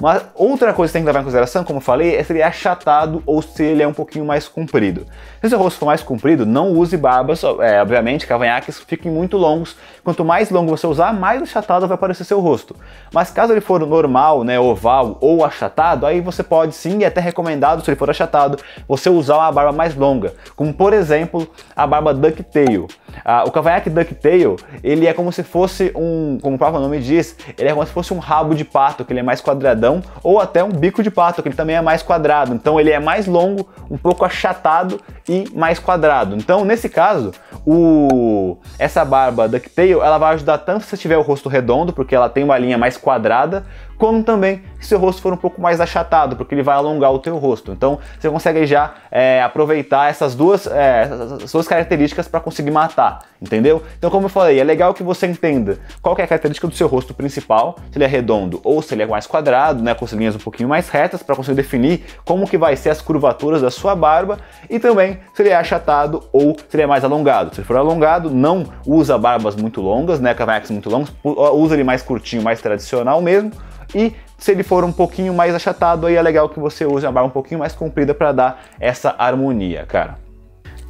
Uma 0.00 0.22
outra 0.36 0.72
coisa 0.72 0.92
que 0.92 0.92
tem 0.92 1.02
que 1.02 1.06
levar 1.06 1.22
em 1.22 1.24
consideração, 1.24 1.64
como 1.64 1.78
eu 1.78 1.80
falei, 1.80 2.14
é 2.14 2.22
se 2.22 2.32
ele 2.32 2.38
é 2.38 2.44
achatado 2.44 3.20
ou 3.26 3.42
se 3.42 3.64
ele 3.64 3.82
é 3.82 3.88
um 3.88 3.92
pouquinho 3.92 4.24
mais 4.24 4.46
comprido. 4.46 5.04
Se 5.42 5.48
seu 5.48 5.58
rosto 5.58 5.80
for 5.80 5.86
mais 5.86 6.04
comprido, 6.04 6.46
não 6.46 6.70
use 6.70 6.96
barbas, 6.96 7.42
é, 7.42 7.82
obviamente, 7.82 8.24
cavanhaques 8.24 8.78
fiquem 8.78 9.10
muito 9.10 9.36
longos. 9.36 9.74
Quanto 10.04 10.24
mais 10.24 10.50
longo 10.50 10.70
você 10.70 10.86
usar, 10.86 11.12
mais 11.12 11.42
achatado 11.42 11.88
vai 11.88 11.96
aparecer 11.96 12.22
seu 12.22 12.38
rosto. 12.38 12.76
Mas 13.12 13.32
caso 13.32 13.52
ele 13.52 13.60
for 13.60 13.84
normal, 13.84 14.44
né, 14.44 14.60
oval 14.60 15.18
ou 15.20 15.44
achatado, 15.44 16.06
aí 16.06 16.20
você 16.20 16.44
pode 16.44 16.76
sim, 16.76 16.98
e 17.00 17.04
é 17.04 17.08
até 17.08 17.20
recomendado, 17.20 17.84
se 17.84 17.90
ele 17.90 17.98
for 17.98 18.08
achatado, 18.08 18.56
você 18.86 19.10
usar 19.10 19.38
uma 19.38 19.50
barba 19.50 19.72
mais 19.72 19.96
longa. 19.96 20.32
Como 20.54 20.72
por 20.72 20.92
exemplo, 20.92 21.50
a 21.74 21.84
barba 21.88 22.14
ducktail. 22.14 22.86
Ah, 23.24 23.42
o 23.44 23.50
cavanhaque 23.50 23.90
ducktail, 23.90 24.54
ele 24.80 25.08
é 25.08 25.12
como 25.12 25.32
se 25.32 25.42
fosse 25.42 25.90
um, 25.96 26.38
como 26.40 26.54
o 26.54 26.58
próprio 26.58 26.80
nome 26.80 27.00
diz, 27.00 27.36
ele 27.58 27.68
é 27.68 27.72
como 27.72 27.84
se 27.84 27.92
fosse 27.92 28.14
um 28.14 28.18
rabo 28.18 28.54
de 28.54 28.64
pato, 28.64 29.04
que 29.04 29.12
ele 29.12 29.20
é 29.20 29.24
mais 29.24 29.40
quadradão 29.40 29.87
ou 30.22 30.40
até 30.40 30.62
um 30.62 30.70
bico 30.70 31.02
de 31.02 31.10
pato, 31.10 31.42
que 31.42 31.48
ele 31.48 31.56
também 31.56 31.76
é 31.76 31.80
mais 31.80 32.02
quadrado. 32.02 32.54
Então 32.54 32.78
ele 32.78 32.90
é 32.90 32.98
mais 32.98 33.26
longo, 33.26 33.68
um 33.90 33.96
pouco 33.96 34.24
achatado 34.24 35.00
e 35.28 35.44
mais 35.54 35.78
quadrado. 35.78 36.36
Então 36.36 36.64
nesse 36.64 36.88
caso, 36.88 37.32
o 37.66 38.56
essa 38.78 39.04
barba 39.04 39.48
ducktail, 39.48 40.02
ela 40.02 40.18
vai 40.18 40.34
ajudar 40.34 40.58
tanto 40.58 40.84
se 40.84 40.96
tiver 40.96 41.16
o 41.16 41.22
rosto 41.22 41.48
redondo, 41.48 41.92
porque 41.92 42.14
ela 42.14 42.28
tem 42.28 42.44
uma 42.44 42.58
linha 42.58 42.78
mais 42.78 42.96
quadrada, 42.96 43.64
como 43.98 44.22
também 44.22 44.62
se 44.80 44.88
seu 44.88 44.98
rosto 44.98 45.20
for 45.20 45.32
um 45.32 45.36
pouco 45.36 45.60
mais 45.60 45.80
achatado, 45.80 46.36
porque 46.36 46.54
ele 46.54 46.62
vai 46.62 46.76
alongar 46.76 47.12
o 47.12 47.18
teu 47.18 47.36
rosto. 47.36 47.72
Então 47.72 47.98
você 48.18 48.30
consegue 48.30 48.64
já 48.64 48.94
é, 49.10 49.42
aproveitar 49.42 50.08
essas 50.08 50.34
duas, 50.34 50.66
é, 50.66 51.10
essas 51.42 51.66
características 51.66 52.28
para 52.28 52.40
conseguir 52.40 52.70
matar, 52.70 53.18
entendeu? 53.42 53.82
Então 53.98 54.08
como 54.08 54.26
eu 54.26 54.30
falei, 54.30 54.58
é 54.60 54.64
legal 54.64 54.94
que 54.94 55.02
você 55.02 55.26
entenda 55.26 55.78
qual 56.00 56.16
é 56.18 56.22
a 56.22 56.26
característica 56.26 56.66
do 56.68 56.74
seu 56.74 56.86
rosto 56.86 57.12
principal, 57.12 57.76
se 57.90 57.98
ele 57.98 58.04
é 58.04 58.06
redondo 58.06 58.60
ou 58.62 58.80
se 58.80 58.94
ele 58.94 59.02
é 59.02 59.06
mais 59.06 59.26
quadrado, 59.26 59.82
né, 59.82 59.94
com 59.94 60.04
as 60.04 60.12
linhas 60.12 60.36
um 60.36 60.38
pouquinho 60.38 60.68
mais 60.68 60.88
retas, 60.88 61.22
para 61.22 61.34
conseguir 61.34 61.56
definir 61.56 62.04
como 62.24 62.48
que 62.48 62.56
vai 62.56 62.76
ser 62.76 62.90
as 62.90 63.02
curvaturas 63.02 63.60
da 63.60 63.70
sua 63.70 63.96
barba 63.96 64.38
e 64.70 64.78
também 64.78 65.18
se 65.34 65.42
ele 65.42 65.50
é 65.50 65.56
achatado 65.56 66.22
ou 66.32 66.56
se 66.56 66.76
ele 66.76 66.84
é 66.84 66.86
mais 66.86 67.02
alongado. 67.02 67.54
Se 67.54 67.60
ele 67.60 67.66
for 67.66 67.76
alongado, 67.76 68.30
não 68.30 68.64
usa 68.86 69.18
barbas 69.18 69.56
muito 69.56 69.80
longas, 69.80 70.20
né, 70.20 70.34
cavanhaques 70.34 70.70
muito 70.70 70.88
longos, 70.88 71.12
usa 71.24 71.74
ele 71.74 71.84
mais 71.84 72.02
curtinho, 72.02 72.42
mais 72.42 72.60
tradicional 72.60 73.20
mesmo, 73.20 73.50
e 73.94 74.14
se 74.36 74.52
ele 74.52 74.62
for 74.62 74.84
um 74.84 74.92
pouquinho 74.92 75.34
mais 75.34 75.54
achatado, 75.54 76.06
aí 76.06 76.14
é 76.14 76.22
legal 76.22 76.48
que 76.48 76.60
você 76.60 76.84
use 76.84 77.04
uma 77.04 77.12
barba 77.12 77.28
um 77.28 77.32
pouquinho 77.32 77.58
mais 77.58 77.74
comprida 77.74 78.14
para 78.14 78.32
dar 78.32 78.62
essa 78.78 79.14
harmonia, 79.18 79.84
cara. 79.86 80.16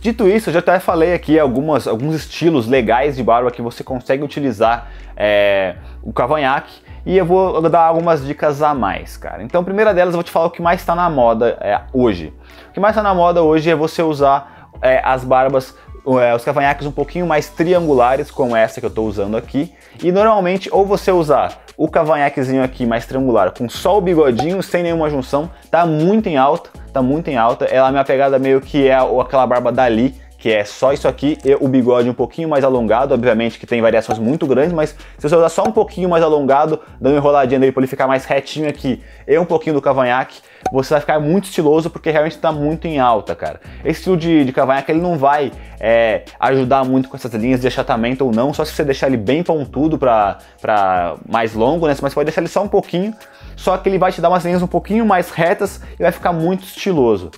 Dito 0.00 0.28
isso, 0.28 0.50
eu 0.50 0.54
já 0.54 0.60
até 0.60 0.78
falei 0.78 1.12
aqui 1.12 1.38
algumas, 1.38 1.88
alguns 1.88 2.14
estilos 2.14 2.68
legais 2.68 3.16
de 3.16 3.22
barba 3.22 3.50
que 3.50 3.60
você 3.60 3.82
consegue 3.82 4.22
utilizar 4.22 4.88
é, 5.16 5.74
o 6.02 6.12
cavanhaque 6.12 6.72
e 7.04 7.16
eu 7.16 7.26
vou 7.26 7.60
dar 7.68 7.80
algumas 7.80 8.24
dicas 8.24 8.62
a 8.62 8.74
mais, 8.74 9.16
cara. 9.16 9.42
Então, 9.42 9.60
a 9.60 9.64
primeira 9.64 9.92
delas 9.92 10.14
eu 10.14 10.18
vou 10.18 10.22
te 10.22 10.30
falar 10.30 10.46
o 10.46 10.50
que 10.50 10.62
mais 10.62 10.80
está 10.80 10.94
na 10.94 11.10
moda 11.10 11.58
é, 11.60 11.80
hoje. 11.92 12.32
O 12.68 12.72
que 12.72 12.78
mais 12.78 12.92
está 12.92 13.02
na 13.02 13.12
moda 13.12 13.42
hoje 13.42 13.70
é 13.70 13.74
você 13.74 14.02
usar 14.02 14.70
é, 14.80 15.00
as 15.04 15.24
barbas 15.24 15.74
os 16.16 16.44
cavanhaques 16.44 16.86
um 16.86 16.92
pouquinho 16.92 17.26
mais 17.26 17.48
triangulares, 17.48 18.30
como 18.30 18.56
essa 18.56 18.80
que 18.80 18.86
eu 18.86 18.88
estou 18.88 19.06
usando 19.06 19.36
aqui. 19.36 19.72
E 20.02 20.10
normalmente, 20.10 20.68
ou 20.72 20.86
você 20.86 21.12
usar 21.12 21.60
o 21.76 21.88
cavanhaquezinho 21.88 22.62
aqui 22.62 22.86
mais 22.86 23.06
triangular 23.06 23.52
com 23.52 23.68
só 23.68 23.98
o 23.98 24.00
bigodinho, 24.00 24.62
sem 24.62 24.82
nenhuma 24.82 25.10
junção, 25.10 25.50
tá 25.70 25.84
muito 25.84 26.28
em 26.28 26.36
alta, 26.36 26.70
tá 26.92 27.02
muito 27.02 27.28
em 27.28 27.36
alta. 27.36 27.66
Ela, 27.66 27.88
a 27.88 27.90
minha 27.90 28.04
pegada 28.04 28.38
meio 28.38 28.60
que 28.60 28.88
é 28.88 28.96
aquela 28.96 29.46
barba 29.46 29.70
dali, 29.70 30.14
que 30.38 30.52
é 30.52 30.64
só 30.64 30.92
isso 30.92 31.08
aqui 31.08 31.36
e 31.44 31.54
o 31.56 31.66
bigode 31.66 32.08
um 32.08 32.14
pouquinho 32.14 32.48
mais 32.48 32.64
alongado, 32.64 33.12
obviamente 33.12 33.58
que 33.58 33.66
tem 33.66 33.82
variações 33.82 34.18
muito 34.18 34.46
grandes, 34.46 34.72
mas 34.72 34.90
se 35.18 35.28
você 35.28 35.34
usar 35.34 35.48
só 35.48 35.64
um 35.64 35.72
pouquinho 35.72 36.08
mais 36.08 36.22
alongado, 36.22 36.80
dando 37.00 37.14
uma 37.14 37.18
enroladinha 37.18 37.58
nele 37.58 37.72
para 37.72 37.80
ele 37.80 37.88
ficar 37.88 38.06
mais 38.06 38.24
retinho 38.24 38.68
aqui 38.68 39.02
e 39.26 39.36
um 39.36 39.44
pouquinho 39.44 39.74
do 39.74 39.82
cavanhaque, 39.82 40.40
você 40.72 40.94
vai 40.94 41.00
ficar 41.00 41.20
muito 41.20 41.44
estiloso 41.44 41.90
porque 41.90 42.10
realmente 42.10 42.36
está 42.36 42.52
muito 42.52 42.86
em 42.86 42.98
alta, 42.98 43.34
cara. 43.34 43.60
Esse 43.84 44.00
estilo 44.00 44.16
de, 44.16 44.44
de 44.44 44.52
cavanhaque 44.52 44.92
ele 44.92 45.00
não 45.00 45.16
vai 45.16 45.52
é, 45.80 46.22
ajudar 46.40 46.84
muito 46.84 47.08
com 47.08 47.16
essas 47.16 47.32
linhas 47.34 47.60
de 47.60 47.66
achatamento 47.66 48.24
ou 48.24 48.32
não, 48.32 48.52
só 48.52 48.64
se 48.64 48.72
você 48.72 48.84
deixar 48.84 49.06
ele 49.06 49.16
bem 49.16 49.42
pontudo 49.42 49.98
para 49.98 51.16
mais 51.28 51.54
longo, 51.54 51.86
né? 51.86 51.94
Mas 52.00 52.12
você 52.12 52.14
pode 52.14 52.26
deixar 52.26 52.40
ele 52.40 52.48
só 52.48 52.62
um 52.62 52.68
pouquinho, 52.68 53.14
só 53.56 53.76
que 53.76 53.88
ele 53.88 53.98
vai 53.98 54.12
te 54.12 54.20
dar 54.20 54.28
umas 54.28 54.44
linhas 54.44 54.62
um 54.62 54.66
pouquinho 54.66 55.04
mais 55.04 55.30
retas 55.30 55.80
e 55.98 56.02
vai 56.02 56.12
ficar 56.12 56.32
muito 56.32 56.64
estiloso. 56.64 57.30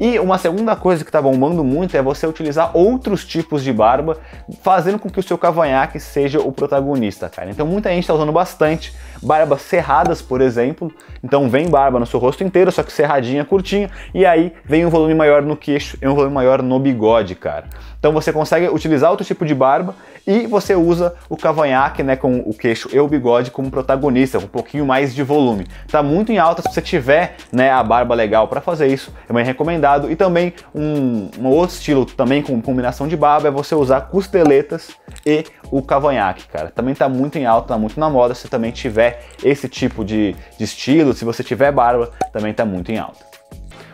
E 0.00 0.18
uma 0.18 0.38
segunda 0.38 0.74
coisa 0.74 1.04
que 1.04 1.10
está 1.10 1.20
bombando 1.20 1.62
muito 1.62 1.94
é 1.94 2.00
você 2.00 2.26
utilizar 2.26 2.74
outros 2.74 3.22
tipos 3.22 3.62
de 3.62 3.70
barba, 3.70 4.16
fazendo 4.62 4.98
com 4.98 5.10
que 5.10 5.20
o 5.20 5.22
seu 5.22 5.36
cavanhaque 5.36 6.00
seja 6.00 6.40
o 6.40 6.50
protagonista, 6.50 7.28
cara. 7.28 7.50
Então 7.50 7.66
muita 7.66 7.90
gente 7.90 8.04
está 8.04 8.14
usando 8.14 8.32
bastante 8.32 8.94
barbas 9.22 9.60
cerradas, 9.60 10.22
por 10.22 10.40
exemplo. 10.40 10.90
Então 11.22 11.50
vem 11.50 11.68
barba 11.68 12.00
no 12.00 12.06
seu 12.06 12.18
rosto 12.18 12.42
inteiro, 12.42 12.59
só 12.68 12.82
que 12.82 12.92
cerradinha, 12.92 13.44
curtinha, 13.44 13.88
e 14.12 14.26
aí 14.26 14.52
vem 14.64 14.84
um 14.84 14.90
volume 14.90 15.14
maior 15.14 15.40
no 15.42 15.56
queixo 15.56 15.96
e 16.02 16.06
um 16.06 16.14
volume 16.14 16.34
maior 16.34 16.62
no 16.62 16.78
bigode, 16.78 17.34
cara. 17.34 17.64
Então 18.00 18.12
você 18.12 18.32
consegue 18.32 18.66
utilizar 18.68 19.10
outro 19.10 19.26
tipo 19.26 19.44
de 19.44 19.54
barba 19.54 19.94
e 20.26 20.46
você 20.46 20.74
usa 20.74 21.14
o 21.28 21.36
cavanhaque, 21.36 22.02
né, 22.02 22.16
com 22.16 22.38
o 22.38 22.54
queixo 22.54 22.88
e 22.92 22.98
o 22.98 23.06
bigode 23.06 23.50
como 23.50 23.70
protagonista, 23.70 24.38
um 24.38 24.46
pouquinho 24.46 24.86
mais 24.86 25.14
de 25.14 25.22
volume. 25.22 25.66
Tá 25.86 26.02
muito 26.02 26.32
em 26.32 26.38
alta, 26.38 26.62
se 26.62 26.72
você 26.72 26.80
tiver, 26.80 27.36
né, 27.52 27.70
a 27.70 27.82
barba 27.82 28.14
legal 28.14 28.48
para 28.48 28.60
fazer 28.60 28.86
isso, 28.86 29.12
é 29.28 29.32
bem 29.32 29.44
recomendado. 29.44 30.10
E 30.10 30.16
também 30.16 30.54
um, 30.74 31.28
um 31.38 31.46
outro 31.48 31.76
estilo 31.76 32.06
também 32.06 32.42
com 32.42 32.60
combinação 32.62 33.06
de 33.06 33.16
barba 33.16 33.48
é 33.48 33.50
você 33.50 33.74
usar 33.74 34.00
costeletas 34.02 34.92
e 35.26 35.44
o 35.70 35.82
cavanhaque, 35.82 36.48
cara. 36.48 36.72
Também 36.74 36.94
tá 36.94 37.06
muito 37.06 37.36
em 37.36 37.44
alta, 37.44 37.68
tá 37.68 37.78
muito 37.78 38.00
na 38.00 38.08
moda, 38.08 38.34
se 38.34 38.48
também 38.48 38.70
tiver 38.70 39.26
esse 39.44 39.68
tipo 39.68 40.04
de, 40.04 40.34
de 40.56 40.64
estilo, 40.64 41.12
se 41.12 41.24
você 41.24 41.44
tiver 41.44 41.70
barba, 41.70 42.10
também 42.32 42.54
tá 42.54 42.64
muito 42.64 42.90
em 42.90 42.98
alta. 42.98 43.29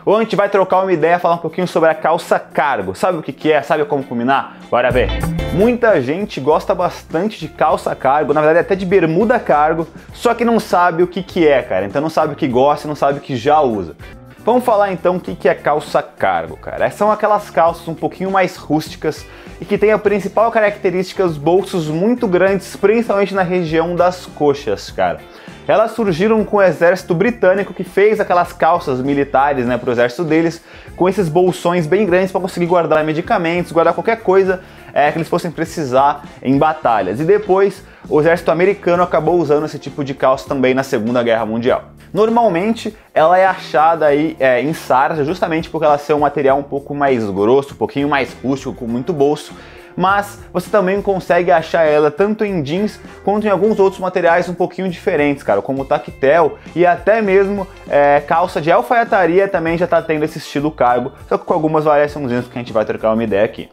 Ou 0.07 0.15
a 0.15 0.21
gente 0.21 0.37
vai 0.37 0.47
trocar 0.47 0.83
uma 0.83 0.93
ideia, 0.93 1.19
falar 1.19 1.35
um 1.35 1.39
pouquinho 1.39 1.67
sobre 1.67 1.89
a 1.89 1.93
calça 1.93 2.39
cargo. 2.39 2.95
Sabe 2.95 3.17
o 3.17 3.21
que, 3.21 3.33
que 3.33 3.51
é? 3.51 3.61
Sabe 3.61 3.83
como 3.83 4.01
combinar? 4.01 4.57
Bora 4.71 4.89
ver. 4.89 5.09
Muita 5.51 6.01
gente 6.01 6.39
gosta 6.39 6.73
bastante 6.73 7.37
de 7.37 7.49
calça 7.49 7.93
cargo, 7.93 8.33
na 8.33 8.39
verdade 8.39 8.59
até 8.59 8.73
de 8.73 8.85
bermuda 8.85 9.37
cargo, 9.37 9.85
só 10.13 10.33
que 10.33 10.45
não 10.45 10.61
sabe 10.61 11.03
o 11.03 11.07
que, 11.07 11.21
que 11.21 11.45
é, 11.45 11.61
cara. 11.61 11.85
Então 11.85 12.01
não 12.01 12.09
sabe 12.09 12.31
o 12.31 12.35
que 12.37 12.47
gosta, 12.47 12.87
não 12.87 12.95
sabe 12.95 13.19
o 13.19 13.21
que 13.21 13.35
já 13.35 13.59
usa. 13.59 13.97
Vamos 14.45 14.63
falar 14.63 14.93
então 14.93 15.17
o 15.17 15.19
que 15.19 15.49
é 15.49 15.53
calça 15.53 16.01
cargo, 16.01 16.55
cara. 16.55 16.89
São 16.89 17.11
aquelas 17.11 17.49
calças 17.49 17.85
um 17.85 17.93
pouquinho 17.93 18.31
mais 18.31 18.55
rústicas 18.55 19.25
e 19.59 19.65
que 19.65 19.77
tem 19.77 19.91
a 19.91 19.99
principal 19.99 20.49
característica 20.51 21.25
os 21.25 21.37
bolsos 21.37 21.89
muito 21.89 22.29
grandes, 22.29 22.77
principalmente 22.77 23.35
na 23.35 23.43
região 23.43 23.93
das 23.93 24.25
coxas, 24.25 24.89
cara 24.89 25.19
elas 25.67 25.91
surgiram 25.91 26.43
com 26.45 26.57
o 26.57 26.61
exército 26.61 27.13
britânico 27.13 27.73
que 27.73 27.83
fez 27.83 28.19
aquelas 28.19 28.53
calças 28.53 29.01
militares, 29.01 29.65
né, 29.65 29.77
para 29.77 29.89
o 29.89 29.91
exército 29.91 30.23
deles, 30.23 30.61
com 30.95 31.09
esses 31.09 31.27
bolsões 31.27 31.85
bem 31.85 32.05
grandes 32.05 32.31
para 32.31 32.41
conseguir 32.41 32.65
guardar 32.65 33.03
medicamentos, 33.03 33.71
guardar 33.71 33.93
qualquer 33.93 34.21
coisa 34.21 34.61
é, 34.93 35.11
que 35.11 35.17
eles 35.17 35.27
fossem 35.27 35.51
precisar 35.51 36.23
em 36.41 36.57
batalhas. 36.57 37.19
E 37.19 37.23
depois 37.23 37.83
o 38.09 38.19
exército 38.19 38.51
americano 38.51 39.03
acabou 39.03 39.39
usando 39.39 39.65
esse 39.65 39.77
tipo 39.77 40.03
de 40.03 40.13
calça 40.13 40.47
também 40.47 40.73
na 40.73 40.83
Segunda 40.83 41.21
Guerra 41.21 41.45
Mundial. 41.45 41.85
Normalmente 42.13 42.95
ela 43.13 43.37
é 43.37 43.45
achada 43.45 44.05
aí 44.05 44.35
é, 44.39 44.61
em 44.61 44.73
sarja 44.73 45.25
justamente 45.25 45.69
porque 45.69 45.85
ela 45.85 45.97
ser 45.97 46.13
um 46.13 46.19
material 46.19 46.57
um 46.57 46.63
pouco 46.63 46.95
mais 46.95 47.23
grosso, 47.29 47.73
um 47.73 47.77
pouquinho 47.77 48.07
mais 48.07 48.33
rústico, 48.41 48.73
com 48.73 48.87
muito 48.87 49.11
bolso 49.11 49.53
mas 49.97 50.39
você 50.53 50.69
também 50.69 51.01
consegue 51.01 51.51
achar 51.51 51.83
ela 51.83 52.11
tanto 52.11 52.45
em 52.45 52.61
jeans 52.61 52.99
quanto 53.25 53.47
em 53.47 53.49
alguns 53.49 53.79
outros 53.79 53.99
materiais 53.99 54.47
um 54.47 54.53
pouquinho 54.53 54.87
diferentes, 54.87 55.43
cara, 55.43 55.61
como 55.61 55.83
tactel 55.83 56.59
e 56.75 56.85
até 56.85 57.21
mesmo 57.21 57.67
é, 57.89 58.21
calça 58.21 58.61
de 58.61 58.71
alfaiataria 58.71 59.47
também 59.47 59.77
já 59.77 59.85
está 59.85 60.01
tendo 60.01 60.23
esse 60.23 60.37
estilo 60.37 60.71
cargo, 60.71 61.11
só 61.27 61.37
que 61.37 61.45
com 61.45 61.53
algumas 61.53 61.85
variações 61.85 62.47
que 62.47 62.57
a 62.57 62.59
gente 62.59 62.71
vai 62.71 62.85
trocar 62.85 63.11
uma 63.13 63.23
ideia 63.23 63.43
aqui. 63.43 63.69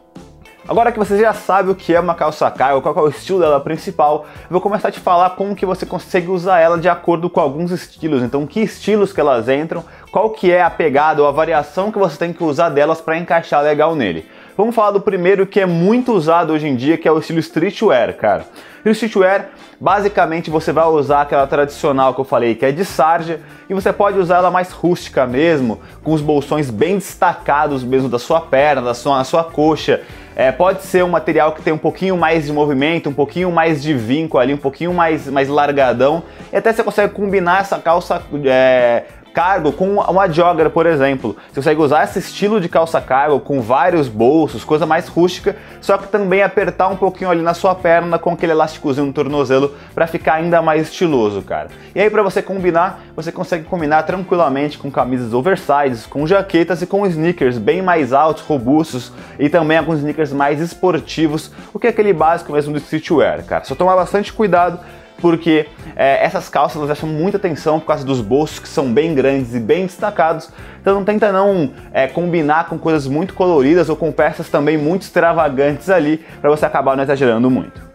Agora 0.67 0.91
que 0.91 0.97
você 0.97 1.19
já 1.19 1.31
sabe 1.31 1.69
o 1.69 1.75
que 1.75 1.93
é 1.93 1.99
uma 1.99 2.15
calça 2.15 2.49
cargo, 2.49 2.81
qual 2.81 2.97
é 2.97 3.01
o 3.01 3.09
estilo 3.09 3.39
dela 3.39 3.59
principal, 3.59 4.25
eu 4.45 4.49
vou 4.49 4.59
começar 4.59 4.87
a 4.87 4.91
te 4.91 4.99
falar 4.99 5.29
como 5.31 5.55
que 5.55 5.63
você 5.63 5.85
consegue 5.85 6.31
usar 6.31 6.59
ela 6.59 6.79
de 6.79 6.89
acordo 6.89 7.29
com 7.29 7.39
alguns 7.39 7.69
estilos. 7.69 8.23
Então, 8.23 8.47
que 8.47 8.61
estilos 8.61 9.13
que 9.13 9.19
elas 9.19 9.47
entram, 9.47 9.83
qual 10.11 10.31
que 10.31 10.51
é 10.51 10.63
a 10.63 10.69
pegada 10.71 11.21
ou 11.21 11.27
a 11.27 11.31
variação 11.31 11.91
que 11.91 11.99
você 11.99 12.17
tem 12.17 12.33
que 12.33 12.43
usar 12.43 12.69
delas 12.69 12.99
para 12.99 13.15
encaixar 13.15 13.61
legal 13.61 13.95
nele. 13.95 14.27
Vamos 14.57 14.73
falar 14.73 14.91
do 14.91 15.01
primeiro 15.01 15.45
que 15.45 15.59
é 15.59 15.65
muito 15.65 16.13
usado 16.13 16.53
hoje 16.53 16.65
em 16.65 16.77
dia, 16.77 16.97
que 16.97 17.05
é 17.05 17.11
o 17.11 17.19
estilo 17.19 17.39
streetwear, 17.39 18.15
cara. 18.15 18.45
E 18.85 18.87
o 18.87 18.91
streetwear, 18.93 19.49
basicamente 19.81 20.49
você 20.49 20.71
vai 20.71 20.85
usar 20.85 21.23
aquela 21.23 21.45
tradicional 21.45 22.13
que 22.13 22.21
eu 22.21 22.25
falei, 22.25 22.55
que 22.55 22.65
é 22.65 22.71
de 22.71 22.85
sarja, 22.85 23.41
e 23.69 23.73
você 23.73 23.91
pode 23.91 24.17
usar 24.17 24.37
ela 24.37 24.49
mais 24.49 24.71
rústica 24.71 25.27
mesmo, 25.27 25.81
com 26.01 26.13
os 26.13 26.21
bolsões 26.21 26.69
bem 26.69 26.97
destacados 26.97 27.83
mesmo 27.83 28.07
da 28.07 28.17
sua 28.17 28.39
perna, 28.39 28.81
da 28.81 28.93
sua, 28.93 29.17
da 29.17 29.23
sua 29.25 29.43
coxa. 29.43 30.01
É, 30.37 30.53
pode 30.53 30.83
ser 30.83 31.03
um 31.03 31.09
material 31.09 31.51
que 31.51 31.61
tem 31.61 31.73
um 31.73 31.77
pouquinho 31.77 32.15
mais 32.15 32.45
de 32.45 32.53
movimento, 32.53 33.09
um 33.09 33.13
pouquinho 33.13 33.51
mais 33.51 33.83
de 33.83 33.93
vinco 33.93 34.37
ali, 34.37 34.53
um 34.53 34.57
pouquinho 34.57 34.93
mais, 34.93 35.27
mais 35.27 35.49
largadão. 35.49 36.23
E 36.53 36.55
até 36.55 36.71
você 36.71 36.81
consegue 36.81 37.13
combinar 37.13 37.59
essa 37.59 37.77
calça 37.77 38.21
é, 38.45 39.03
cargo 39.35 39.73
com 39.73 39.95
uma 39.95 40.29
jogger, 40.29 40.69
por 40.69 40.85
exemplo. 40.85 41.35
Você 41.49 41.55
consegue 41.55 41.81
usar 41.81 42.05
esse 42.05 42.19
estilo 42.19 42.61
de 42.61 42.69
calça 42.69 43.01
cargo 43.01 43.37
com 43.41 43.61
vários 43.61 44.07
bolsos, 44.07 44.63
coisa 44.63 44.85
mais 44.85 45.09
rústica, 45.09 45.57
só 45.81 45.97
que 45.97 46.07
também 46.07 46.41
apertar 46.41 46.87
um 46.87 46.95
pouquinho 46.95 47.29
ali 47.29 47.41
na 47.41 47.53
sua 47.53 47.75
perna 47.75 48.17
com 48.17 48.31
aquele 48.31 48.53
elásticozinho 48.53 49.07
no 49.07 49.11
tornozelo 49.11 49.75
para 49.93 50.07
ficar 50.07 50.35
ainda 50.35 50.61
mais 50.61 50.83
estiloso, 50.83 51.41
cara. 51.41 51.67
E 51.93 51.99
aí 51.99 52.09
para 52.09 52.23
você 52.23 52.41
combinar, 52.41 53.01
você 53.13 53.29
consegue 53.29 53.65
combinar 53.65 54.03
tranquilamente 54.03 54.77
com 54.77 54.89
camisas 54.89 55.33
oversized, 55.33 56.07
com 56.07 56.25
jaquetas 56.25 56.81
e 56.81 56.87
com 56.87 57.05
sneakers 57.05 57.57
bem 57.57 57.81
mais 57.81 58.13
altos, 58.13 58.41
robustos 58.41 59.11
e 59.37 59.49
também 59.49 59.77
alguns 59.77 59.97
sneakers 59.97 60.31
mais 60.31 60.61
esportivos, 60.61 61.51
o 61.73 61.79
que 61.79 61.87
é 61.87 61.89
aquele 61.89 62.13
básico 62.13 62.53
mesmo 62.53 62.71
do 62.71 62.79
streetwear, 62.79 63.43
cara. 63.43 63.65
Só 63.65 63.75
tomar 63.75 63.97
bastante 63.97 64.31
cuidado 64.31 64.79
porque 65.19 65.67
é, 65.95 66.23
essas 66.23 66.49
calças 66.49 66.81
elas 66.81 66.97
chamam 66.97 67.15
muita 67.15 67.37
atenção 67.37 67.79
por 67.79 67.87
causa 67.87 68.05
dos 68.05 68.21
bolsos 68.21 68.59
que 68.59 68.67
são 68.67 68.91
bem 68.93 69.15
grandes 69.15 69.53
e 69.55 69.59
bem 69.59 69.85
destacados. 69.85 70.49
Então 70.81 70.95
não 70.95 71.03
tenta 71.03 71.31
não 71.31 71.71
é, 71.93 72.07
combinar 72.07 72.67
com 72.67 72.77
coisas 72.77 73.07
muito 73.07 73.33
coloridas 73.33 73.89
ou 73.89 73.95
com 73.95 74.11
peças 74.11 74.49
também 74.49 74.77
muito 74.77 75.03
extravagantes 75.03 75.89
ali 75.89 76.23
para 76.41 76.49
você 76.49 76.65
acabar 76.65 76.95
não 76.95 77.03
exagerando 77.03 77.49
muito. 77.49 77.85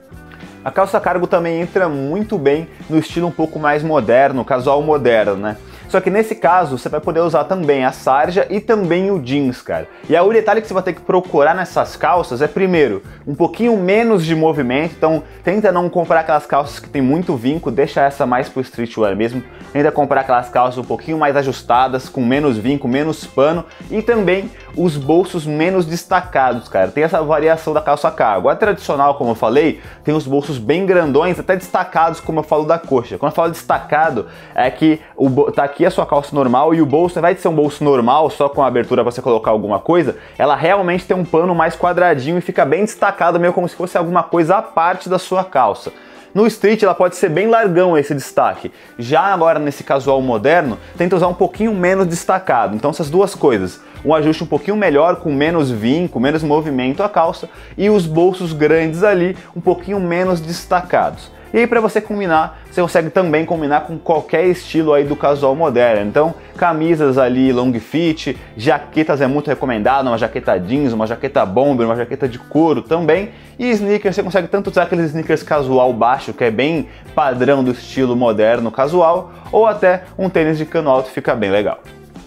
A 0.64 0.70
calça 0.70 1.00
cargo 1.00 1.26
também 1.26 1.60
entra 1.60 1.88
muito 1.88 2.36
bem 2.36 2.68
no 2.88 2.98
estilo 2.98 3.26
um 3.26 3.30
pouco 3.30 3.58
mais 3.58 3.82
moderno, 3.82 4.44
casual 4.44 4.82
moderno, 4.82 5.36
né? 5.36 5.56
Só 5.90 6.00
que 6.00 6.08
nesse 6.08 6.36
caso 6.36 6.78
você 6.78 6.88
vai 6.88 7.00
poder 7.00 7.18
usar 7.18 7.42
também 7.44 7.84
a 7.84 7.90
sarja 7.90 8.46
e 8.48 8.60
também 8.60 9.10
o 9.10 9.18
jeans, 9.18 9.60
cara. 9.60 9.88
E 10.08 10.16
aí 10.16 10.24
o 10.24 10.32
detalhe 10.32 10.60
que 10.60 10.68
você 10.68 10.72
vai 10.72 10.84
ter 10.84 10.92
que 10.92 11.00
procurar 11.00 11.52
nessas 11.52 11.96
calças 11.96 12.40
é 12.40 12.46
primeiro, 12.46 13.02
um 13.26 13.34
pouquinho 13.34 13.76
menos 13.76 14.24
de 14.24 14.36
movimento, 14.36 14.94
então 14.96 15.24
tenta 15.42 15.72
não 15.72 15.90
comprar 15.90 16.20
aquelas 16.20 16.46
calças 16.46 16.78
que 16.78 16.88
tem 16.88 17.02
muito 17.02 17.34
vinco, 17.34 17.72
deixa 17.72 18.02
essa 18.02 18.24
mais 18.24 18.48
pro 18.48 18.60
streetwear 18.60 19.16
mesmo. 19.16 19.42
Tenta 19.72 19.90
comprar 19.90 20.20
aquelas 20.20 20.48
calças 20.48 20.78
um 20.78 20.84
pouquinho 20.84 21.18
mais 21.18 21.36
ajustadas, 21.36 22.08
com 22.08 22.24
menos 22.24 22.56
vinco, 22.56 22.86
menos 22.86 23.26
pano 23.26 23.64
e 23.90 24.00
também 24.00 24.48
os 24.76 24.96
bolsos 24.96 25.44
menos 25.44 25.86
destacados, 25.86 26.68
cara. 26.68 26.88
Tem 26.88 27.02
essa 27.02 27.20
variação 27.22 27.72
da 27.72 27.80
calça 27.80 28.10
cargo. 28.12 28.48
A 28.48 28.54
tradicional, 28.54 29.14
como 29.14 29.30
eu 29.30 29.34
falei, 29.34 29.80
tem 30.04 30.14
os 30.14 30.26
bolsos 30.26 30.56
bem 30.56 30.86
grandões, 30.86 31.38
até 31.38 31.56
destacados, 31.56 32.20
como 32.20 32.40
eu 32.40 32.44
falo 32.44 32.64
da 32.64 32.78
coxa. 32.78 33.18
Quando 33.18 33.32
eu 33.32 33.36
falo 33.36 33.50
destacado, 33.50 34.26
é 34.54 34.70
que 34.70 35.00
o, 35.16 35.50
tá 35.50 35.64
aqui 35.64 35.79
a 35.86 35.90
sua 35.90 36.06
calça 36.06 36.34
normal 36.34 36.74
e 36.74 36.82
o 36.82 36.86
bolso, 36.86 37.18
ao 37.18 37.20
invés 37.20 37.36
de 37.36 37.42
ser 37.42 37.48
um 37.48 37.54
bolso 37.54 37.82
normal, 37.82 38.30
só 38.30 38.48
com 38.48 38.62
a 38.62 38.66
abertura 38.66 39.02
para 39.02 39.12
você 39.12 39.22
colocar 39.22 39.50
alguma 39.50 39.78
coisa, 39.78 40.16
ela 40.38 40.56
realmente 40.56 41.04
tem 41.04 41.16
um 41.16 41.24
pano 41.24 41.54
mais 41.54 41.76
quadradinho 41.76 42.38
e 42.38 42.40
fica 42.40 42.64
bem 42.64 42.84
destacado, 42.84 43.38
meio 43.40 43.52
como 43.52 43.68
se 43.68 43.76
fosse 43.76 43.96
alguma 43.96 44.22
coisa 44.22 44.56
à 44.56 44.62
parte 44.62 45.08
da 45.08 45.18
sua 45.18 45.44
calça. 45.44 45.92
No 46.32 46.46
street 46.46 46.82
ela 46.82 46.94
pode 46.94 47.16
ser 47.16 47.28
bem 47.28 47.48
largão 47.48 47.98
esse 47.98 48.14
destaque. 48.14 48.70
Já 48.96 49.22
agora 49.22 49.58
nesse 49.58 49.82
casual 49.82 50.22
moderno, 50.22 50.78
tenta 50.96 51.16
usar 51.16 51.26
um 51.26 51.34
pouquinho 51.34 51.74
menos 51.74 52.06
destacado. 52.06 52.76
Então 52.76 52.90
essas 52.90 53.10
duas 53.10 53.34
coisas, 53.34 53.80
um 54.04 54.14
ajuste 54.14 54.44
um 54.44 54.46
pouquinho 54.46 54.76
melhor, 54.76 55.16
com 55.16 55.32
menos 55.32 55.70
vinco, 55.70 56.20
menos 56.20 56.42
movimento 56.42 57.02
a 57.02 57.08
calça 57.08 57.48
e 57.76 57.90
os 57.90 58.06
bolsos 58.06 58.52
grandes 58.52 59.02
ali, 59.02 59.36
um 59.56 59.60
pouquinho 59.60 59.98
menos 59.98 60.40
destacados. 60.40 61.32
E 61.52 61.58
aí 61.58 61.66
para 61.66 61.80
você 61.80 62.00
combinar, 62.00 62.60
você 62.70 62.80
consegue 62.80 63.10
também 63.10 63.44
combinar 63.44 63.80
com 63.80 63.98
qualquer 63.98 64.46
estilo 64.46 64.92
aí 64.92 65.04
do 65.04 65.16
casual 65.16 65.56
moderno. 65.56 66.08
Então, 66.08 66.34
camisas 66.56 67.18
ali 67.18 67.52
long 67.52 67.72
fit, 67.74 68.38
jaquetas 68.56 69.20
é 69.20 69.26
muito 69.26 69.48
recomendado, 69.48 70.06
uma 70.06 70.16
jaqueta 70.16 70.56
jeans, 70.58 70.92
uma 70.92 71.08
jaqueta 71.08 71.44
bomber, 71.44 71.86
uma 71.86 71.96
jaqueta 71.96 72.28
de 72.28 72.38
couro 72.38 72.82
também. 72.82 73.30
E 73.58 73.68
sneakers, 73.70 74.14
você 74.14 74.22
consegue 74.22 74.46
tanto 74.46 74.70
usar 74.70 74.84
aqueles 74.84 75.06
sneakers 75.06 75.42
casual 75.42 75.92
baixo, 75.92 76.32
que 76.32 76.44
é 76.44 76.50
bem 76.50 76.88
padrão 77.16 77.64
do 77.64 77.72
estilo 77.72 78.14
moderno 78.14 78.70
casual, 78.70 79.32
ou 79.50 79.66
até 79.66 80.04
um 80.16 80.28
tênis 80.28 80.56
de 80.56 80.64
cano 80.64 80.88
alto 80.88 81.10
fica 81.10 81.34
bem 81.34 81.50
legal. 81.50 81.80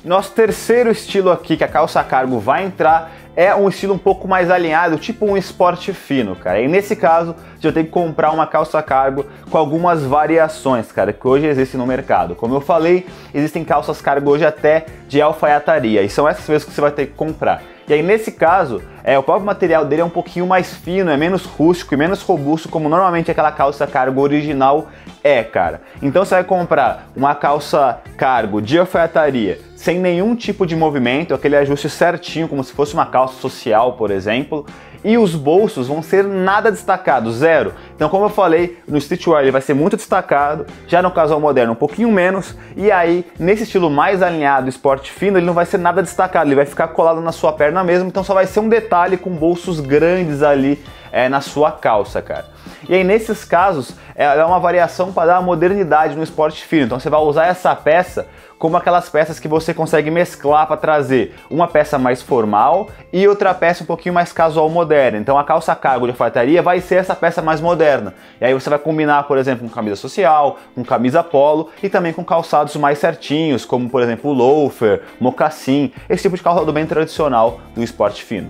Nosso 0.03 0.33
terceiro 0.33 0.91
estilo 0.91 1.31
aqui 1.31 1.55
que 1.55 1.63
a 1.63 1.67
calça 1.67 2.03
cargo 2.03 2.37
vai 2.37 2.65
entrar 2.65 3.09
é 3.35 3.53
um 3.55 3.67
estilo 3.69 3.93
um 3.93 3.97
pouco 3.97 4.27
mais 4.27 4.49
alinhado, 4.51 4.97
tipo 4.97 5.25
um 5.25 5.35
esporte 5.35 5.93
fino, 5.93 6.35
cara. 6.35 6.61
E 6.61 6.67
nesse 6.67 6.95
caso, 6.95 7.35
já 7.59 7.71
tem 7.71 7.83
que 7.83 7.91
comprar 7.91 8.31
uma 8.31 8.45
calça 8.45 8.81
cargo 8.81 9.25
com 9.49 9.57
algumas 9.57 10.03
variações, 10.03 10.91
cara, 10.91 11.11
que 11.11 11.27
hoje 11.27 11.47
existem 11.47 11.79
no 11.79 11.85
mercado. 11.85 12.35
Como 12.35 12.53
eu 12.53 12.61
falei, 12.61 13.07
existem 13.33 13.63
calças 13.63 14.01
cargo 14.01 14.29
hoje 14.29 14.45
até 14.45 14.85
de 15.07 15.21
alfaiataria, 15.21 16.01
e 16.01 16.09
são 16.09 16.27
essas 16.27 16.47
vezes 16.47 16.65
que 16.65 16.71
você 16.71 16.81
vai 16.81 16.91
ter 16.91 17.07
que 17.07 17.13
comprar. 17.13 17.61
E 17.87 17.93
aí 17.93 18.01
nesse 18.01 18.31
caso, 18.31 18.81
é, 19.03 19.19
o 19.19 19.23
próprio 19.23 19.45
material 19.45 19.83
dele 19.83 20.01
é 20.01 20.05
um 20.05 20.09
pouquinho 20.09 20.47
mais 20.47 20.73
fino, 20.73 21.11
é 21.11 21.17
menos 21.17 21.45
rústico 21.45 21.93
e 21.93 21.97
menos 21.97 22.21
robusto, 22.21 22.69
como 22.69 22.87
normalmente 22.87 23.29
aquela 23.29 23.51
calça 23.51 23.85
cargo 23.85 24.21
original 24.21 24.87
é, 25.21 25.43
cara. 25.43 25.81
Então 26.01 26.23
você 26.23 26.35
vai 26.35 26.43
comprar 26.45 27.09
uma 27.13 27.35
calça 27.35 27.99
cargo 28.15 28.61
de 28.61 28.79
alfaiataria 28.79 29.59
sem 29.83 29.99
nenhum 29.99 30.33
tipo 30.33 30.65
de 30.65 30.77
movimento, 30.77 31.33
aquele 31.33 31.57
ajuste 31.57 31.89
certinho, 31.89 32.47
como 32.47 32.63
se 32.63 32.71
fosse 32.71 32.93
uma 32.93 33.05
calça 33.05 33.41
social, 33.41 33.97
por 33.97 34.11
exemplo, 34.11 34.65
e 35.03 35.17
os 35.17 35.35
bolsos 35.35 35.89
vão 35.89 36.01
ser 36.01 36.23
nada 36.23 36.71
destacados, 36.71 37.35
zero. 37.35 37.73
Então, 37.93 38.07
como 38.07 38.23
eu 38.23 38.29
falei, 38.29 38.79
no 38.87 38.97
streetwear 38.97 39.41
ele 39.41 39.51
vai 39.51 39.59
ser 39.59 39.73
muito 39.73 39.97
destacado, 39.97 40.65
já 40.87 41.01
no 41.01 41.11
casual 41.11 41.41
moderno 41.41 41.73
um 41.73 41.75
pouquinho 41.75 42.09
menos, 42.09 42.55
e 42.77 42.89
aí 42.93 43.25
nesse 43.37 43.63
estilo 43.63 43.89
mais 43.89 44.21
alinhado, 44.21 44.69
esporte 44.69 45.11
fino, 45.11 45.37
ele 45.37 45.45
não 45.45 45.53
vai 45.53 45.65
ser 45.65 45.79
nada 45.79 46.01
destacado, 46.01 46.47
ele 46.47 46.55
vai 46.55 46.65
ficar 46.65 46.87
colado 46.87 47.19
na 47.19 47.33
sua 47.33 47.51
perna 47.51 47.83
mesmo, 47.83 48.07
então 48.07 48.23
só 48.23 48.33
vai 48.33 48.47
ser 48.47 48.61
um 48.61 48.69
detalhe 48.69 49.17
com 49.17 49.31
bolsos 49.31 49.81
grandes 49.81 50.43
ali 50.43 50.81
é, 51.11 51.27
na 51.27 51.41
sua 51.41 51.73
calça, 51.73 52.21
cara. 52.21 52.45
E 52.87 52.95
aí 52.95 53.03
nesses 53.03 53.43
casos, 53.43 53.95
é 54.15 54.43
uma 54.45 54.59
variação 54.59 55.11
para 55.11 55.33
dar 55.33 55.41
modernidade 55.41 56.15
no 56.15 56.23
esporte 56.23 56.63
fino. 56.63 56.85
Então 56.85 56.99
você 56.99 57.09
vai 57.09 57.19
usar 57.19 57.47
essa 57.47 57.75
peça 57.75 58.27
como 58.63 58.77
aquelas 58.77 59.09
peças 59.09 59.41
que 59.41 59.47
você 59.49 59.73
consegue 59.73 60.09
mesclar 60.09 60.65
para 60.67 60.77
trazer 60.77 61.35
uma 61.49 61.67
peça 61.67 61.99
mais 61.99 62.21
formal 62.21 62.87
e 63.11 63.27
outra 63.27 63.53
peça 63.53 63.83
um 63.83 63.85
pouquinho 63.85 64.15
mais 64.15 64.31
casual 64.31 64.69
moderna. 64.69 65.17
Então 65.17 65.37
a 65.37 65.43
calça 65.43 65.75
cargo 65.75 66.05
de 66.05 66.11
alfaiataria 66.11 66.61
vai 66.61 66.79
ser 66.79 66.95
essa 66.95 67.13
peça 67.13 67.41
mais 67.41 67.59
moderna. 67.59 68.13
E 68.39 68.45
aí 68.45 68.53
você 68.53 68.69
vai 68.69 68.79
combinar, 68.79 69.23
por 69.23 69.37
exemplo, 69.37 69.67
com 69.67 69.75
camisa 69.75 69.97
social, 69.97 70.59
com 70.73 70.81
camisa 70.81 71.21
polo 71.21 71.71
e 71.83 71.89
também 71.89 72.13
com 72.13 72.23
calçados 72.23 72.73
mais 72.77 72.99
certinhos, 72.99 73.65
como 73.65 73.89
por 73.89 74.01
exemplo 74.01 74.31
loafer, 74.31 75.01
mocassim, 75.19 75.91
esse 76.09 76.23
tipo 76.23 76.37
de 76.37 76.41
calçado 76.41 76.71
bem 76.71 76.85
tradicional 76.85 77.59
do 77.75 77.83
esporte 77.83 78.23
fino. 78.23 78.49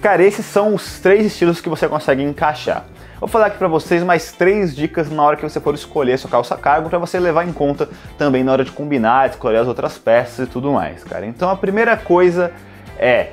Cara, 0.00 0.24
esses 0.24 0.44
são 0.44 0.74
os 0.74 0.98
três 0.98 1.24
estilos 1.24 1.60
que 1.60 1.68
você 1.68 1.86
consegue 1.86 2.20
encaixar. 2.24 2.84
Vou 3.22 3.28
falar 3.28 3.46
aqui 3.46 3.56
para 3.56 3.68
vocês 3.68 4.02
mais 4.02 4.32
três 4.32 4.74
dicas 4.74 5.08
na 5.08 5.22
hora 5.22 5.36
que 5.36 5.44
você 5.44 5.60
for 5.60 5.72
escolher 5.76 6.18
sua 6.18 6.28
calça 6.28 6.56
cargo 6.56 6.90
para 6.90 6.98
você 6.98 7.20
levar 7.20 7.46
em 7.46 7.52
conta 7.52 7.88
também 8.18 8.42
na 8.42 8.50
hora 8.50 8.64
de 8.64 8.72
combinar, 8.72 9.30
escolher 9.30 9.58
as 9.58 9.68
outras 9.68 9.96
peças 9.96 10.48
e 10.48 10.50
tudo 10.50 10.72
mais, 10.72 11.04
cara. 11.04 11.24
Então 11.24 11.48
a 11.48 11.54
primeira 11.54 11.96
coisa 11.96 12.50
é 12.98 13.28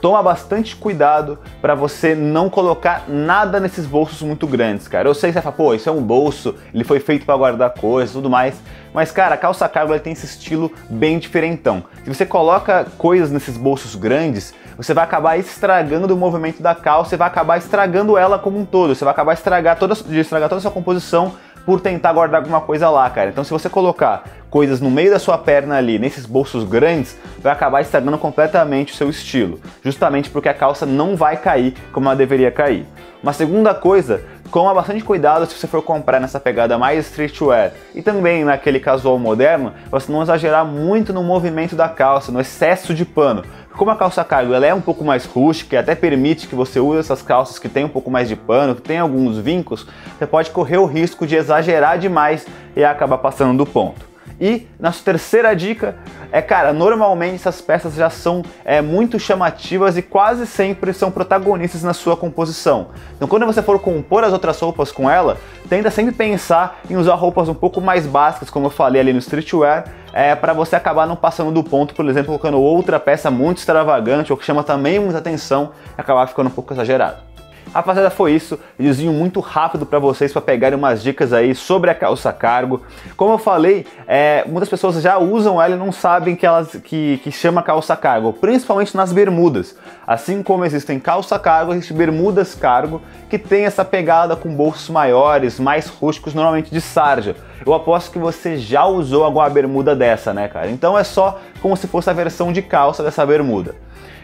toma 0.00 0.22
bastante 0.22 0.76
cuidado 0.76 1.40
para 1.60 1.74
você 1.74 2.14
não 2.14 2.48
colocar 2.48 3.08
nada 3.08 3.58
nesses 3.58 3.84
bolsos 3.84 4.22
muito 4.22 4.46
grandes, 4.46 4.86
cara. 4.86 5.08
Eu 5.08 5.14
sei 5.14 5.30
que 5.30 5.34
você 5.34 5.42
fala, 5.42 5.56
pô, 5.56 5.74
isso 5.74 5.88
é 5.88 5.92
um 5.92 6.02
bolso, 6.02 6.54
ele 6.72 6.84
foi 6.84 7.00
feito 7.00 7.26
para 7.26 7.36
guardar 7.36 7.70
coisas 7.70 8.12
tudo 8.12 8.30
mais, 8.30 8.54
mas 8.94 9.10
cara, 9.10 9.34
a 9.34 9.38
calça 9.38 9.68
cargo 9.68 9.98
tem 9.98 10.12
esse 10.12 10.26
estilo 10.26 10.70
bem 10.88 11.18
diferentão. 11.18 11.82
Se 12.04 12.14
você 12.14 12.24
coloca 12.24 12.86
coisas 12.96 13.32
nesses 13.32 13.56
bolsos 13.56 13.96
grandes, 13.96 14.54
você 14.76 14.94
vai 14.94 15.04
acabar 15.04 15.38
estragando 15.38 16.14
o 16.14 16.16
movimento 16.16 16.62
da 16.62 16.74
calça 16.74 17.14
e 17.14 17.18
vai 17.18 17.28
acabar 17.28 17.58
estragando 17.58 18.16
ela 18.16 18.38
como 18.38 18.58
um 18.58 18.64
todo. 18.64 18.94
Você 18.94 19.04
vai 19.04 19.12
acabar 19.12 19.34
estragar 19.34 19.78
toda, 19.78 19.94
de 19.94 20.20
estragar 20.20 20.48
toda 20.48 20.58
a 20.58 20.62
sua 20.62 20.70
composição 20.70 21.34
por 21.64 21.80
tentar 21.80 22.12
guardar 22.12 22.40
alguma 22.40 22.60
coisa 22.60 22.90
lá, 22.90 23.08
cara. 23.08 23.30
Então, 23.30 23.44
se 23.44 23.50
você 23.50 23.68
colocar 23.68 24.24
coisas 24.50 24.80
no 24.80 24.90
meio 24.90 25.10
da 25.10 25.18
sua 25.18 25.38
perna 25.38 25.76
ali, 25.76 25.98
nesses 25.98 26.26
bolsos 26.26 26.64
grandes, 26.64 27.16
vai 27.38 27.52
acabar 27.52 27.80
estragando 27.80 28.18
completamente 28.18 28.92
o 28.92 28.96
seu 28.96 29.08
estilo, 29.08 29.60
justamente 29.82 30.28
porque 30.28 30.48
a 30.48 30.54
calça 30.54 30.84
não 30.84 31.16
vai 31.16 31.36
cair 31.36 31.74
como 31.92 32.08
ela 32.08 32.16
deveria 32.16 32.50
cair. 32.50 32.86
Uma 33.22 33.32
segunda 33.32 33.72
coisa, 33.72 34.22
Coma 34.52 34.74
bastante 34.74 35.02
cuidado 35.02 35.46
se 35.46 35.58
você 35.58 35.66
for 35.66 35.80
comprar 35.80 36.20
nessa 36.20 36.38
pegada 36.38 36.76
mais 36.76 37.06
streetwear 37.06 37.72
e 37.94 38.02
também 38.02 38.44
naquele 38.44 38.78
casual 38.78 39.18
moderno, 39.18 39.72
você 39.90 40.12
não 40.12 40.20
exagerar 40.20 40.62
muito 40.62 41.10
no 41.10 41.22
movimento 41.22 41.74
da 41.74 41.88
calça, 41.88 42.30
no 42.30 42.38
excesso 42.38 42.92
de 42.92 43.06
pano. 43.06 43.42
Como 43.74 43.90
a 43.90 43.96
calça 43.96 44.22
cargo 44.22 44.52
ela 44.52 44.66
é 44.66 44.74
um 44.74 44.80
pouco 44.82 45.02
mais 45.02 45.24
rústica 45.24 45.74
e 45.74 45.78
até 45.78 45.94
permite 45.94 46.46
que 46.46 46.54
você 46.54 46.78
use 46.78 46.98
essas 46.98 47.22
calças 47.22 47.58
que 47.58 47.66
tem 47.66 47.86
um 47.86 47.88
pouco 47.88 48.10
mais 48.10 48.28
de 48.28 48.36
pano, 48.36 48.74
que 48.74 48.82
tem 48.82 48.98
alguns 48.98 49.38
vincos, 49.38 49.86
você 50.18 50.26
pode 50.26 50.50
correr 50.50 50.76
o 50.76 50.84
risco 50.84 51.26
de 51.26 51.34
exagerar 51.34 51.98
demais 51.98 52.46
e 52.76 52.84
acabar 52.84 53.16
passando 53.16 53.56
do 53.56 53.64
ponto. 53.64 54.04
E 54.38 54.66
nossa 54.78 55.02
terceira 55.02 55.56
dica 55.56 55.96
é, 56.32 56.40
cara, 56.40 56.72
normalmente 56.72 57.34
essas 57.34 57.60
peças 57.60 57.94
já 57.94 58.08
são 58.08 58.42
é, 58.64 58.80
muito 58.80 59.18
chamativas 59.18 59.98
e 59.98 60.02
quase 60.02 60.46
sempre 60.46 60.94
são 60.94 61.10
protagonistas 61.10 61.82
na 61.82 61.92
sua 61.92 62.16
composição. 62.16 62.88
Então 63.14 63.28
quando 63.28 63.44
você 63.44 63.62
for 63.62 63.78
compor 63.78 64.24
as 64.24 64.32
outras 64.32 64.58
roupas 64.58 64.90
com 64.90 65.08
ela, 65.10 65.36
tenta 65.68 65.90
sempre 65.90 66.12
pensar 66.12 66.80
em 66.88 66.96
usar 66.96 67.14
roupas 67.14 67.48
um 67.48 67.54
pouco 67.54 67.80
mais 67.80 68.06
básicas, 68.06 68.48
como 68.48 68.66
eu 68.66 68.70
falei 68.70 69.00
ali 69.02 69.12
no 69.12 69.18
streetwear, 69.18 69.84
é, 70.12 70.34
para 70.34 70.52
você 70.52 70.74
acabar 70.74 71.06
não 71.06 71.16
passando 71.16 71.52
do 71.52 71.62
ponto, 71.62 71.94
por 71.94 72.08
exemplo, 72.08 72.26
colocando 72.26 72.58
outra 72.58 72.98
peça 72.98 73.30
muito 73.30 73.58
extravagante 73.58 74.32
ou 74.32 74.38
que 74.38 74.44
chama 74.44 74.62
também 74.62 74.98
muita 74.98 75.18
atenção 75.18 75.72
e 75.96 76.00
acabar 76.00 76.26
ficando 76.26 76.48
um 76.48 76.52
pouco 76.52 76.72
exagerado. 76.72 77.31
Rapaziada, 77.72 78.10
foi 78.10 78.32
isso. 78.32 78.58
Videozinho 78.78 79.12
muito 79.14 79.40
rápido 79.40 79.86
para 79.86 79.98
vocês 79.98 80.30
para 80.30 80.42
pegarem 80.42 80.78
umas 80.78 81.02
dicas 81.02 81.32
aí 81.32 81.54
sobre 81.54 81.90
a 81.90 81.94
calça 81.94 82.30
cargo. 82.30 82.82
Como 83.16 83.32
eu 83.32 83.38
falei, 83.38 83.86
é, 84.06 84.44
muitas 84.46 84.68
pessoas 84.68 85.00
já 85.00 85.16
usam 85.16 85.60
ela 85.60 85.74
e 85.74 85.78
não 85.78 85.90
sabem 85.90 86.36
que 86.36 86.44
elas 86.44 86.76
que, 86.84 87.18
que 87.24 87.32
chama 87.32 87.62
calça 87.62 87.96
cargo, 87.96 88.34
principalmente 88.34 88.94
nas 88.94 89.10
bermudas. 89.10 89.74
Assim 90.06 90.42
como 90.42 90.66
existem 90.66 91.00
calça 91.00 91.38
cargo, 91.38 91.72
existem 91.72 91.96
bermudas 91.96 92.54
cargo 92.54 93.00
que 93.30 93.38
tem 93.38 93.64
essa 93.64 93.84
pegada 93.84 94.36
com 94.36 94.54
bolsos 94.54 94.90
maiores, 94.90 95.58
mais 95.58 95.86
rústicos, 95.86 96.34
normalmente 96.34 96.70
de 96.70 96.80
sarja. 96.80 97.34
Eu 97.64 97.72
aposto 97.72 98.10
que 98.10 98.18
você 98.18 98.58
já 98.58 98.84
usou 98.84 99.24
alguma 99.24 99.48
bermuda 99.48 99.96
dessa, 99.96 100.34
né, 100.34 100.46
cara? 100.46 100.68
Então 100.68 100.98
é 100.98 101.04
só 101.04 101.40
como 101.62 101.74
se 101.76 101.86
fosse 101.86 102.10
a 102.10 102.12
versão 102.12 102.52
de 102.52 102.60
calça 102.60 103.02
dessa 103.02 103.24
bermuda. 103.24 103.74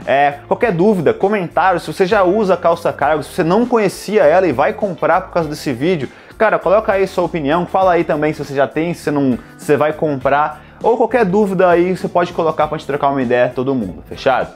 É, 0.06 0.38
qualquer 0.46 0.72
dúvida, 0.72 1.12
comentário, 1.12 1.80
se 1.80 1.92
você 1.92 2.06
já 2.06 2.22
usa 2.22 2.54
a 2.54 2.56
calça 2.56 2.92
cargo, 2.92 3.22
se 3.22 3.30
você 3.30 3.44
não 3.44 3.66
conhecia 3.66 4.24
ela 4.24 4.46
e 4.46 4.52
vai 4.52 4.72
comprar 4.72 5.22
por 5.22 5.32
causa 5.32 5.48
desse 5.48 5.72
vídeo, 5.72 6.08
cara, 6.36 6.58
coloca 6.58 6.92
aí 6.92 7.06
sua 7.06 7.24
opinião, 7.24 7.66
fala 7.66 7.92
aí 7.92 8.04
também 8.04 8.32
se 8.32 8.44
você 8.44 8.54
já 8.54 8.66
tem, 8.66 8.94
se 8.94 9.02
você 9.02 9.10
não, 9.10 9.38
se 9.56 9.66
você 9.66 9.76
vai 9.76 9.92
comprar, 9.92 10.62
ou 10.82 10.96
qualquer 10.96 11.24
dúvida 11.24 11.68
aí 11.68 11.96
você 11.96 12.08
pode 12.08 12.32
colocar 12.32 12.68
para 12.68 12.78
gente 12.78 12.86
trocar 12.86 13.10
uma 13.10 13.20
ideia 13.20 13.52
todo 13.54 13.74
mundo, 13.74 14.02
fechado? 14.08 14.52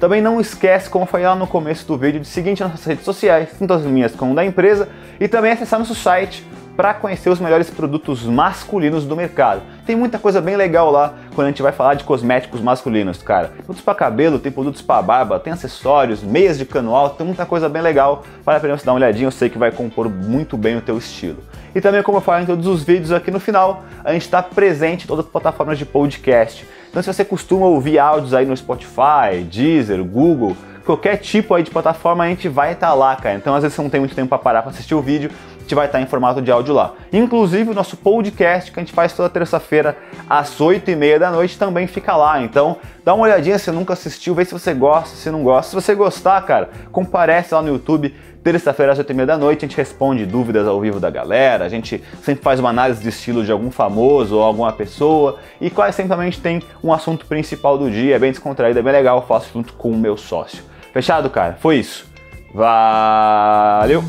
Também 0.00 0.20
não 0.20 0.40
esquece, 0.40 0.88
como 0.88 1.06
foi 1.06 1.22
lá 1.22 1.34
no 1.34 1.46
começo 1.46 1.86
do 1.86 1.96
vídeo, 1.96 2.20
de 2.20 2.26
seguir 2.26 2.50
nas 2.50 2.70
nossas 2.70 2.84
redes 2.84 3.04
sociais, 3.04 3.50
tanto 3.58 3.72
as 3.72 3.82
minhas 3.82 4.14
como 4.14 4.34
da 4.34 4.44
empresa, 4.44 4.88
e 5.20 5.28
também 5.28 5.52
acessar 5.52 5.78
nosso 5.78 5.94
site 5.94 6.44
para 6.76 6.94
conhecer 6.94 7.28
os 7.28 7.40
melhores 7.40 7.68
produtos 7.68 8.24
masculinos 8.24 9.04
do 9.04 9.16
mercado. 9.16 9.62
Tem 9.84 9.96
muita 9.96 10.18
coisa 10.18 10.40
bem 10.40 10.56
legal 10.56 10.90
lá 10.90 11.14
quando 11.34 11.46
a 11.46 11.50
gente 11.50 11.62
vai 11.62 11.72
falar 11.72 11.94
de 11.94 12.04
cosméticos 12.04 12.60
masculinos, 12.60 13.22
cara. 13.22 13.48
Produtos 13.48 13.82
para 13.82 13.94
cabelo, 13.94 14.38
tem 14.38 14.50
produtos 14.50 14.82
para 14.82 15.02
barba, 15.02 15.38
tem 15.38 15.52
acessórios, 15.52 16.22
meias 16.22 16.58
de 16.58 16.64
cano 16.64 16.94
alto, 16.94 17.16
tem 17.16 17.26
muita 17.26 17.44
coisa 17.44 17.68
bem 17.68 17.82
legal. 17.82 18.24
Vale 18.44 18.58
a 18.58 18.60
pena 18.60 18.78
você 18.78 18.84
dar 18.84 18.92
uma 18.92 18.98
olhadinha, 18.98 19.26
eu 19.26 19.30
sei 19.30 19.48
que 19.48 19.58
vai 19.58 19.70
compor 19.70 20.08
muito 20.08 20.56
bem 20.56 20.76
o 20.76 20.80
teu 20.80 20.96
estilo. 20.96 21.38
E 21.74 21.80
também, 21.80 22.02
como 22.02 22.18
eu 22.18 22.22
falo 22.22 22.42
em 22.42 22.46
todos 22.46 22.66
os 22.66 22.82
vídeos 22.82 23.12
aqui 23.12 23.30
no 23.30 23.38
final, 23.38 23.84
a 24.02 24.12
gente 24.12 24.22
está 24.22 24.42
presente 24.42 25.04
em 25.04 25.06
todas 25.06 25.24
as 25.24 25.30
plataformas 25.30 25.78
de 25.78 25.84
podcast. 25.84 26.66
Então, 26.88 27.02
se 27.02 27.12
você 27.12 27.24
costuma 27.24 27.66
ouvir 27.66 27.98
áudios 27.98 28.34
aí 28.34 28.44
no 28.44 28.56
Spotify, 28.56 29.44
Deezer, 29.48 30.02
Google, 30.02 30.56
qualquer 30.84 31.16
tipo 31.18 31.54
aí 31.54 31.62
de 31.62 31.70
plataforma, 31.70 32.24
a 32.24 32.28
gente 32.28 32.48
vai 32.48 32.72
estar 32.72 32.88
tá 32.88 32.94
lá, 32.94 33.14
cara. 33.14 33.36
Então, 33.36 33.54
às 33.54 33.62
vezes 33.62 33.76
você 33.76 33.82
não 33.82 33.90
tem 33.90 34.00
muito 34.00 34.14
tempo 34.14 34.28
para 34.28 34.38
parar 34.38 34.62
para 34.62 34.72
assistir 34.72 34.94
o 34.94 35.00
vídeo, 35.00 35.30
gente 35.70 35.74
vai 35.76 35.86
estar 35.86 36.00
em 36.00 36.06
formato 36.06 36.42
de 36.42 36.50
áudio 36.50 36.74
lá. 36.74 36.94
Inclusive 37.12 37.70
o 37.70 37.74
nosso 37.74 37.96
podcast 37.96 38.72
que 38.72 38.80
a 38.80 38.82
gente 38.82 38.92
faz 38.92 39.12
toda 39.12 39.28
terça-feira 39.28 39.96
às 40.28 40.60
8 40.60 40.90
e 40.90 40.96
meia 40.96 41.18
da 41.18 41.30
noite 41.30 41.56
também 41.56 41.86
fica 41.86 42.16
lá. 42.16 42.42
Então 42.42 42.76
dá 43.04 43.14
uma 43.14 43.24
olhadinha 43.24 43.56
se 43.58 43.70
nunca 43.70 43.92
assistiu, 43.92 44.34
vê 44.34 44.44
se 44.44 44.52
você 44.52 44.74
gosta, 44.74 45.14
se 45.16 45.30
não 45.30 45.44
gosta. 45.44 45.70
Se 45.70 45.74
você 45.74 45.94
gostar, 45.94 46.40
cara, 46.42 46.70
comparece 46.90 47.54
lá 47.54 47.62
no 47.62 47.68
YouTube. 47.68 48.14
Terça-feira 48.42 48.92
às 48.92 48.98
8 48.98 49.10
e 49.10 49.14
meia 49.14 49.26
da 49.26 49.38
noite 49.38 49.64
a 49.64 49.68
gente 49.68 49.76
responde 49.76 50.24
dúvidas 50.24 50.66
ao 50.66 50.80
vivo 50.80 50.98
da 50.98 51.10
galera, 51.10 51.66
a 51.66 51.68
gente 51.68 52.02
sempre 52.22 52.42
faz 52.42 52.58
uma 52.58 52.70
análise 52.70 53.02
de 53.02 53.10
estilo 53.10 53.44
de 53.44 53.52
algum 53.52 53.70
famoso 53.70 54.36
ou 54.36 54.42
alguma 54.42 54.72
pessoa 54.72 55.38
e 55.60 55.68
quase 55.68 55.98
sempre 55.98 56.14
a 56.14 56.24
gente 56.24 56.40
tem 56.40 56.62
um 56.82 56.90
assunto 56.90 57.26
principal 57.26 57.76
do 57.76 57.90
dia, 57.90 58.16
é 58.16 58.18
bem 58.18 58.30
descontraído, 58.30 58.78
é 58.78 58.82
bem 58.82 58.94
legal, 58.94 59.18
eu 59.18 59.26
faço 59.26 59.50
junto 59.52 59.74
com 59.74 59.90
o 59.90 59.96
meu 59.96 60.16
sócio. 60.16 60.64
Fechado, 60.90 61.28
cara? 61.28 61.58
Foi 61.60 61.76
isso. 61.76 62.06
Valeu! 62.54 64.02